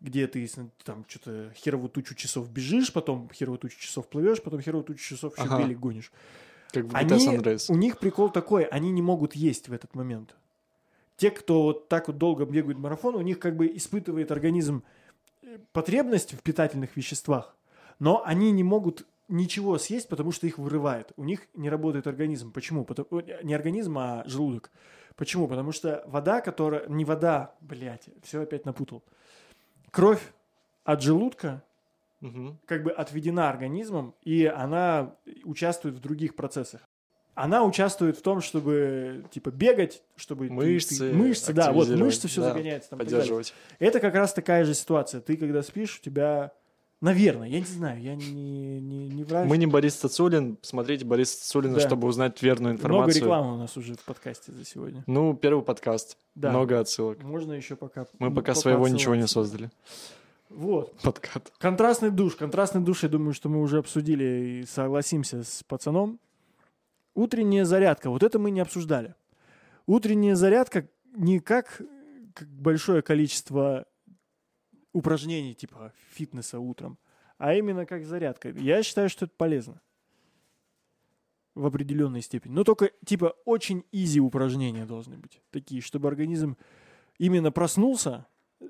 Где 0.02 0.26
ты 0.26 0.48
там 0.84 1.04
что-то 1.08 1.52
херовую 1.54 1.88
тучу 1.88 2.14
часов 2.14 2.50
бежишь, 2.50 2.92
потом 2.92 3.30
херовую 3.32 3.58
тучу 3.58 3.78
часов 3.78 4.08
плывешь, 4.08 4.42
потом 4.42 4.60
херовую 4.60 4.84
тучу 4.84 5.02
часов 5.14 5.38
еще 5.38 5.46
Ага. 5.46 5.62
велик 5.62 5.78
гонишь. 5.78 6.12
Как 6.72 6.84
в 6.84 6.88
GTA 6.88 6.96
Они, 6.96 7.58
у 7.68 7.76
них 7.76 7.98
прикол 7.98 8.30
такой, 8.30 8.64
они 8.64 8.90
не 8.90 9.02
могут 9.02 9.34
есть 9.34 9.68
в 9.68 9.72
этот 9.72 9.94
момент. 9.94 10.34
Те, 11.16 11.30
кто 11.30 11.62
вот 11.62 11.88
так 11.88 12.08
вот 12.08 12.18
долго 12.18 12.44
бегают 12.44 12.78
марафон, 12.78 13.14
у 13.14 13.20
них 13.20 13.38
как 13.38 13.56
бы 13.56 13.66
испытывает 13.76 14.32
организм 14.32 14.82
э, 15.42 15.58
потребность 15.72 16.34
в 16.34 16.42
питательных 16.42 16.96
веществах, 16.96 17.54
но 18.00 18.24
они 18.24 18.50
не 18.50 18.64
могут 18.64 19.06
ничего 19.28 19.78
съесть, 19.78 20.08
потому 20.08 20.32
что 20.32 20.46
их 20.46 20.58
вырывает. 20.58 21.12
У 21.16 21.24
них 21.24 21.46
не 21.54 21.70
работает 21.70 22.06
организм. 22.06 22.52
Почему? 22.52 22.84
Потому, 22.84 23.20
э, 23.20 23.40
не 23.42 23.54
организм, 23.54 23.98
а 23.98 24.24
желудок. 24.26 24.70
Почему? 25.16 25.46
Потому 25.46 25.72
что 25.72 26.02
вода, 26.06 26.40
которая... 26.40 26.86
Не 26.88 27.04
вода, 27.04 27.54
блядь, 27.60 28.08
все 28.22 28.42
опять 28.42 28.64
напутал. 28.64 29.02
Кровь 29.92 30.22
от 30.84 31.02
желудка 31.02 31.62
Мгм. 32.20 32.58
как 32.66 32.82
бы 32.82 32.90
отведена 32.90 33.48
организмом, 33.50 34.14
и 34.22 34.46
она 34.46 35.14
участвует 35.44 35.96
в 35.96 36.00
других 36.00 36.34
процессах. 36.34 36.80
Она 37.34 37.62
участвует 37.64 38.16
в 38.16 38.22
том, 38.22 38.40
чтобы 38.40 39.24
типа 39.30 39.50
бегать, 39.50 40.02
чтобы 40.16 40.48
ты- 40.48 40.52
Мышцы 40.52 40.98
ты- 40.98 41.12
мышцы, 41.12 41.52
да, 41.52 41.72
вот 41.72 41.88
мышцы 41.88 42.26
все 42.28 42.40
да, 42.42 42.48
загоняется 42.48 42.90
там. 42.90 42.98
Поддерживать. 42.98 43.54
Это 43.78 44.00
как 44.00 44.14
раз 44.14 44.32
такая 44.34 44.64
же 44.64 44.74
ситуация. 44.74 45.20
Ты 45.20 45.36
когда 45.36 45.62
спишь, 45.62 45.98
у 45.98 46.02
тебя, 46.04 46.52
наверное, 47.02 47.48
я 47.48 47.58
не 47.58 47.66
знаю, 47.66 48.00
я 48.00 48.14
не 48.14 48.80
не, 48.80 49.08
не 49.08 49.24
врач. 49.24 49.46
Мы 49.46 49.58
не 49.58 49.66
Борис 49.66 49.94
Цацулин. 49.96 50.56
Смотрите 50.62 51.04
Борис 51.04 51.34
Цацулина, 51.34 51.74
Да. 51.74 51.80
чтобы 51.80 52.08
узнать 52.08 52.42
верную 52.42 52.72
Много 52.74 52.82
информацию. 52.86 53.22
рекламы 53.22 53.54
у 53.54 53.58
нас 53.58 53.76
уже 53.76 53.94
в 53.94 54.00
подкасте 54.04 54.52
за 54.52 54.64
сегодня. 54.64 55.04
Ну, 55.06 55.34
первый 55.34 55.62
подкаст. 55.62 56.16
Да. 56.34 56.50
Много 56.50 56.80
отсылок. 56.80 57.22
Можно 57.22 57.52
еще 57.52 57.76
пока. 57.76 58.06
Мы 58.18 58.28
м, 58.28 58.34
пока 58.34 58.54
своего 58.54 58.88
ничего 58.88 59.14
не 59.14 59.26
создали. 59.28 59.70
Вот. 60.48 60.94
Подкат. 61.02 61.52
Контрастный 61.58 62.10
душ. 62.10 62.36
Контрастный 62.36 62.80
душ, 62.82 63.02
я 63.02 63.08
думаю, 63.08 63.34
что 63.34 63.48
мы 63.48 63.60
уже 63.60 63.78
обсудили 63.78 64.60
и 64.62 64.66
согласимся 64.66 65.44
с 65.44 65.62
пацаном. 65.66 66.18
Утренняя 67.14 67.64
зарядка. 67.64 68.10
Вот 68.10 68.22
это 68.22 68.38
мы 68.38 68.50
не 68.50 68.60
обсуждали. 68.60 69.14
Утренняя 69.86 70.34
зарядка 70.34 70.86
не 71.16 71.40
как 71.40 71.82
большое 72.46 73.02
количество 73.02 73.84
упражнений, 74.92 75.54
типа 75.54 75.92
фитнеса 76.10 76.58
утром, 76.58 76.98
а 77.38 77.54
именно 77.54 77.86
как 77.86 78.04
зарядка. 78.04 78.50
Я 78.50 78.82
считаю, 78.82 79.08
что 79.08 79.24
это 79.24 79.34
полезно. 79.36 79.80
В 81.54 81.66
определенной 81.66 82.22
степени. 82.22 82.52
Но 82.54 82.64
только, 82.64 82.92
типа, 83.04 83.34
очень 83.44 83.84
изи 83.92 84.20
упражнения 84.20 84.86
должны 84.86 85.18
быть. 85.18 85.42
Такие, 85.50 85.82
чтобы 85.82 86.08
организм 86.08 86.56
именно 87.18 87.52
проснулся 87.52 88.26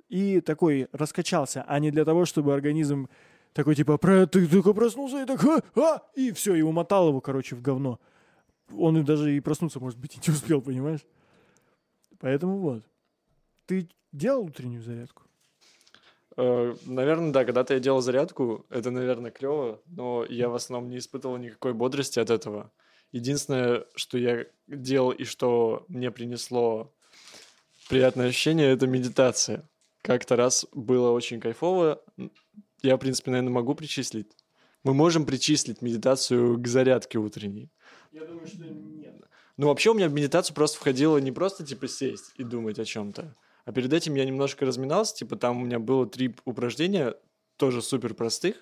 и 0.09 0.41
такой 0.41 0.89
раскачался, 0.91 1.64
а 1.68 1.79
не 1.79 1.91
для 1.93 2.05
того, 2.05 2.25
чтобы 2.25 2.53
организм 2.53 3.09
такой, 3.53 3.75
типа, 3.77 3.99
«Про- 3.99 4.27
ты 4.27 4.49
только 4.49 4.73
проснулся 4.73 5.23
и 5.23 5.27
так, 5.27 5.45
а, 5.45 5.62
а, 5.77 6.03
и 6.16 6.33
все, 6.33 6.55
и 6.55 6.62
умотал 6.62 7.09
его, 7.09 7.20
короче, 7.20 7.55
в 7.55 7.62
говно. 7.62 8.01
Он 8.73 9.05
даже 9.05 9.37
и 9.37 9.41
проснуться, 9.41 9.79
может 9.79 9.99
быть, 9.99 10.16
и 10.16 10.20
не 10.27 10.35
успел, 10.35 10.61
понимаешь? 10.62 11.05
Поэтому 12.18 12.59
вот. 12.59 12.85
Ты 13.66 13.89
делал 14.12 14.45
утреннюю 14.45 14.83
зарядку? 14.83 15.23
Э, 16.37 16.74
Наверное, 16.87 17.33
да, 17.33 17.45
когда-то 17.45 17.74
я 17.74 17.80
делал 17.80 18.01
зарядку, 18.01 18.66
это, 18.70 18.91
наверное, 18.91 19.30
клево, 19.30 19.80
но 19.87 20.24
я 20.28 20.49
в 20.49 20.55
основном 20.55 20.91
не 20.91 20.99
испытывал 20.99 21.37
никакой 21.37 21.74
бодрости 21.74 22.18
от 22.18 22.30
этого. 22.30 22.72
Единственное, 23.12 23.85
что 23.95 24.16
я 24.16 24.47
делал 24.66 25.11
и 25.11 25.24
что 25.24 25.85
мне 25.89 26.11
принесло 26.11 26.93
приятное 27.89 28.28
ощущение, 28.28 28.72
это 28.72 28.87
медитация. 28.87 29.68
Как-то 30.01 30.35
раз 30.37 30.66
было 30.72 31.11
очень 31.11 31.39
кайфово. 31.39 32.03
Я, 32.83 32.97
в 32.97 32.99
принципе, 32.99 33.30
наверное, 33.30 33.53
могу 33.53 33.74
причислить. 33.74 34.28
Мы 34.83 34.95
можем 34.95 35.26
причислить 35.26 35.83
медитацию 35.83 36.61
к 36.61 36.66
зарядке 36.66 37.18
утренней. 37.18 37.70
Я 38.11 38.24
думаю, 38.24 38.47
что 38.47 38.64
нет. 38.64 39.14
Ну, 39.57 39.68
вообще 39.68 39.91
у 39.91 39.95
меня 39.95 40.09
в 40.09 40.12
медитацию 40.12 40.57
просто 40.57 40.78
входило 40.78 41.18
не 41.18 41.30
просто, 41.30 41.64
типа, 41.64 41.87
сесть 41.87 42.33
и 42.37 42.43
думать 42.43 42.78
о 42.78 42.85
чем-то, 42.85 43.37
а 43.64 43.72
перед 43.72 43.92
этим 43.92 44.14
я 44.14 44.24
немножко 44.24 44.66
разминался, 44.66 45.14
типа, 45.16 45.36
там 45.36 45.62
у 45.62 45.64
меня 45.64 45.78
было 45.78 46.06
три 46.06 46.34
упражнения, 46.44 47.14
тоже 47.56 47.82
супер 47.82 48.14
простых. 48.14 48.56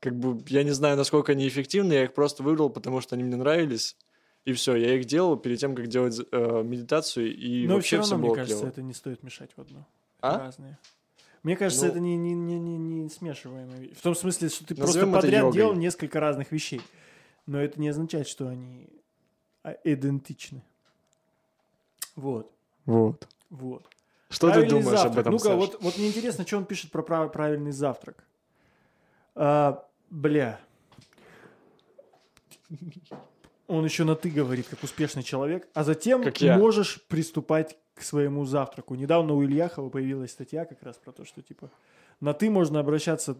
Как 0.00 0.16
бы 0.16 0.42
я 0.48 0.62
не 0.62 0.70
знаю, 0.70 0.96
насколько 0.96 1.32
они 1.32 1.48
эффективны, 1.48 1.92
я 1.94 2.04
их 2.04 2.14
просто 2.14 2.42
выбрал, 2.42 2.70
потому 2.70 3.00
что 3.00 3.14
они 3.14 3.24
мне 3.24 3.36
нравились. 3.36 3.96
И 4.44 4.52
все, 4.52 4.76
я 4.76 4.94
их 4.94 5.04
делал 5.04 5.36
перед 5.36 5.58
тем, 5.58 5.74
как 5.74 5.88
делать 5.88 6.18
э, 6.30 6.62
медитацию, 6.62 7.34
и 7.36 7.66
Но 7.66 7.74
вообще 7.74 7.96
все 7.96 8.02
все 8.02 8.12
равно, 8.12 8.26
было 8.26 8.34
мне 8.34 8.42
кажется, 8.42 8.60
клево. 8.60 8.72
это 8.72 8.82
не 8.82 8.94
стоит 8.94 9.22
мешать 9.22 9.50
в 9.56 9.60
одно. 9.60 9.86
А? 10.20 10.38
Разные. 10.38 10.78
Мне 11.42 11.56
кажется, 11.56 11.86
Ну, 11.86 11.90
это 11.90 12.00
не, 12.00 12.16
не, 12.16 12.34
не, 12.34 12.58
не, 12.58 12.78
не 12.78 13.08
смешиваемые 13.08 13.80
вещи. 13.80 13.94
В 13.94 14.02
том 14.02 14.14
смысле, 14.14 14.48
что 14.48 14.66
ты 14.66 14.74
просто 14.74 15.06
подряд 15.06 15.44
йогой. 15.44 15.52
делал 15.52 15.74
несколько 15.74 16.20
разных 16.20 16.52
вещей. 16.52 16.80
Но 17.46 17.60
это 17.60 17.80
не 17.80 17.88
означает, 17.88 18.28
что 18.28 18.48
они 18.48 18.88
а, 19.62 19.76
идентичны. 19.84 20.62
Вот. 22.16 22.52
Вот. 22.84 23.26
Вот. 23.50 23.86
Что 24.30 24.48
Правильный 24.48 24.68
ты 24.68 24.74
думаешь 24.76 24.98
завтрак. 25.00 25.12
об 25.12 25.18
этом, 25.18 25.32
Ну-ка, 25.32 25.56
вот, 25.56 25.78
вот 25.82 25.96
мне 25.96 26.08
интересно, 26.08 26.46
что 26.46 26.58
он 26.58 26.64
пишет 26.66 26.90
про 26.90 27.02
прав- 27.02 27.32
правильный 27.32 27.72
завтрак. 27.72 28.24
А, 29.34 29.84
бля. 30.10 30.60
Он 33.66 33.84
еще 33.84 34.04
на 34.04 34.16
ты 34.16 34.30
говорит, 34.30 34.66
как 34.68 34.82
успешный 34.82 35.22
человек, 35.22 35.68
а 35.74 35.84
затем 35.84 36.22
Как 36.22 36.40
я. 36.40 36.56
можешь 36.58 37.02
приступать 37.08 37.76
к 37.94 38.02
своему 38.02 38.44
завтраку. 38.46 38.94
Недавно 38.94 39.34
у 39.34 39.44
Ильяхова 39.44 39.90
появилась 39.90 40.30
статья 40.30 40.64
как 40.64 40.82
раз 40.82 40.96
про 40.96 41.12
то, 41.12 41.24
что 41.24 41.42
типа 41.42 41.70
на 42.20 42.32
ты 42.32 42.48
можно 42.50 42.80
обращаться, 42.80 43.36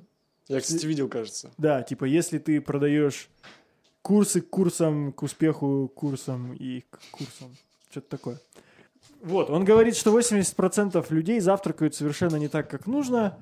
Я, 0.49 0.61
кстати, 0.61 0.85
видел, 0.87 1.09
кажется. 1.09 1.51
да, 1.59 1.83
типа 1.83 2.05
если 2.05 2.39
ты 2.39 2.61
продаешь 2.61 3.29
курсы 4.03 4.41
к 4.41 4.51
курсам, 4.51 5.13
к 5.13 5.23
успеху 5.23 5.91
курсам 5.95 6.53
и 6.55 6.81
к 6.91 6.99
курсам, 7.11 7.57
что-то 7.91 8.09
такое. 8.11 8.41
Вот, 9.23 9.51
он 9.51 9.65
говорит, 9.65 9.97
что 9.97 10.17
80% 10.17 11.07
людей 11.11 11.41
завтракают 11.41 11.95
совершенно 11.95 12.37
не 12.37 12.49
так, 12.49 12.71
как 12.71 12.87
нужно. 12.87 13.37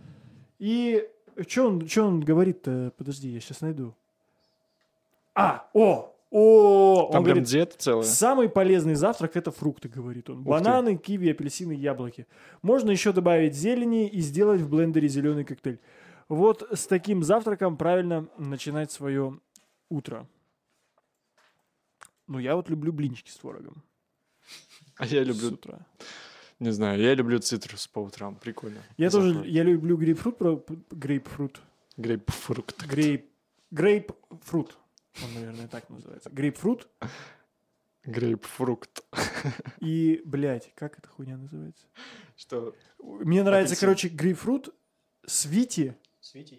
И 0.58 1.06
что 1.46 1.66
он, 1.66 1.86
чё 1.86 2.06
он 2.06 2.20
говорит-то? 2.20 2.92
Подожди, 2.96 3.28
я 3.28 3.40
сейчас 3.40 3.60
найду. 3.60 3.94
А, 5.34 5.68
о, 5.74 6.14
о, 6.30 7.06
он 7.06 7.12
Там 7.12 7.24
прям 7.24 7.34
говорит, 7.34 7.48
диета 7.48 7.76
целая. 7.76 8.04
Самый 8.04 8.48
полезный 8.48 8.94
завтрак 8.94 9.36
это 9.36 9.50
фрукты, 9.50 9.88
говорит 9.88 10.30
он. 10.30 10.42
ты. 10.42 10.48
Бананы, 10.48 10.96
киви, 10.96 11.30
апельсины, 11.30 11.72
яблоки. 11.72 12.26
Можно 12.62 12.90
еще 12.90 13.12
добавить 13.12 13.54
зелени 13.54 14.08
и 14.08 14.20
сделать 14.20 14.62
в 14.62 14.70
блендере 14.70 15.08
зеленый 15.08 15.44
коктейль. 15.44 15.78
Вот 16.28 16.66
с 16.72 16.86
таким 16.86 17.22
завтраком 17.22 17.76
правильно 17.76 18.28
начинать 18.38 18.90
свое 18.90 19.38
утро. 19.90 20.26
Ну, 22.26 22.38
я 22.38 22.56
вот 22.56 22.70
люблю 22.70 22.92
блинчики 22.92 23.30
с 23.30 23.36
творогом 23.36 23.84
А 24.96 25.06
я 25.06 25.24
с 25.24 25.26
люблю, 25.26 25.48
утра. 25.52 25.86
не 26.60 26.72
знаю, 26.72 27.00
я 27.00 27.14
люблю 27.14 27.38
цитрус 27.38 27.86
по 27.86 27.98
утрам. 28.00 28.36
Прикольно. 28.36 28.80
Я 28.96 29.10
тоже, 29.10 29.28
Захват. 29.32 29.46
я 29.46 29.62
люблю 29.62 29.96
грейпфрут, 29.96 30.38
про- 30.38 30.64
грейпфрут, 30.90 31.60
Грейпфрукт. 31.96 32.86
грейп, 32.86 33.30
грейпфрут. 33.70 34.76
Он, 35.24 35.34
наверное, 35.34 35.68
так 35.68 35.88
называется. 35.90 36.30
Грейпфрут 36.30 36.88
Грейпфрукт. 38.04 39.04
и, 39.80 40.22
блядь, 40.24 40.72
как 40.74 40.98
эта 40.98 41.08
хуйня 41.08 41.36
называется? 41.36 41.86
Что? 42.36 42.74
Мне 42.98 43.42
нравится, 43.42 43.72
Апельсин. 43.72 43.86
короче, 43.86 44.08
грейпфрут, 44.08 44.74
свити, 45.26 45.96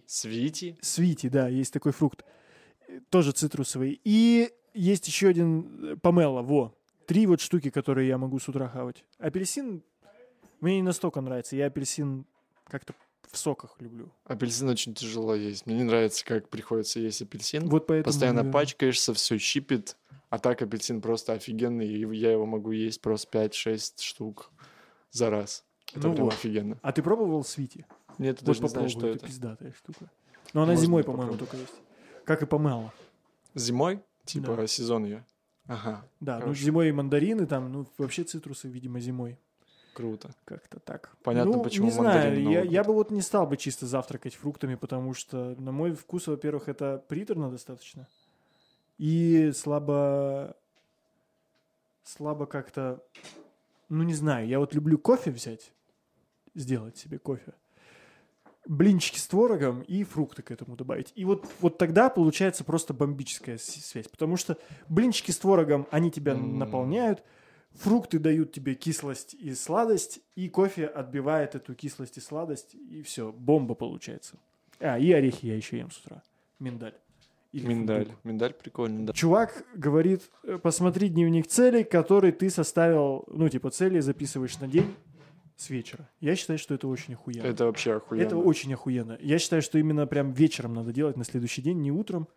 Свити? 0.06 0.78
Свити, 0.82 1.28
да, 1.30 1.48
есть 1.50 1.74
такой 1.74 1.92
фрукт. 1.92 2.24
Тоже 3.10 3.32
цитрусовый. 3.34 4.00
И 4.06 4.50
есть 4.74 5.08
еще 5.08 5.28
один 5.28 5.94
э, 5.94 5.96
помело, 5.98 6.42
во. 6.42 6.77
Три 7.08 7.26
вот 7.26 7.42
штуки, 7.42 7.70
которые 7.72 8.08
я 8.10 8.18
могу 8.18 8.38
с 8.38 8.48
утра 8.50 8.68
хавать. 8.68 9.04
Апельсин 9.18 9.82
мне 10.60 10.76
не 10.76 10.82
настолько 10.84 11.22
нравится. 11.22 11.56
Я 11.56 11.68
апельсин 11.68 12.26
как-то 12.66 12.94
в 13.32 13.38
соках 13.38 13.76
люблю. 13.80 14.12
Апельсин 14.26 14.68
очень 14.70 14.94
тяжело 14.94 15.34
есть. 15.34 15.66
Мне 15.66 15.78
не 15.78 15.84
нравится, 15.84 16.26
как 16.26 16.50
приходится 16.50 17.00
есть 17.00 17.22
апельсин. 17.22 17.68
Вот 17.70 17.88
поэтому... 17.88 18.04
Постоянно 18.12 18.38
наверное. 18.44 18.54
пачкаешься, 18.54 19.14
все 19.14 19.38
щипит. 19.38 19.96
А 20.30 20.38
так 20.38 20.62
апельсин 20.62 21.02
просто 21.02 21.34
офигенный. 21.34 21.88
И 21.88 22.16
я 22.18 22.32
его 22.34 22.46
могу 22.46 22.72
есть 22.72 23.00
просто 23.02 23.38
5-6 23.38 24.02
штук 24.02 24.52
за 25.12 25.30
раз. 25.30 25.64
Это 25.94 26.10
Ну 26.10 26.14
прям 26.14 26.26
вот. 26.26 26.34
офигенно. 26.34 26.78
А 26.82 26.92
ты 26.92 27.02
пробовал 27.02 27.46
свити? 27.46 27.86
Нет, 28.18 28.40
ты 28.40 28.46
Вот 28.46 28.48
даже 28.48 28.62
не 28.64 28.68
знаешь, 28.70 28.92
что 28.92 29.08
это 29.08 29.18
это. 29.20 29.28
пиздатая 29.28 29.72
штука. 29.72 30.12
Но 30.54 30.64
она 30.64 30.72
Можно 30.74 30.86
зимой, 30.86 31.04
по-моему, 31.06 31.38
только 31.38 31.56
есть. 31.56 31.74
Как 32.26 32.42
и 32.42 32.46
помело. 32.46 32.92
Зимой? 33.56 34.02
Типа 34.26 34.56
Да. 34.58 34.68
сезон 34.68 35.06
ее. 35.06 35.26
Ага, 35.68 36.06
Да, 36.20 36.36
ну 36.36 36.42
Хорошо. 36.42 36.62
зимой 36.64 36.90
и 36.90 36.92
мандарины 36.92 37.46
там, 37.46 37.72
ну 37.72 37.88
вообще 37.98 38.24
цитрусы, 38.24 38.68
видимо, 38.68 39.00
зимой. 39.00 39.38
круто. 39.94 40.30
Как-то 40.46 40.80
так. 40.80 41.16
Понятно, 41.24 41.58
ну, 41.58 41.64
почему 41.64 41.88
не 41.88 41.92
знаю, 41.92 42.42
я, 42.50 42.62
я 42.62 42.84
бы 42.84 42.94
вот 42.94 43.12
не 43.12 43.22
стал 43.22 43.48
бы 43.48 43.58
чисто 43.58 43.88
завтракать 43.88 44.36
фруктами, 44.36 44.76
потому 44.76 45.14
что, 45.14 45.56
на 45.58 45.72
мой 45.72 45.94
вкус, 45.94 46.28
во-первых, 46.28 46.70
это 46.70 47.04
приторно 47.08 47.50
достаточно. 47.50 48.08
И 49.00 49.52
слабо... 49.56 50.56
Слабо 52.04 52.46
как-то... 52.46 53.04
Ну, 53.90 54.04
не 54.04 54.14
знаю, 54.14 54.48
я 54.48 54.60
вот 54.60 54.74
люблю 54.76 54.98
кофе 54.98 55.32
взять, 55.32 55.72
сделать 56.56 56.98
себе 56.98 57.18
кофе. 57.20 57.54
Блинчики 58.68 59.18
с 59.18 59.28
творогом 59.28 59.82
и 59.82 60.04
фрукты 60.04 60.42
к 60.42 60.52
этому 60.52 60.76
добавить. 60.76 61.12
И 61.16 61.24
вот, 61.26 61.48
вот 61.62 61.78
тогда 61.78 62.10
получается 62.10 62.64
просто 62.64 62.94
бомбическая 62.94 63.58
связь. 63.58 64.08
Потому 64.08 64.36
что 64.38 64.58
блинчики 64.90 65.32
с 65.32 65.38
творогом, 65.40 65.88
они 65.90 66.12
тебя 66.12 66.34
М. 66.34 66.60
наполняют, 66.60 67.24
фрукты 67.74 68.20
дают 68.20 68.52
тебе 68.52 68.76
кислость 68.76 69.34
и 69.34 69.54
сладость, 69.54 70.20
и 70.36 70.50
кофе 70.50 70.86
отбивает 70.86 71.56
эту 71.56 71.76
кислость 71.76 72.18
и 72.18 72.22
сладость, 72.22 72.76
и 72.76 73.02
все, 73.04 73.32
бомба 73.32 73.74
получается. 73.76 74.36
А, 74.80 75.00
и 75.00 75.12
орехи 75.12 75.46
я 75.46 75.56
еще 75.56 75.78
ем 75.78 75.90
с 75.90 75.98
утра. 76.00 76.22
Миндаль. 76.60 76.94
Или 77.54 77.66
Миндаль. 77.66 78.04
фундук. 78.06 78.26
Миндаль 78.26 78.54
прикольно, 78.54 79.06
да. 79.06 79.14
Чувак 79.14 79.64
говорит, 79.74 80.24
э, 80.44 80.58
посмотри 80.62 81.08
дневник 81.08 81.48
целей, 81.48 81.84
который 81.86 82.32
ты 82.34 82.50
составил, 82.50 83.24
ну, 83.28 83.48
типа, 83.48 83.70
цели 83.70 84.02
записываешь 84.02 84.60
на 84.60 84.68
день 84.68 84.94
с 85.58 85.70
вечера. 85.70 86.10
Я 86.22 86.36
считаю, 86.36 86.58
что 86.60 86.74
это 86.76 86.88
очень 86.88 87.16
охуенно. 87.16 87.46
Это 87.46 87.66
вообще 87.66 87.96
охуенно. 87.96 88.24
Это 88.24 88.38
очень 88.38 88.74
охуенно. 88.74 89.18
Я 89.20 89.40
считаю, 89.40 89.62
что 89.62 89.78
именно 89.80 90.08
прям 90.08 90.32
вечером 90.32 90.74
надо 90.74 90.94
делать 90.94 91.18
на 91.18 91.24
следующий 91.26 91.62
день, 91.62 91.82
не 91.82 91.92
утром. 91.92 92.28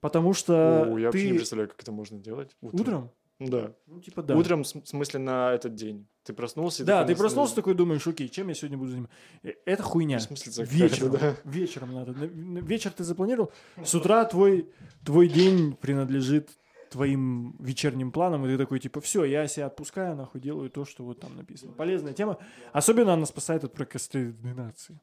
Потому 0.00 0.32
что 0.34 0.84
О, 0.84 0.98
я 0.98 1.06
вообще 1.06 1.24
не 1.26 1.32
ты... 1.32 1.36
представляю, 1.38 1.68
как 1.70 1.80
это 1.82 1.92
можно 1.92 2.18
делать. 2.18 2.56
Утром? 2.60 3.10
Да. 3.40 3.72
Ну, 3.86 4.00
типа, 4.00 4.22
да. 4.24 4.36
Утром, 4.36 4.64
в 4.64 4.66
смысле, 4.66 5.20
на 5.20 5.52
этот 5.52 5.76
день. 5.76 6.06
Ты 6.24 6.32
проснулся 6.32 6.82
и 6.82 6.86
Да, 6.86 7.04
ты 7.04 7.14
проснулся 7.14 7.54
такой, 7.54 7.74
думаешь, 7.74 8.04
окей, 8.06 8.28
чем 8.28 8.48
я 8.48 8.54
сегодня 8.54 8.76
буду 8.76 8.90
заниматься? 8.90 9.16
Э, 9.44 9.50
Это 9.64 9.82
хуйня. 9.84 10.16
Бессмыслица 10.16 10.64
какая-то, 10.66 10.84
Вечером, 10.84 11.12
да. 11.12 11.36
вечером 11.44 11.92
надо. 11.94 12.12
На- 12.12 12.26
на 12.26 12.58
Вечер 12.58 12.90
ты 12.90 13.04
запланировал, 13.04 13.52
с 13.84 13.94
утра 13.94 14.24
твой, 14.24 14.68
твой 15.04 15.28
день 15.28 15.76
принадлежит 15.76 16.50
твоим 16.90 17.54
вечерним 17.58 18.12
планам, 18.12 18.44
и 18.46 18.48
ты 18.48 18.58
такой, 18.58 18.78
типа, 18.80 19.00
все, 19.00 19.24
я 19.24 19.46
себя 19.48 19.66
отпускаю, 19.66 20.16
нахуй, 20.16 20.40
делаю 20.40 20.70
то, 20.70 20.84
что 20.84 21.04
вот 21.04 21.20
там 21.20 21.36
написано. 21.36 21.72
Полезная 21.72 22.12
тема. 22.12 22.38
Особенно 22.72 23.14
она 23.14 23.26
спасает 23.26 23.64
от 23.64 23.72
прокрастинации. 23.72 24.98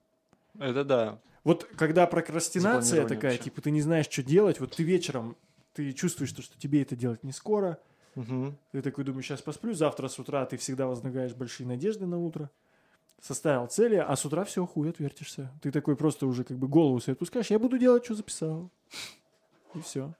Это 0.59 0.83
да. 0.83 1.19
Вот 1.43 1.65
когда 1.77 2.07
прокрастинация 2.07 3.07
такая, 3.07 3.31
вообще. 3.33 3.43
типа 3.45 3.61
ты 3.61 3.71
не 3.71 3.81
знаешь, 3.81 4.07
что 4.09 4.23
делать, 4.23 4.59
вот 4.59 4.75
ты 4.75 4.83
вечером, 4.83 5.35
ты 5.73 5.91
чувствуешь, 5.93 6.29
что, 6.31 6.41
что 6.41 6.57
тебе 6.57 6.81
это 6.81 6.95
делать 6.95 7.23
не 7.23 7.31
скоро, 7.31 7.77
Мгм. 8.15 8.57
ты 8.71 8.81
такой 8.81 9.03
думаешь, 9.03 9.25
сейчас 9.25 9.41
посплю, 9.41 9.73
завтра 9.73 10.07
с 10.07 10.17
утра 10.17 10.45
ты 10.45 10.57
всегда 10.57 10.87
возлагаешь 10.87 11.33
большие 11.33 11.67
надежды 11.67 12.05
на 12.05 12.17
утро, 12.17 12.49
составил 13.21 13.67
цели, 13.67 13.95
а 13.95 14.15
с 14.15 14.25
утра 14.25 14.43
все, 14.43 14.65
хуй 14.65 14.89
отвертишься. 14.89 15.51
Ты 15.61 15.71
такой 15.71 15.95
просто 15.95 16.25
уже 16.25 16.43
как 16.43 16.57
бы 16.57 16.67
голову 16.67 16.99
себе 16.99 17.13
отпускаешь, 17.13 17.51
я 17.51 17.59
буду 17.59 17.77
делать, 17.77 18.05
что 18.05 18.15
записал. 18.15 18.69
И 19.73 19.81
все. 19.81 20.13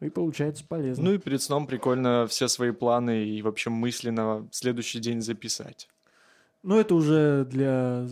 И 0.00 0.10
получается 0.10 0.64
полезно. 0.68 1.04
Ну 1.04 1.14
и 1.14 1.18
перед 1.18 1.40
сном 1.42 1.66
прикольно 1.66 2.26
все 2.26 2.48
свои 2.48 2.72
планы 2.72 3.24
и 3.24 3.42
вообще 3.42 3.70
мысли 3.70 4.10
на 4.10 4.46
следующий 4.50 4.98
день 4.98 5.20
записать. 5.20 5.88
Но 6.62 6.80
это 6.80 6.94
уже 6.94 7.44
для 7.44 8.06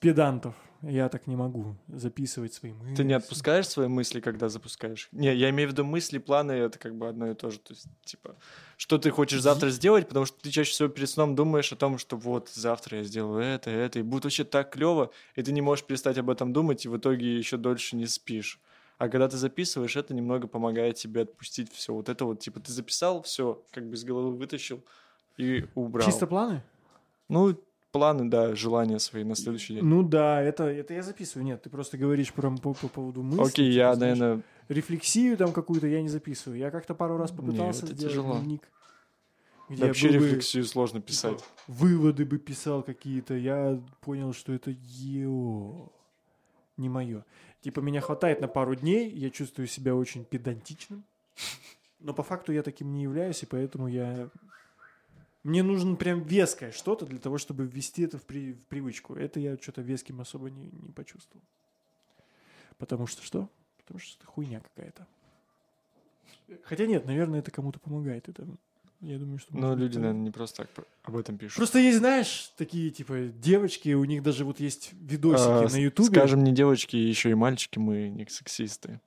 педантов. 0.00 0.54
Я 0.82 1.08
так 1.08 1.26
не 1.26 1.34
могу 1.34 1.74
записывать 1.88 2.54
свои 2.54 2.72
мысли. 2.72 2.94
Ты 2.94 3.02
не 3.02 3.12
отпускаешь 3.12 3.66
свои 3.66 3.88
мысли, 3.88 4.20
когда 4.20 4.48
запускаешь? 4.48 5.08
Не, 5.10 5.34
я 5.34 5.50
имею 5.50 5.68
в 5.68 5.72
виду 5.72 5.84
мысли, 5.84 6.18
планы, 6.18 6.52
это 6.52 6.78
как 6.78 6.94
бы 6.94 7.08
одно 7.08 7.28
и 7.28 7.34
то 7.34 7.50
же. 7.50 7.58
То 7.58 7.74
есть, 7.74 7.86
типа, 8.04 8.36
что 8.76 8.96
ты 8.98 9.10
хочешь 9.10 9.42
завтра 9.42 9.70
сделать, 9.70 10.06
потому 10.06 10.24
что 10.24 10.40
ты 10.40 10.50
чаще 10.50 10.70
всего 10.70 10.88
перед 10.88 11.08
сном 11.08 11.34
думаешь 11.34 11.72
о 11.72 11.76
том, 11.76 11.98
что 11.98 12.16
вот 12.16 12.48
завтра 12.50 12.98
я 12.98 13.04
сделаю 13.04 13.42
это, 13.42 13.70
это, 13.70 13.98
и 13.98 14.02
будет 14.02 14.24
вообще 14.24 14.44
так 14.44 14.70
клево, 14.70 15.10
и 15.34 15.42
ты 15.42 15.50
не 15.50 15.62
можешь 15.62 15.84
перестать 15.84 16.16
об 16.16 16.30
этом 16.30 16.52
думать, 16.52 16.84
и 16.84 16.88
в 16.88 16.96
итоге 16.96 17.36
еще 17.36 17.56
дольше 17.56 17.96
не 17.96 18.06
спишь. 18.06 18.60
А 18.98 19.08
когда 19.08 19.28
ты 19.28 19.36
записываешь, 19.36 19.96
это 19.96 20.12
немного 20.12 20.48
помогает 20.48 20.96
тебе 20.96 21.22
отпустить 21.22 21.72
все. 21.72 21.94
Вот 21.94 22.08
это 22.08 22.24
вот, 22.24 22.40
типа, 22.40 22.60
ты 22.60 22.72
записал, 22.72 23.22
все, 23.22 23.62
как 23.70 23.86
бы 23.86 23.94
из 23.94 24.04
головы 24.04 24.36
вытащил 24.36 24.82
и 25.36 25.66
убрал. 25.74 26.04
Чисто 26.04 26.26
планы? 26.26 26.62
Ну, 27.28 27.56
планы, 27.92 28.28
да, 28.28 28.56
желания 28.56 28.98
свои 28.98 29.22
на 29.22 29.36
следующий 29.36 29.74
день. 29.74 29.84
Ну 29.84 30.02
да, 30.02 30.42
это, 30.42 30.64
это 30.64 30.94
я 30.94 31.02
записываю. 31.02 31.46
Нет, 31.46 31.62
ты 31.62 31.70
просто 31.70 31.96
говоришь 31.96 32.32
про, 32.32 32.50
по, 32.50 32.74
по 32.74 32.88
поводу 32.88 33.22
мыслей. 33.22 33.44
Окей, 33.44 33.70
типа, 33.70 33.76
я, 33.76 33.94
знаешь, 33.94 34.18
наверное, 34.18 34.44
Рефлексию 34.68 35.36
там 35.36 35.52
какую-то 35.52 35.86
я 35.86 36.02
не 36.02 36.08
записываю. 36.08 36.58
Я 36.58 36.70
как-то 36.70 36.94
пару 36.94 37.16
раз 37.16 37.30
попытался 37.30 37.86
это 37.86 37.94
сделать 37.94 38.12
тяжело. 38.12 38.34
дневник. 38.38 38.68
где 39.68 39.86
вообще 39.86 40.08
бы, 40.08 40.14
рефлексию 40.14 40.64
сложно 40.64 40.98
типа, 41.00 41.08
писать. 41.08 41.44
выводы 41.66 42.26
бы 42.26 42.38
писал 42.38 42.82
какие-то. 42.82 43.34
Я 43.34 43.80
понял, 44.00 44.32
что 44.32 44.52
это 44.52 44.70
ео, 44.70 45.90
не 46.78 46.88
мое. 46.88 47.24
Типа 47.60 47.80
меня 47.80 48.00
хватает 48.00 48.40
на 48.40 48.48
пару 48.48 48.74
дней, 48.74 49.10
я 49.10 49.30
чувствую 49.30 49.66
себя 49.66 49.94
очень 49.94 50.24
педантичным. 50.24 51.04
Но 52.00 52.14
по 52.14 52.22
факту 52.22 52.52
я 52.52 52.62
таким 52.62 52.92
не 52.92 53.02
являюсь, 53.02 53.42
и 53.42 53.46
поэтому 53.46 53.88
я... 53.88 54.30
Мне 55.42 55.62
нужно 55.62 55.96
прям 55.96 56.22
веское 56.22 56.72
что-то 56.72 57.06
для 57.06 57.18
того, 57.18 57.38
чтобы 57.38 57.64
ввести 57.64 58.02
это 58.02 58.18
в, 58.18 58.22
при- 58.22 58.52
в 58.52 58.64
привычку. 58.66 59.14
Это 59.14 59.40
я 59.40 59.56
что-то 59.56 59.82
веским 59.82 60.20
особо 60.20 60.50
не, 60.50 60.66
не 60.66 60.92
почувствовал. 60.92 61.42
Потому 62.76 63.06
что 63.06 63.22
что? 63.22 63.48
Потому 63.78 63.98
что 64.00 64.16
это 64.18 64.26
хуйня 64.26 64.60
какая-то. 64.60 65.06
Хотя 66.64 66.86
нет, 66.86 67.04
наверное, 67.04 67.40
это 67.40 67.50
кому-то 67.50 67.78
помогает. 67.78 68.28
Это, 68.28 68.46
я 69.00 69.18
думаю, 69.18 69.38
что... 69.38 69.56
Но 69.56 69.70
быть, 69.70 69.80
люди, 69.80 69.98
наверное, 69.98 70.22
не 70.22 70.30
просто 70.30 70.66
так 70.66 70.86
об 71.04 71.16
этом 71.16 71.38
пишут. 71.38 71.56
Просто 71.56 71.78
есть, 71.78 71.98
знаешь, 71.98 72.52
такие, 72.56 72.90
типа, 72.90 73.28
девочки, 73.28 73.94
у 73.94 74.04
них 74.04 74.22
даже 74.22 74.44
вот 74.44 74.60
есть 74.60 74.92
видосики 74.92 75.66
А, 75.66 75.68
на 75.68 75.76
Ютубе. 75.76 76.08
Скажем, 76.08 76.42
не 76.42 76.52
девочки, 76.52 76.96
еще 76.96 77.30
и 77.30 77.34
мальчики, 77.34 77.78
мы 77.78 78.08
не 78.08 78.26
сексисты. 78.26 79.00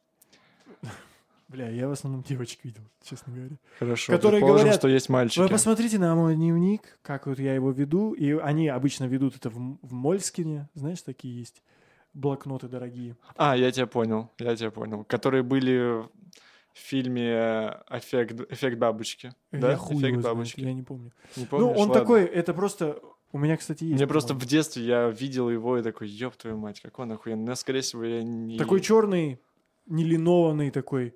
Бля, 1.50 1.70
я 1.70 1.90
в 1.90 1.92
основном 1.92 2.24
девочек 2.24 2.64
видел, 2.64 2.84
честно 3.04 3.34
говоря. 3.34 3.58
Хорошо, 3.78 4.14
Которые 4.14 4.40
предположим, 4.40 4.64
говорят, 4.64 4.80
что 4.80 4.88
есть 4.88 5.10
мальчики. 5.10 5.40
Вы 5.40 5.50
посмотрите 5.50 6.00
на 6.00 6.16
мой 6.16 6.36
дневник, 6.36 6.98
как 7.02 7.28
вот 7.28 7.40
я 7.40 7.54
его 7.54 7.72
веду. 7.72 8.14
И 8.14 8.32
они 8.32 8.70
обычно 8.70 9.04
ведут 9.04 9.36
это 9.36 9.50
в, 9.50 9.78
в 9.82 9.92
Мольскине. 9.92 10.70
Знаешь, 10.76 11.02
такие 11.02 11.38
есть 11.38 11.62
блокноты 12.14 12.70
дорогие. 12.70 13.18
А, 13.36 13.58
я 13.58 13.70
тебя 13.70 13.86
понял, 13.86 14.30
я 14.40 14.56
тебя 14.56 14.72
понял. 14.72 15.04
Которые 15.04 15.44
были 15.44 16.06
в 16.74 16.80
фильме 16.80 17.78
«Эффект, 17.90 18.42
эффект 18.50 18.78
бабочки». 18.78 19.34
да, 19.52 19.72
я 19.72 19.78
хуй 19.78 19.98
«Эффект 19.98 20.20
знает, 20.20 20.36
бабочки». 20.36 20.62
я 20.62 20.74
не 20.74 20.84
помню. 20.84 21.12
Не 21.36 21.44
ну, 21.44 21.48
помнишь? 21.48 21.78
он 21.78 21.88
Ладно. 21.90 21.94
такой, 21.94 22.24
это 22.24 22.54
просто... 22.54 23.00
У 23.34 23.38
меня, 23.38 23.56
кстати, 23.56 23.86
есть. 23.86 23.96
Мне 23.96 24.08
просто 24.08 24.34
в 24.34 24.46
детстве 24.46 24.84
я 24.84 25.10
видел 25.10 25.50
его 25.50 25.78
и 25.78 25.84
такой, 25.84 26.10
ёб 26.10 26.36
твою 26.36 26.58
мать, 26.58 26.82
какой 26.82 27.06
он 27.06 27.14
охуенный. 27.14 27.46
Но, 27.46 27.56
скорее 27.56 27.82
всего, 27.82 28.04
я 28.04 28.24
не... 28.24 28.58
Такой 28.58 28.82
черный, 28.82 29.40
нелинованный 29.86 30.70
такой, 30.70 31.16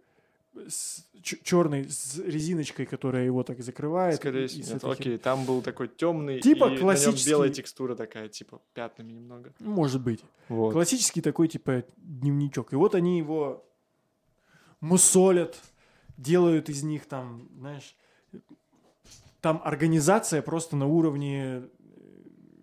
черный 1.21 1.89
с 1.89 2.17
резиночкой, 2.19 2.85
которая 2.85 3.25
его 3.25 3.43
так 3.43 3.61
закрывает. 3.61 4.15
Скорее 4.15 4.47
всего, 4.47 4.63
с 4.63 4.69
нет. 4.71 4.83
Окей, 4.83 5.17
там 5.17 5.45
был 5.45 5.61
такой 5.61 5.87
темный, 5.89 6.39
Типа 6.39 6.73
и 6.73 6.77
классический- 6.77 7.29
белая 7.29 7.49
текстура 7.49 7.95
такая, 7.95 8.29
типа 8.29 8.61
пятнами 8.73 9.11
немного. 9.11 9.53
Может 9.59 10.01
быть. 10.01 10.21
Вот. 10.47 10.71
Классический 10.71 11.21
такой, 11.21 11.47
типа, 11.47 11.83
дневничок. 11.97 12.73
И 12.73 12.75
вот 12.75 12.95
они 12.95 13.17
его 13.17 13.65
мусолят, 14.85 15.61
делают 16.17 16.69
из 16.69 16.83
них 16.83 17.05
там, 17.07 17.49
знаешь, 17.57 17.95
там 19.41 19.61
организация 19.63 20.41
просто 20.41 20.75
на 20.75 20.85
уровне 20.87 21.43
э, 21.43 21.67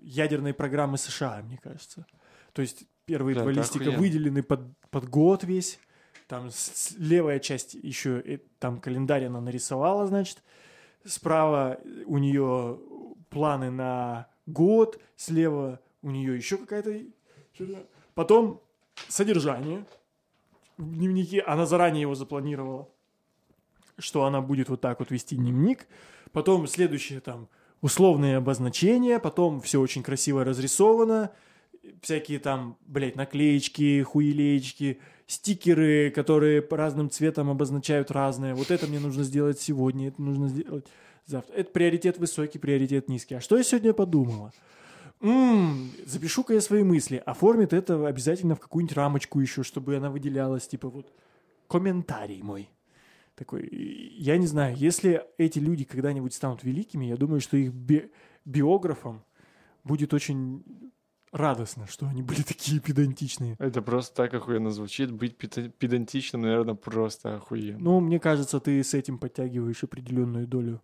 ядерной 0.02 0.54
программы 0.54 0.98
США, 0.98 1.42
мне 1.42 1.58
кажется. 1.58 2.06
То 2.52 2.62
есть 2.62 2.84
первые 3.06 3.34
Да, 3.34 3.42
два 3.42 3.52
листика 3.52 3.84
охуенно. 3.84 3.98
выделены 4.00 4.42
под, 4.42 4.60
под 4.90 5.08
год 5.08 5.44
весь. 5.44 5.78
Там 6.28 6.50
с- 6.50 6.54
с- 6.74 6.94
левая 6.98 7.40
часть 7.40 7.74
еще, 7.74 8.20
э, 8.24 8.38
там 8.58 8.80
календарь 8.80 9.26
она 9.26 9.40
нарисовала, 9.40 10.06
значит. 10.06 10.42
Справа 11.04 11.80
у 12.06 12.18
нее 12.18 12.78
планы 13.30 13.70
на 13.70 14.28
год, 14.46 15.00
слева 15.16 15.80
у 16.02 16.10
нее 16.10 16.36
еще 16.36 16.56
какая-то... 16.56 17.00
Потом 18.14 18.60
содержание 19.08 19.84
в 20.78 20.94
дневнике. 20.96 21.40
Она 21.40 21.66
заранее 21.66 22.02
его 22.02 22.14
запланировала, 22.14 22.88
что 23.98 24.24
она 24.24 24.40
будет 24.40 24.68
вот 24.68 24.80
так 24.80 24.98
вот 25.00 25.10
вести 25.10 25.36
дневник. 25.36 25.86
Потом 26.32 26.66
следующее 26.66 27.20
там 27.20 27.48
условные 27.80 28.36
обозначения, 28.36 29.18
потом 29.18 29.60
все 29.60 29.80
очень 29.80 30.02
красиво 30.02 30.44
разрисовано, 30.44 31.32
всякие 32.00 32.38
там, 32.38 32.78
блядь, 32.86 33.16
наклеечки, 33.16 34.02
хуелеечки, 34.02 35.00
стикеры, 35.26 36.10
которые 36.10 36.62
по 36.62 36.76
разным 36.76 37.10
цветам 37.10 37.50
обозначают 37.50 38.10
разное. 38.10 38.54
Вот 38.54 38.70
это 38.70 38.86
мне 38.86 39.00
нужно 39.00 39.24
сделать 39.24 39.60
сегодня, 39.60 40.08
это 40.08 40.22
нужно 40.22 40.48
сделать 40.48 40.86
завтра. 41.26 41.54
Это 41.54 41.70
приоритет 41.70 42.18
высокий, 42.18 42.58
приоритет 42.58 43.08
низкий. 43.08 43.34
А 43.34 43.40
что 43.40 43.56
я 43.56 43.64
сегодня 43.64 43.92
подумала? 43.92 44.52
М, 45.22 45.90
запишу-ка 46.04 46.52
я 46.54 46.60
свои 46.60 46.82
мысли. 46.82 47.22
Оформит 47.24 47.72
это 47.72 48.06
обязательно 48.06 48.54
в 48.56 48.60
какую-нибудь 48.60 48.96
рамочку 48.96 49.40
еще, 49.40 49.62
чтобы 49.62 49.96
она 49.96 50.10
выделялась, 50.10 50.66
типа 50.66 50.88
вот 50.88 51.12
комментарий 51.68 52.42
мой. 52.42 52.68
Такой, 53.34 53.66
я 53.70 54.36
не 54.36 54.46
знаю, 54.46 54.76
если 54.76 55.24
эти 55.38 55.58
люди 55.58 55.84
когда-нибудь 55.84 56.34
станут 56.34 56.64
великими, 56.64 57.06
я 57.06 57.16
думаю, 57.16 57.40
что 57.40 57.56
их 57.56 57.72
би- 57.72 58.10
биографам 58.44 59.24
будет 59.84 60.12
очень 60.12 60.62
радостно, 61.32 61.86
что 61.86 62.06
они 62.06 62.22
были 62.22 62.42
такие 62.42 62.78
педантичные. 62.80 63.56
Это 63.58 63.80
просто 63.80 64.14
так 64.16 64.34
охуенно 64.34 64.70
звучит. 64.70 65.10
Быть 65.10 65.36
педа- 65.38 65.70
педантичным, 65.70 66.42
наверное, 66.42 66.74
просто 66.74 67.36
охуенно. 67.36 67.78
Ну, 67.78 68.00
мне 68.00 68.18
кажется, 68.20 68.60
ты 68.60 68.82
с 68.84 68.92
этим 68.92 69.18
подтягиваешь 69.18 69.82
определенную 69.82 70.46
долю. 70.46 70.82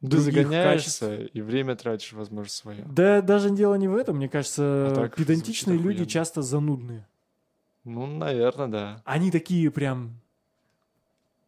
Ты 0.00 0.18
загоняешься 0.18 1.22
и 1.24 1.40
время 1.40 1.74
тратишь, 1.74 2.12
возможно, 2.12 2.50
свое. 2.50 2.84
Да 2.88 3.20
даже 3.20 3.50
дело 3.50 3.74
не 3.74 3.88
в 3.88 3.96
этом, 3.96 4.16
мне 4.16 4.28
кажется, 4.28 4.88
А 4.90 4.94
так 4.94 5.16
педантичные 5.16 5.76
люди 5.76 5.96
охуенно. 5.96 6.06
часто 6.06 6.42
занудные. 6.42 7.06
Ну, 7.84 8.06
наверное, 8.06 8.68
да. 8.68 9.02
Они 9.04 9.30
такие 9.30 9.70
прям 9.70 10.20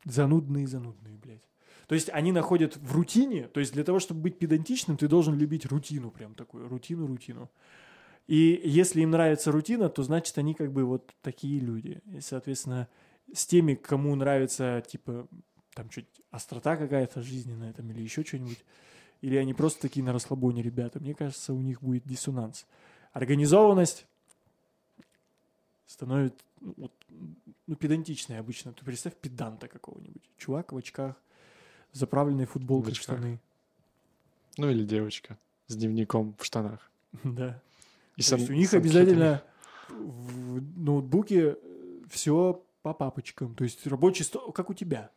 занудные-занудные, 0.04 1.16
блядь. 1.22 1.48
То 1.86 1.94
есть 1.94 2.08
они 2.10 2.32
находят 2.32 2.76
в 2.76 2.94
рутине, 2.94 3.48
то 3.48 3.60
есть 3.60 3.72
для 3.72 3.84
того, 3.84 3.98
чтобы 3.98 4.20
быть 4.20 4.38
педантичным, 4.38 4.96
ты 4.96 5.08
должен 5.08 5.36
любить 5.36 5.66
рутину, 5.66 6.10
прям 6.10 6.34
такую, 6.34 6.68
рутину-рутину. 6.68 7.50
И 8.26 8.60
если 8.64 9.00
им 9.00 9.10
нравится 9.10 9.50
рутина, 9.50 9.88
то 9.88 10.02
значит 10.02 10.38
они 10.38 10.54
как 10.54 10.72
бы 10.72 10.84
вот 10.84 11.12
такие 11.20 11.58
люди. 11.60 12.00
И, 12.14 12.20
соответственно, 12.20 12.86
с 13.34 13.44
теми, 13.44 13.74
кому 13.74 14.14
нравится, 14.14 14.82
типа, 14.86 15.26
там 15.74 15.88
чуть 15.88 16.06
острота 16.30 16.76
какая-то 16.76 17.22
жизненная 17.22 17.72
там 17.72 17.90
или 17.90 18.02
еще 18.02 18.24
что-нибудь, 18.24 18.62
или 19.20 19.36
они 19.36 19.54
просто 19.54 19.82
такие 19.82 20.04
на 20.04 20.12
расслабоне 20.12 20.62
ребята, 20.62 21.00
мне 21.00 21.14
кажется, 21.14 21.52
у 21.52 21.60
них 21.60 21.82
будет 21.82 22.04
диссонанс. 22.04 22.66
Организованность 23.12 24.06
становится 25.86 26.38
ну, 26.60 26.74
вот, 26.76 26.92
ну, 27.66 27.76
педантичной 27.76 28.38
обычно. 28.38 28.72
Ты 28.72 28.84
представь 28.84 29.14
педанта 29.16 29.68
какого-нибудь. 29.68 30.22
Чувак 30.36 30.72
в 30.72 30.76
очках, 30.76 31.16
заправленной 31.92 32.46
футболкой 32.46 32.92
В 32.92 32.96
в 32.96 33.00
очках. 33.00 33.16
штаны. 33.18 33.40
Ну, 34.56 34.70
или 34.70 34.84
девочка 34.84 35.38
с 35.66 35.76
дневником 35.76 36.34
в 36.38 36.44
штанах. 36.44 36.90
Да. 37.24 37.60
И 38.16 38.22
То 38.22 38.28
с 38.28 38.32
ан- 38.32 38.38
есть 38.40 38.50
у 38.50 38.54
них 38.54 38.74
обязательно 38.74 39.42
в 39.88 40.60
ноутбуке 40.78 41.56
все 42.10 42.62
по 42.82 42.92
папочкам. 42.92 43.54
То 43.54 43.64
есть 43.64 43.86
рабочий 43.86 44.24
стол, 44.24 44.52
как 44.52 44.70
у 44.70 44.74
тебя. 44.74 45.10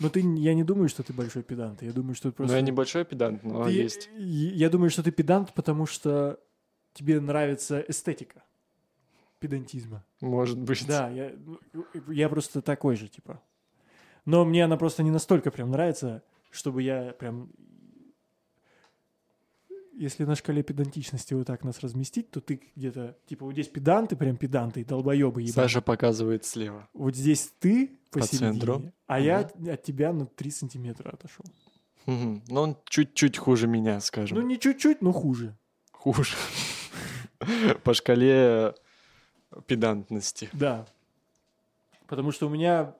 Но 0.00 0.08
ты, 0.10 0.20
я 0.20 0.54
не 0.54 0.64
думаю, 0.64 0.88
что 0.88 1.02
ты 1.02 1.12
большой 1.12 1.42
педант. 1.42 1.82
Я 1.82 1.92
думаю, 1.92 2.14
что 2.14 2.24
ты 2.24 2.28
Ну, 2.28 2.32
просто... 2.36 2.56
я 2.56 2.62
небольшой 2.62 3.04
педант, 3.04 3.42
но 3.42 3.64
Ты- 3.64 3.70
есть. 3.72 4.10
Я 4.18 4.68
думаю, 4.68 4.90
что 4.90 5.02
ты 5.02 5.10
педант, 5.10 5.52
потому 5.54 5.86
что 5.86 6.38
тебе 6.92 7.20
нравится 7.20 7.80
эстетика. 7.88 8.42
педантизма. 9.38 10.04
Может 10.20 10.58
быть. 10.58 10.86
Да, 10.86 11.08
я, 11.10 11.32
ну, 11.72 11.84
я 12.08 12.28
просто 12.28 12.60
такой 12.62 12.96
же, 12.96 13.08
типа. 13.08 13.40
Но 14.24 14.44
мне 14.44 14.64
она 14.64 14.76
просто 14.76 15.02
не 15.02 15.10
настолько 15.10 15.50
прям 15.50 15.70
нравится, 15.70 16.22
чтобы 16.50 16.82
я 16.82 17.12
прям... 17.18 17.50
Если 20.02 20.24
на 20.24 20.34
шкале 20.34 20.64
педантичности 20.64 21.32
вот 21.32 21.46
так 21.46 21.62
нас 21.62 21.78
разместить, 21.78 22.28
то 22.32 22.40
ты 22.40 22.60
где-то, 22.74 23.16
типа, 23.26 23.44
вот 23.44 23.52
здесь 23.52 23.68
педанты, 23.68 24.16
прям 24.16 24.36
педанты, 24.36 24.84
долбоебы 24.84 25.42
ебаные. 25.42 25.52
Саша 25.52 25.80
показывает 25.80 26.44
слева. 26.44 26.88
Вот 26.92 27.14
здесь 27.14 27.52
ты 27.60 28.00
По 28.10 28.20
центру. 28.22 28.92
а 29.06 29.20
я 29.20 29.38
от, 29.38 29.54
от 29.68 29.82
тебя 29.84 30.12
на 30.12 30.26
3 30.26 30.50
сантиметра 30.50 31.10
отошел. 31.10 31.44
Мгм. 32.06 32.42
Но 32.48 32.62
он 32.62 32.76
чуть-чуть 32.86 33.38
хуже 33.38 33.68
меня, 33.68 34.00
скажем. 34.00 34.38
Ну, 34.38 34.44
не 34.44 34.58
чуть-чуть, 34.58 35.02
но 35.02 35.12
хуже. 35.12 35.56
Хуже. 35.92 36.34
По 37.84 37.94
шкале 37.94 38.74
педантности. 39.68 40.48
Да. 40.52 40.84
Потому 42.08 42.32
что 42.32 42.48
у 42.48 42.50
меня, 42.50 42.96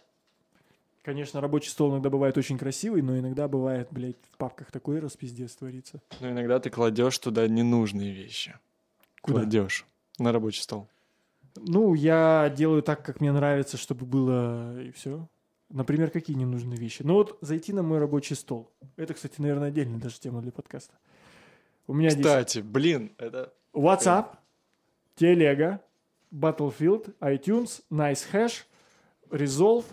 конечно, 1.03 1.40
рабочий 1.40 1.70
стол 1.70 1.92
иногда 1.92 2.11
бывает 2.11 2.38
очень 2.38 2.59
красивый, 2.59 3.03
но 3.03 3.18
иногда 3.18 3.48
бывает, 3.48 3.88
блядь, 3.90 4.16
в 4.30 4.36
папках 4.36 4.70
такой 4.70 5.00
распиздец 5.00 5.55
творится. 5.57 6.00
Но 6.20 6.30
иногда 6.30 6.59
ты 6.61 6.70
кладешь 6.70 7.18
туда 7.18 7.46
ненужные 7.46 8.12
вещи. 8.12 8.59
Куда? 9.20 9.40
Кладешь 9.40 9.86
на 10.18 10.32
рабочий 10.32 10.62
стол. 10.62 10.88
Ну, 11.57 11.94
я 11.94 12.53
делаю 12.57 12.82
так, 12.82 13.05
как 13.05 13.20
мне 13.20 13.32
нравится, 13.32 13.76
чтобы 13.76 14.07
было 14.07 14.80
и 14.80 14.90
все. 14.92 15.28
Например, 15.68 16.11
какие 16.11 16.36
ненужные 16.36 16.78
вещи? 16.78 17.03
Ну 17.03 17.14
вот 17.14 17.38
зайти 17.40 17.72
на 17.72 17.82
мой 17.82 17.98
рабочий 17.98 18.34
стол. 18.34 18.70
Это, 18.96 19.14
кстати, 19.14 19.40
наверное, 19.40 19.68
отдельная 19.68 19.98
даже 19.98 20.18
тема 20.20 20.42
для 20.42 20.53
подкаста. 20.53 20.94
У 21.86 21.94
меня 21.94 22.11
здесь 22.11 22.24
Кстати, 22.24 22.59
блин, 22.61 23.12
это... 23.18 23.53
WhatsApp, 23.72 24.36
Телега, 25.16 25.80
Battlefield, 26.30 27.14
iTunes, 27.20 27.82
Nice 27.90 28.24
Hash, 28.32 28.64
Resolve, 29.30 29.84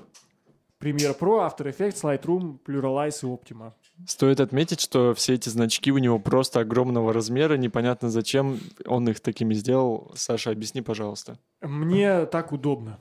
Premiere 0.82 1.14
Pro, 1.18 1.40
After 1.46 1.66
Effects, 1.66 2.04
Lightroom, 2.04 2.58
Pluralize 2.66 3.20
и 3.24 3.26
Optima. 3.26 3.74
Стоит 4.08 4.40
отметить, 4.40 4.80
что 4.80 5.14
все 5.14 5.34
эти 5.34 5.50
значки 5.50 5.92
у 5.92 5.98
него 5.98 6.20
просто 6.20 6.62
огромного 6.62 7.12
размера, 7.12 7.56
непонятно 7.58 8.10
зачем 8.10 8.60
он 8.86 9.10
их 9.10 9.20
такими 9.20 9.54
сделал. 9.56 10.12
Саша, 10.16 10.52
объясни, 10.52 10.82
пожалуйста. 10.82 11.38
Мне 11.62 12.26
так 12.28 12.54
удобно. 12.54 12.98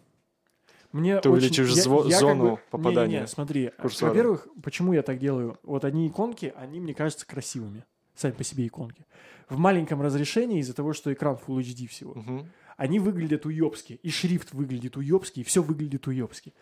Мне 0.90 1.20
Ты 1.20 1.28
очень- 1.28 1.38
увеличиваешь 1.38 1.74
я- 1.76 1.82
я 1.82 2.10
как 2.10 2.20
зону 2.20 2.50
бы- 2.52 2.60
попадания 2.70 3.08
Не-не-не, 3.10 3.26
смотри. 3.28 3.70
курсора. 3.80 4.08
Во-первых, 4.08 4.48
почему 4.62 4.92
я 4.94 5.02
так 5.02 5.18
делаю? 5.18 5.56
Вот 5.62 5.84
они 5.84 6.08
иконки, 6.08 6.52
они 6.56 6.80
мне 6.80 6.94
кажутся 6.94 7.26
красивыми. 7.26 7.84
Сами 8.16 8.32
по 8.32 8.42
себе 8.42 8.66
иконки. 8.66 9.04
В 9.48 9.58
маленьком 9.58 10.02
разрешении 10.02 10.58
из-за 10.60 10.74
того, 10.74 10.92
что 10.94 11.12
экран 11.12 11.38
Full 11.46 11.60
HD 11.60 11.86
всего. 11.86 12.14
Мгм. 12.14 12.48
Они 12.76 12.98
выглядят 13.00 13.44
уёбски. 13.46 14.00
И 14.02 14.10
шрифт 14.10 14.52
выглядит 14.54 14.96
уёбски, 14.96 15.40
и 15.40 15.44
все 15.44 15.62
выглядит 15.62 16.06
уёбски. 16.06 16.54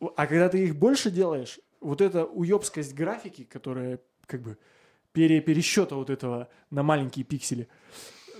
А 0.00 0.26
когда 0.26 0.48
ты 0.48 0.64
их 0.64 0.76
больше 0.76 1.10
делаешь, 1.10 1.58
вот 1.80 2.00
эта 2.00 2.24
уёбскость 2.24 2.94
графики, 2.94 3.44
которая 3.44 4.00
как 4.26 4.42
бы 4.42 4.58
пере 5.12 5.40
пересчета 5.40 5.94
вот 5.96 6.10
этого 6.10 6.48
на 6.70 6.82
маленькие 6.82 7.24
пиксели. 7.24 7.68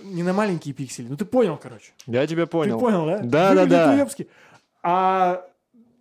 Не 0.03 0.23
на 0.23 0.33
маленькие 0.33 0.73
пиксели, 0.73 1.07
ну 1.07 1.17
ты 1.17 1.25
понял, 1.25 1.57
короче. 1.57 1.91
Я 2.05 2.25
тебя 2.25 2.47
понял. 2.47 2.77
Ты 2.77 2.85
понял, 2.85 3.05
да? 3.05 3.19
Да, 3.19 3.49
выглядит 3.49 3.69
да, 3.69 3.87
да. 3.87 3.93
уёбски. 3.93 4.29
А 4.81 5.45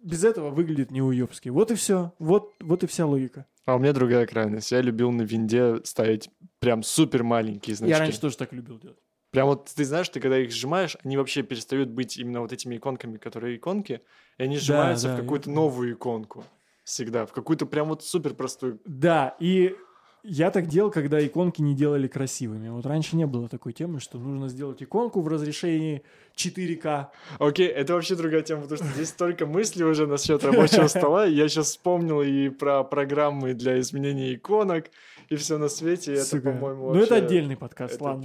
без 0.02 0.24
этого 0.24 0.50
выглядит 0.50 0.90
не 0.92 1.02
уёбски. 1.02 1.48
Вот 1.48 1.70
и 1.72 1.74
все. 1.74 2.12
Вот, 2.18 2.52
вот 2.60 2.84
и 2.84 2.86
вся 2.86 3.06
логика. 3.06 3.46
А 3.64 3.74
у 3.74 3.78
меня 3.78 3.92
другая 3.92 4.26
крайность. 4.26 4.70
Я 4.70 4.80
любил 4.80 5.10
на 5.10 5.22
винде 5.22 5.82
ставить 5.84 6.30
прям 6.60 6.82
супер 6.82 7.24
маленькие 7.24 7.76
значки. 7.76 7.90
Я 7.90 7.98
раньше 7.98 8.20
тоже 8.20 8.36
так 8.36 8.52
любил 8.52 8.78
делать. 8.78 8.98
Прям 9.30 9.48
вот 9.48 9.66
ты 9.74 9.84
знаешь, 9.84 10.08
ты 10.08 10.20
когда 10.20 10.38
их 10.38 10.50
сжимаешь, 10.52 10.96
они 11.04 11.16
вообще 11.16 11.42
перестают 11.42 11.90
быть 11.90 12.16
именно 12.16 12.40
вот 12.40 12.52
этими 12.52 12.76
иконками, 12.76 13.18
которые 13.18 13.56
иконки, 13.56 14.00
и 14.38 14.42
они 14.42 14.56
сжимаются 14.56 15.08
да, 15.08 15.14
в 15.14 15.16
я 15.18 15.22
какую-то 15.22 15.44
понял. 15.46 15.56
новую 15.56 15.92
иконку. 15.92 16.44
Всегда. 16.84 17.26
В 17.26 17.32
какую-то 17.32 17.66
прям 17.66 17.88
вот 17.88 18.02
супер 18.02 18.32
простую. 18.32 18.80
Да, 18.86 19.36
и 19.38 19.76
я 20.24 20.50
так 20.50 20.66
делал, 20.66 20.90
когда 20.90 21.24
иконки 21.24 21.60
не 21.60 21.74
делали 21.74 22.08
красивыми. 22.08 22.70
Вот 22.70 22.86
раньше 22.86 23.16
не 23.16 23.26
было 23.26 23.48
такой 23.48 23.74
темы, 23.74 24.00
что 24.00 24.18
нужно 24.18 24.48
сделать 24.48 24.82
иконку 24.82 25.20
в 25.20 25.28
разрешении 25.28 26.02
4К. 26.36 27.08
Окей, 27.38 27.68
это 27.68 27.92
вообще 27.94 28.14
другая 28.16 28.40
тема, 28.42 28.62
потому 28.62 28.78
что 28.78 28.86
здесь 28.94 29.10
столько 29.10 29.44
мыслей 29.46 29.84
уже 29.84 30.06
насчет 30.06 30.42
рабочего 30.42 30.86
стола. 30.88 31.26
Я 31.26 31.48
сейчас 31.48 31.66
вспомнил 31.68 32.22
и 32.22 32.48
про 32.48 32.82
программы 32.84 33.52
для 33.52 33.78
изменения 33.80 34.34
иконок, 34.34 34.86
и 35.28 35.36
все 35.36 35.58
на 35.58 35.68
свете. 35.68 36.14
Это, 36.14 36.40
по-моему, 36.40 36.94
Ну, 36.94 37.00
это 37.02 37.14
вообще- 37.14 37.26
отдельный 37.26 37.56
подкаст, 37.58 38.00
ладно. 38.00 38.24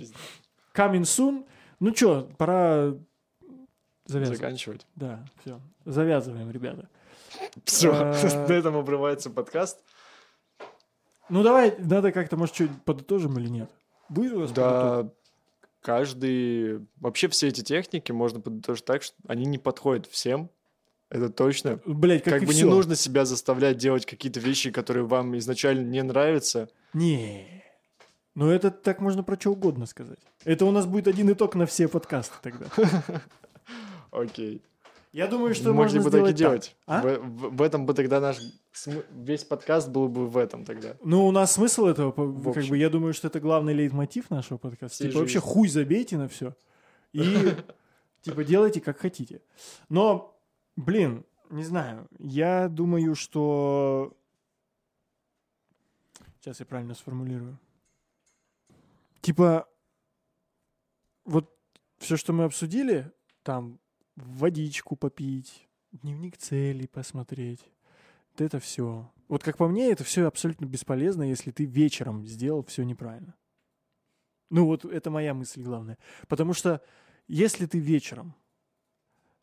Coming 0.73 1.01
soon. 1.03 1.45
Ну 1.79 1.91
чё, 1.91 2.29
пора 2.37 2.93
завязывать. 4.05 4.39
Заканчивать. 4.39 4.87
Да, 4.95 5.25
все. 5.41 5.59
Завязываем, 5.85 6.49
ребята. 6.51 6.89
Все, 7.65 7.91
А- 7.93 8.13
на 8.47 8.53
этом 8.53 8.75
обрывается 8.75 9.29
подкаст. 9.29 9.79
Ну 11.29 11.41
давай, 11.43 11.75
надо 11.79 12.11
как-то, 12.11 12.37
может, 12.37 12.55
что 12.55 12.67
подытожим 12.85 13.37
или 13.39 13.47
нет? 13.49 13.69
Будет 14.09 14.33
у 14.33 14.39
вас? 14.41 14.51
Да, 14.51 15.09
каждый... 15.81 16.85
Вообще 16.97 17.27
все 17.29 17.47
эти 17.47 17.61
техники 17.61 18.11
можно 18.11 18.39
подытожить 18.41 18.85
так, 18.85 19.03
что 19.03 19.15
они 19.27 19.45
не 19.45 19.57
подходят 19.57 20.05
всем. 20.07 20.49
Это 21.09 21.29
точно. 21.29 21.79
Блять, 21.85 22.23
как, 22.23 22.33
Как, 22.39 22.43
бы 22.45 22.53
всё. 22.53 22.65
не 22.65 22.69
нужно 22.71 22.95
себя 22.95 23.23
заставлять 23.25 23.77
делать 23.77 24.05
какие-то 24.05 24.39
вещи, 24.39 24.71
которые 24.71 25.05
вам 25.05 25.37
изначально 25.37 25.87
не 25.87 26.01
нравятся. 26.03 26.69
Не. 26.93 27.63
Ну 28.35 28.49
это 28.49 28.71
так 28.71 28.99
можно 28.99 29.23
про 29.23 29.35
что 29.39 29.51
угодно 29.51 29.85
сказать. 29.85 30.19
Это 30.43 30.65
у 30.65 30.71
нас 30.71 30.85
будет 30.85 31.07
один 31.07 31.31
итог 31.31 31.55
на 31.55 31.65
все 31.65 31.87
подкасты 31.87 32.35
тогда. 32.41 32.65
Окей. 34.11 34.61
Я 35.11 35.27
думаю, 35.27 35.53
что 35.53 35.73
Могли 35.73 35.99
можно 35.99 36.01
бы 36.01 36.09
так 36.09 36.29
и 36.31 36.33
делать. 36.33 36.75
А? 36.87 36.99
В, 37.01 37.19
в- 37.19 37.55
в 37.57 37.61
этом 37.61 37.85
бы 37.85 37.93
тогда 37.93 38.19
наш 38.19 38.39
см- 38.71 39.05
весь 39.11 39.43
подкаст 39.43 39.87
был 39.89 40.07
бы 40.07 40.27
в 40.27 40.37
этом 40.37 40.65
тогда. 40.65 40.95
Ну, 41.03 41.27
у 41.27 41.31
нас 41.31 41.51
смысл 41.53 41.85
этого, 41.85 42.09
В 42.11 42.43
как 42.45 42.57
общем. 42.57 42.71
бы, 42.71 42.77
я 42.79 42.89
думаю, 42.89 43.13
что 43.13 43.27
это 43.27 43.39
главный 43.39 43.73
лейтмотив 43.75 44.31
нашего 44.31 44.57
подкаста. 44.57 45.03
Типа, 45.07 45.19
вообще 45.19 45.39
хуй 45.39 45.67
забейте 45.67 46.17
на 46.17 46.27
все. 46.27 46.55
И, 47.11 47.21
типа, 48.23 48.43
делайте 48.43 48.81
как 48.81 48.97
хотите. 48.97 49.41
Но, 49.87 50.35
блин, 50.75 51.23
не 51.51 51.63
знаю, 51.63 52.07
я 52.17 52.67
думаю, 52.67 53.13
что... 53.13 54.17
Сейчас 56.39 56.59
я 56.59 56.65
правильно 56.65 56.95
сформулирую. 56.95 57.59
Типа, 59.23 59.69
вот 61.23 61.49
все, 61.97 62.17
что 62.17 62.33
мы 62.33 62.43
обсудили, 62.43 63.09
там, 63.43 63.79
водичку 64.17 64.97
попить, 64.97 65.69
дневник 65.93 66.35
целей 66.35 66.87
посмотреть, 66.87 67.61
вот 68.31 68.41
это 68.41 68.59
все. 68.59 69.09
Вот 69.29 69.41
как 69.41 69.55
по 69.55 69.69
мне, 69.69 69.93
это 69.93 70.03
все 70.03 70.25
абсолютно 70.25 70.65
бесполезно, 70.65 71.23
если 71.23 71.51
ты 71.51 71.63
вечером 71.63 72.27
сделал 72.27 72.65
все 72.65 72.83
неправильно. 72.83 73.33
Ну 74.49 74.65
вот 74.65 74.83
это 74.83 75.09
моя 75.09 75.33
мысль 75.33 75.61
главная. 75.63 75.97
Потому 76.27 76.53
что 76.53 76.81
если 77.29 77.65
ты 77.65 77.79
вечером 77.79 78.35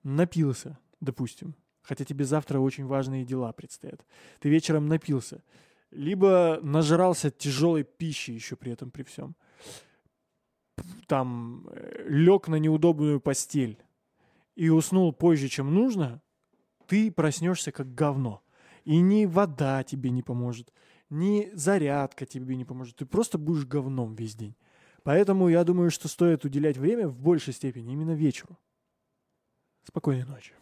напился, 0.03 0.79
допустим, 1.01 1.57
хотя 1.81 2.05
тебе 2.05 2.27
завтра 2.27 2.59
очень 2.59 2.85
важные 2.85 3.25
дела 3.25 3.51
предстоят, 3.55 4.05
ты 4.41 4.51
вечером 4.51 4.89
напился, 4.89 5.43
либо 5.91 6.61
нажрался 6.61 7.31
тяжелой 7.31 7.83
пищи 7.83 8.33
еще 8.33 8.57
при 8.57 8.73
этом 8.73 8.91
при 8.91 9.05
всем, 9.05 9.35
там 11.07 11.69
лег 12.07 12.49
на 12.49 12.57
неудобную 12.57 13.21
постель 13.21 13.79
и 14.55 14.69
уснул 14.69 15.13
позже, 15.13 15.49
чем 15.49 15.75
нужно, 15.75 16.23
ты 16.87 17.11
проснешься 17.11 17.73
как 17.73 17.95
говно. 17.95 18.43
И 18.85 18.99
ни 19.01 19.27
вода 19.27 19.85
тебе 19.85 20.11
не 20.11 20.23
поможет, 20.23 20.73
ни 21.11 21.51
зарядка 21.53 22.27
тебе 22.27 22.57
не 22.57 22.65
поможет. 22.65 22.97
Ты 22.97 23.07
просто 23.07 23.39
будешь 23.39 23.67
говном 23.67 24.15
весь 24.15 24.35
день. 24.35 24.57
Поэтому 25.03 25.49
я 25.49 25.65
думаю, 25.65 25.91
что 25.91 26.09
стоит 26.09 26.45
уделять 26.45 26.77
время 26.77 27.09
в 27.09 27.19
большей 27.19 27.53
степени 27.53 27.93
именно 27.93 28.13
вечеру. 28.13 28.59
Спокойной 29.85 30.25
ночи. 30.25 30.53